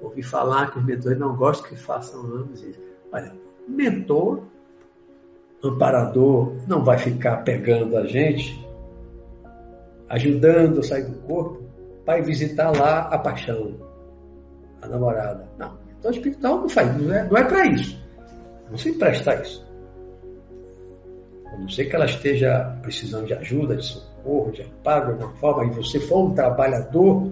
[0.00, 2.80] Ouvi falar que os mentores não gostam que façam ambos isso.
[3.12, 3.32] Olha,
[3.68, 4.42] mentor,
[5.62, 8.66] amparador, não vai ficar pegando a gente,
[10.08, 11.62] ajudando a sair do corpo,
[12.04, 13.76] para ir visitar lá a paixão,
[14.80, 15.48] a namorada.
[15.58, 18.00] Não, mentor espiritual não faz, não é, não é para isso.
[18.70, 19.71] Não se empresta isso.
[21.52, 25.32] A não ser que ela esteja precisando de ajuda, de socorro, de amparo de alguma
[25.38, 27.30] forma, e você for um trabalhador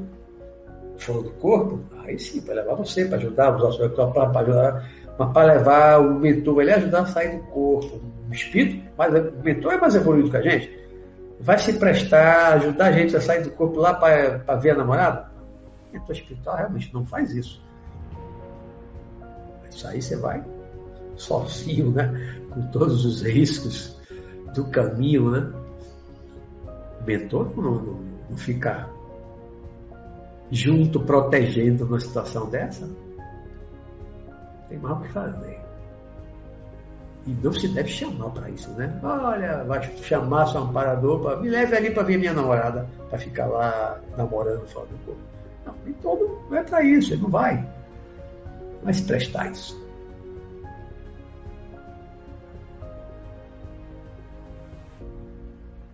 [0.99, 5.33] fora do corpo, aí sim, para levar você, para ajudar, usar seu para ajudar, mas
[5.33, 8.01] para levar o mentor, ele ajudar a sair do corpo.
[8.29, 10.79] O espírito, mas o mentor é mais evoluído que a gente.
[11.41, 15.31] Vai se prestar, ajudar a gente a sair do corpo lá para ver a namorada?
[15.89, 17.61] O mentor espiritual realmente não faz isso.
[19.71, 20.45] Isso aí você vai
[21.17, 22.39] sozinho, né?
[22.51, 23.99] Com todos os riscos
[24.55, 25.52] do caminho, né?
[27.01, 28.01] O mentor não, não,
[28.31, 28.89] não fica
[30.51, 32.89] junto, protegendo numa situação dessa.
[34.68, 35.60] Tem mal o que fazer.
[37.27, 38.98] E não se deve chamar para isso, né?
[39.02, 43.47] Olha, vai chamar seu amparador para me leve ali para ver minha namorada, para ficar
[43.47, 45.20] lá namorando fora do corpo.
[45.66, 47.64] Não, nem todo não é para isso, ele não vai.
[48.82, 49.80] Mas prestar isso.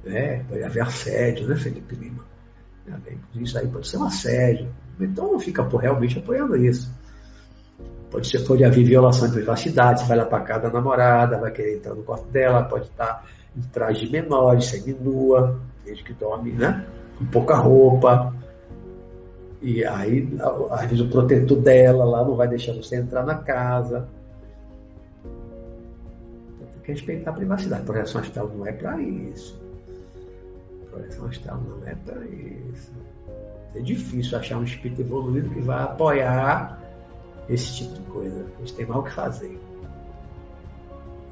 [0.06, 0.44] Né?
[0.48, 2.24] Pode haver assédio, né, Felipe Lima?
[3.34, 4.68] Isso aí pode ser um assédio.
[5.00, 6.94] Então fica realmente apoiando isso.
[8.10, 11.50] Pode, ser, pode haver violação de privacidade, você vai lá para casa da namorada, vai
[11.50, 13.26] querer entrar no quarto dela, pode estar
[13.56, 16.86] em traje de menores, semi-nua, desde que dorme, né?
[17.18, 18.32] Com pouca roupa.
[19.60, 20.28] E aí,
[20.70, 24.08] às vezes, o protetor dela lá não vai deixar você entrar na casa.
[25.24, 27.82] Então, tem que respeitar a privacidade.
[27.82, 29.65] Projeção astral não é para isso.
[30.96, 32.92] Não é para isso.
[33.74, 36.78] É difícil achar um espírito evoluído que vai apoiar
[37.48, 38.46] esse tipo de coisa.
[38.56, 39.60] A gente tem mal o que fazer.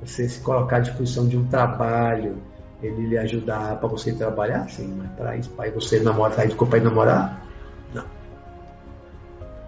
[0.03, 2.37] Você se colocar à disposição de um trabalho,
[2.83, 6.57] ele lhe ajudar para você trabalhar, sim, mas para isso, para você namorar, sair do
[6.57, 7.47] corpo e namorar,
[7.95, 8.05] não.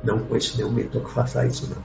[0.04, 1.82] Não conheço nenhum mentor que faça isso, não.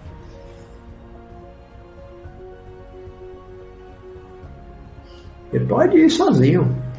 [5.53, 6.90] Ele pode ir sozinho.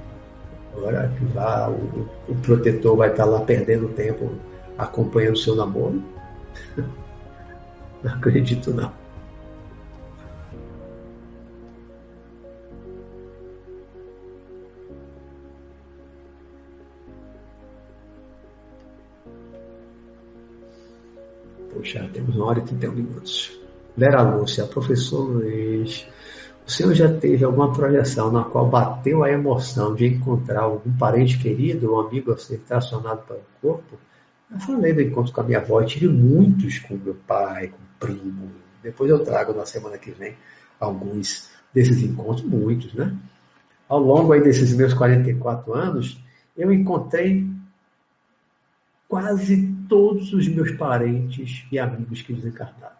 [0.82, 4.32] Agora que vá, o, o protetor vai estar lá perdendo tempo
[4.76, 6.02] acompanhando o seu namoro.
[8.02, 8.92] Não acredito não.
[21.72, 23.56] Poxa, temos uma hora e 31 minutos.
[23.96, 26.09] Vera Lúcia, professor Luiz,
[26.66, 31.39] o senhor já teve alguma projeção na qual bateu a emoção de encontrar algum parente
[31.39, 33.98] querido ou amigo a ser tracionado para o corpo?
[34.51, 37.78] Eu falei do encontro com a minha avó, eu tive muitos com meu pai, com
[37.98, 38.52] primo.
[38.82, 40.36] Depois eu trago na semana que vem
[40.78, 43.16] alguns desses encontros, muitos, né?
[43.89, 46.22] Ao longo aí desses meus 44 anos,
[46.56, 47.47] eu encontrei
[49.09, 52.97] quase todos os meus parentes e amigos que desencarnaram.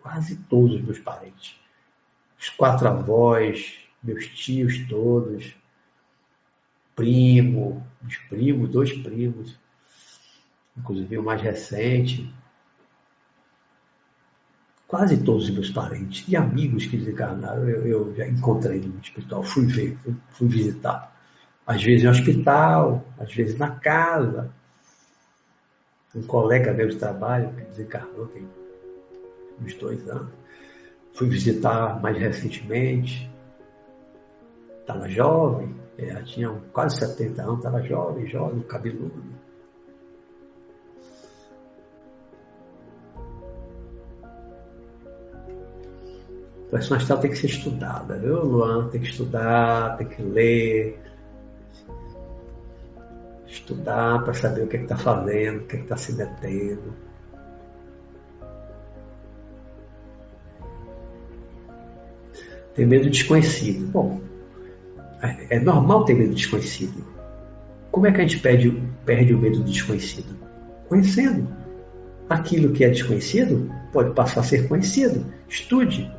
[0.00, 1.63] Quase todos os meus parentes.
[2.38, 5.54] Os quatro avós, meus tios todos,
[6.94, 9.58] primo, os primos, dois primos,
[10.76, 12.32] inclusive o mais recente,
[14.86, 19.42] quase todos os meus parentes e amigos que desencarnaram eu, eu já encontrei no hospital,
[19.42, 19.98] fui ver,
[20.30, 21.12] fui, visitar.
[21.66, 24.52] Às vezes no hospital, às vezes na casa.
[26.14, 28.48] Um colega meu de trabalho que desencarnou tem
[29.60, 30.30] uns dois anos.
[31.14, 33.30] Fui visitar mais recentemente.
[34.80, 39.22] Estava jovem, já tinha quase 70 anos, estava jovem, jovem, cabeludo.
[46.70, 48.88] Pressão astral tem que ser estudada, viu, Luan?
[48.88, 51.00] Tem que estudar, tem que ler.
[53.46, 56.92] Estudar para saber o que é está fazendo, o que é está se detendo.
[62.74, 63.86] Tem medo desconhecido.
[63.86, 64.20] Bom,
[65.48, 67.04] é normal ter medo desconhecido.
[67.90, 70.36] Como é que a gente perde, perde o medo do desconhecido?
[70.88, 71.48] Conhecendo.
[72.28, 75.24] Aquilo que é desconhecido pode passar a ser conhecido.
[75.48, 76.10] Estude,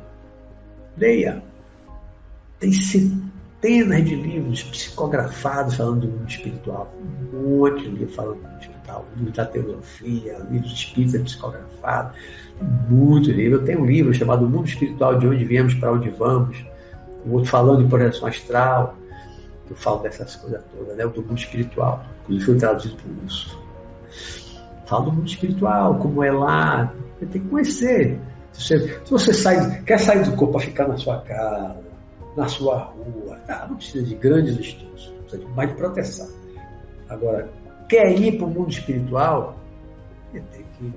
[0.96, 1.42] Leia.
[2.58, 6.94] Tem centenas de livros psicografados falando do mundo espiritual.
[7.34, 8.75] Um monte de livros falando do mundo espiritual.
[9.16, 12.16] Livros da teosofia, livros espíritas psicografados.
[12.88, 13.58] Muito livro.
[13.58, 16.64] Eu tenho um livro chamado O Mundo Espiritual, de onde viemos para onde vamos.
[17.26, 18.96] Um outro falando de projeção astral.
[19.68, 21.04] Eu falo dessas coisas todas, né?
[21.04, 22.04] O do mundo espiritual.
[22.24, 23.58] Inclusive foi traduzido por isso.
[24.86, 26.92] Falo do mundo espiritual, como é lá.
[27.18, 28.20] Você tem que conhecer.
[28.52, 31.76] Se você, se você sai, quer sair do corpo para ficar na sua casa,
[32.36, 36.28] na sua rua, tá, não precisa de grandes estudos, precisa de mais proteção.
[37.08, 37.48] Agora,
[37.88, 39.58] quer ir para o mundo espiritual,
[40.32, 40.92] tem que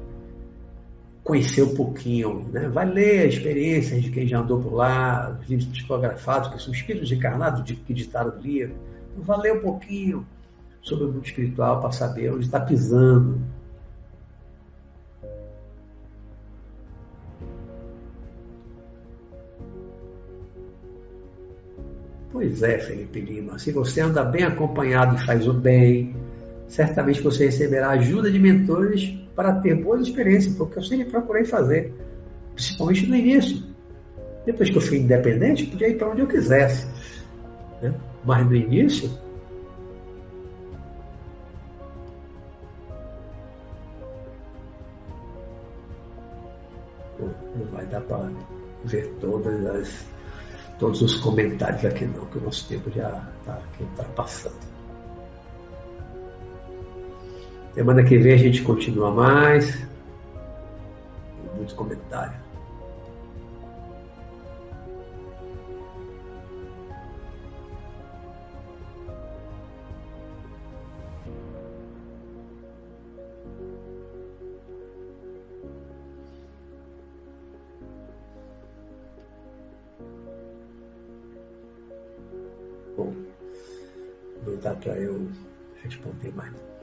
[1.23, 2.67] conhecer um pouquinho, né?
[2.67, 6.73] vai ler as experiências de quem já andou por lá, os livros psicografados, que são
[6.73, 8.75] espíritos encarnados que ditaram o livro.
[9.17, 10.25] vai ler um pouquinho
[10.81, 13.39] sobre o mundo espiritual para saber onde está pisando,
[22.31, 23.59] Pois é, Felipe Lima.
[23.59, 26.15] Se você anda bem acompanhado e faz o bem,
[26.69, 31.93] certamente você receberá ajuda de mentores para ter boas experiências, porque eu sempre procurei fazer,
[32.53, 33.63] principalmente no início.
[34.45, 36.87] Depois que eu fui independente, podia ir para onde eu quisesse.
[37.81, 37.93] Né?
[38.23, 39.09] Mas no início,
[47.19, 48.29] não vai dar para
[48.85, 50.05] ver todas as
[50.77, 53.09] todos os comentários aqui não, que o nosso tempo já
[53.41, 53.61] está
[53.97, 54.78] tá passando.
[57.73, 59.73] Semana que vem a gente continua mais.
[59.73, 62.35] Tem muitos comentários.
[82.97, 83.13] Bom,
[84.45, 85.29] não dá para eu
[85.81, 86.78] responder mais.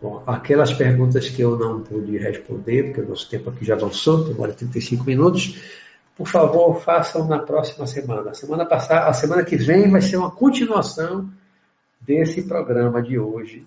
[0.00, 4.24] Bom, aquelas perguntas que eu não pude responder, porque o nosso tempo aqui já avançou,
[4.24, 5.60] demora 35 minutos,
[6.16, 8.30] por favor, façam na próxima semana.
[8.30, 11.30] A semana passada, a semana que vem vai ser uma continuação
[12.00, 13.64] desse programa de hoje.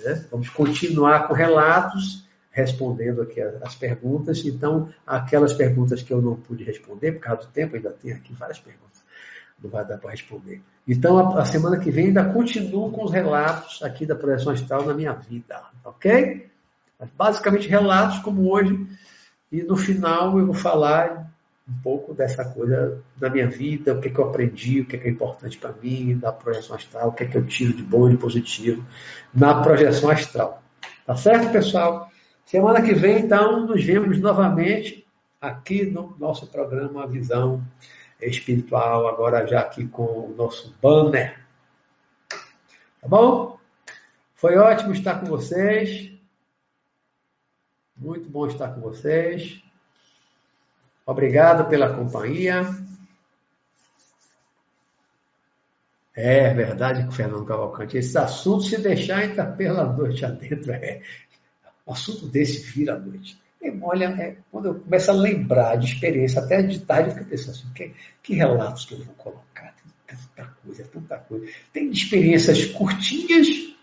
[0.00, 0.24] Né?
[0.30, 4.44] Vamos continuar com relatos, respondendo aqui as perguntas.
[4.44, 8.32] Então, aquelas perguntas que eu não pude responder, por causa do tempo, ainda tem aqui
[8.32, 9.03] várias perguntas,
[9.62, 10.62] não vai dar para responder.
[10.86, 14.84] Então, a, a, semana que vem ainda continuo com os relatos aqui da projeção astral
[14.84, 16.48] na minha vida, ok?
[17.16, 18.86] Basicamente relatos como hoje,
[19.50, 21.30] e no final eu vou falar
[21.66, 24.98] um pouco dessa coisa da minha vida, o que, que eu aprendi, o que é,
[24.98, 27.82] que é importante para mim, da projeção astral, o que é que eu tiro de
[27.82, 28.84] bom e de positivo
[29.34, 30.62] na projeção astral.
[31.06, 32.10] Tá certo, pessoal?
[32.44, 35.06] Semana que vem, então, nos vemos novamente
[35.40, 37.62] aqui no nosso programa Visão
[38.28, 41.38] espiritual, agora já aqui com o nosso banner.
[43.00, 43.58] Tá bom?
[44.34, 46.12] Foi ótimo estar com vocês.
[47.96, 49.62] Muito bom estar com vocês.
[51.06, 52.62] Obrigado pela companhia.
[56.16, 60.72] É verdade que o Fernando Cavalcante, esse assunto, se deixar, entra pela noite adentro.
[60.72, 61.02] É.
[61.84, 63.43] O assunto desse vira a noite.
[63.82, 67.50] Olha, é, quando eu começo a lembrar de experiência, até de tarde, eu fico pensando
[67.50, 67.92] assim, que,
[68.22, 69.74] que relatos que eu vou colocar?
[69.74, 71.46] Tem tanta coisa, tanta coisa.
[71.72, 73.74] Tem experiências curtinhas,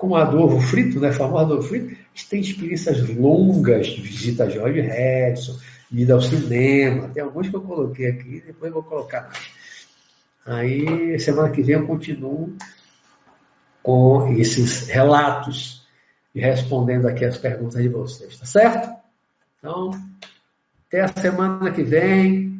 [0.00, 1.94] com Adolfo Frito, né, famoso Adolfo Frito,
[2.30, 5.58] tem experiências longas de visita a George Harrison,
[5.92, 9.50] ida ao cinema, tem alguns que eu coloquei aqui, depois vou colocar mais.
[10.46, 12.56] Aí, semana que vem eu continuo
[13.82, 15.86] com esses relatos
[16.34, 18.99] e respondendo aqui as perguntas de vocês, tá certo?
[19.60, 19.90] Então,
[20.86, 22.58] até a semana que vem.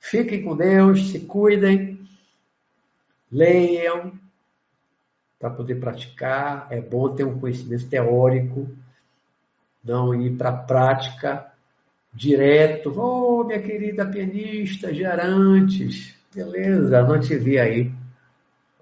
[0.00, 2.00] Fiquem com Deus, se cuidem,
[3.30, 4.18] leiam
[5.38, 6.66] para poder praticar.
[6.70, 8.68] É bom ter um conhecimento teórico,
[9.84, 11.52] não ir para a prática
[12.12, 12.92] direto.
[12.98, 17.92] Oh, minha querida pianista Gerantes, beleza, não te vi aí.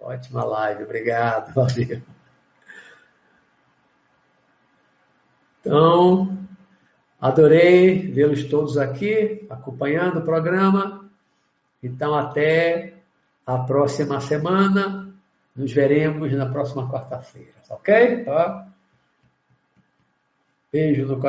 [0.01, 2.01] Ótima live, obrigado, valeu.
[5.61, 6.48] Então,
[7.20, 11.11] Adorei vê-los todos aqui, acompanhando o programa.
[11.82, 12.95] Então, até
[13.47, 15.12] a próxima semana.
[15.57, 18.24] Nos veremos na próxima quarta-feira, ok?
[18.24, 18.69] Tá?
[20.73, 21.19] Beijo no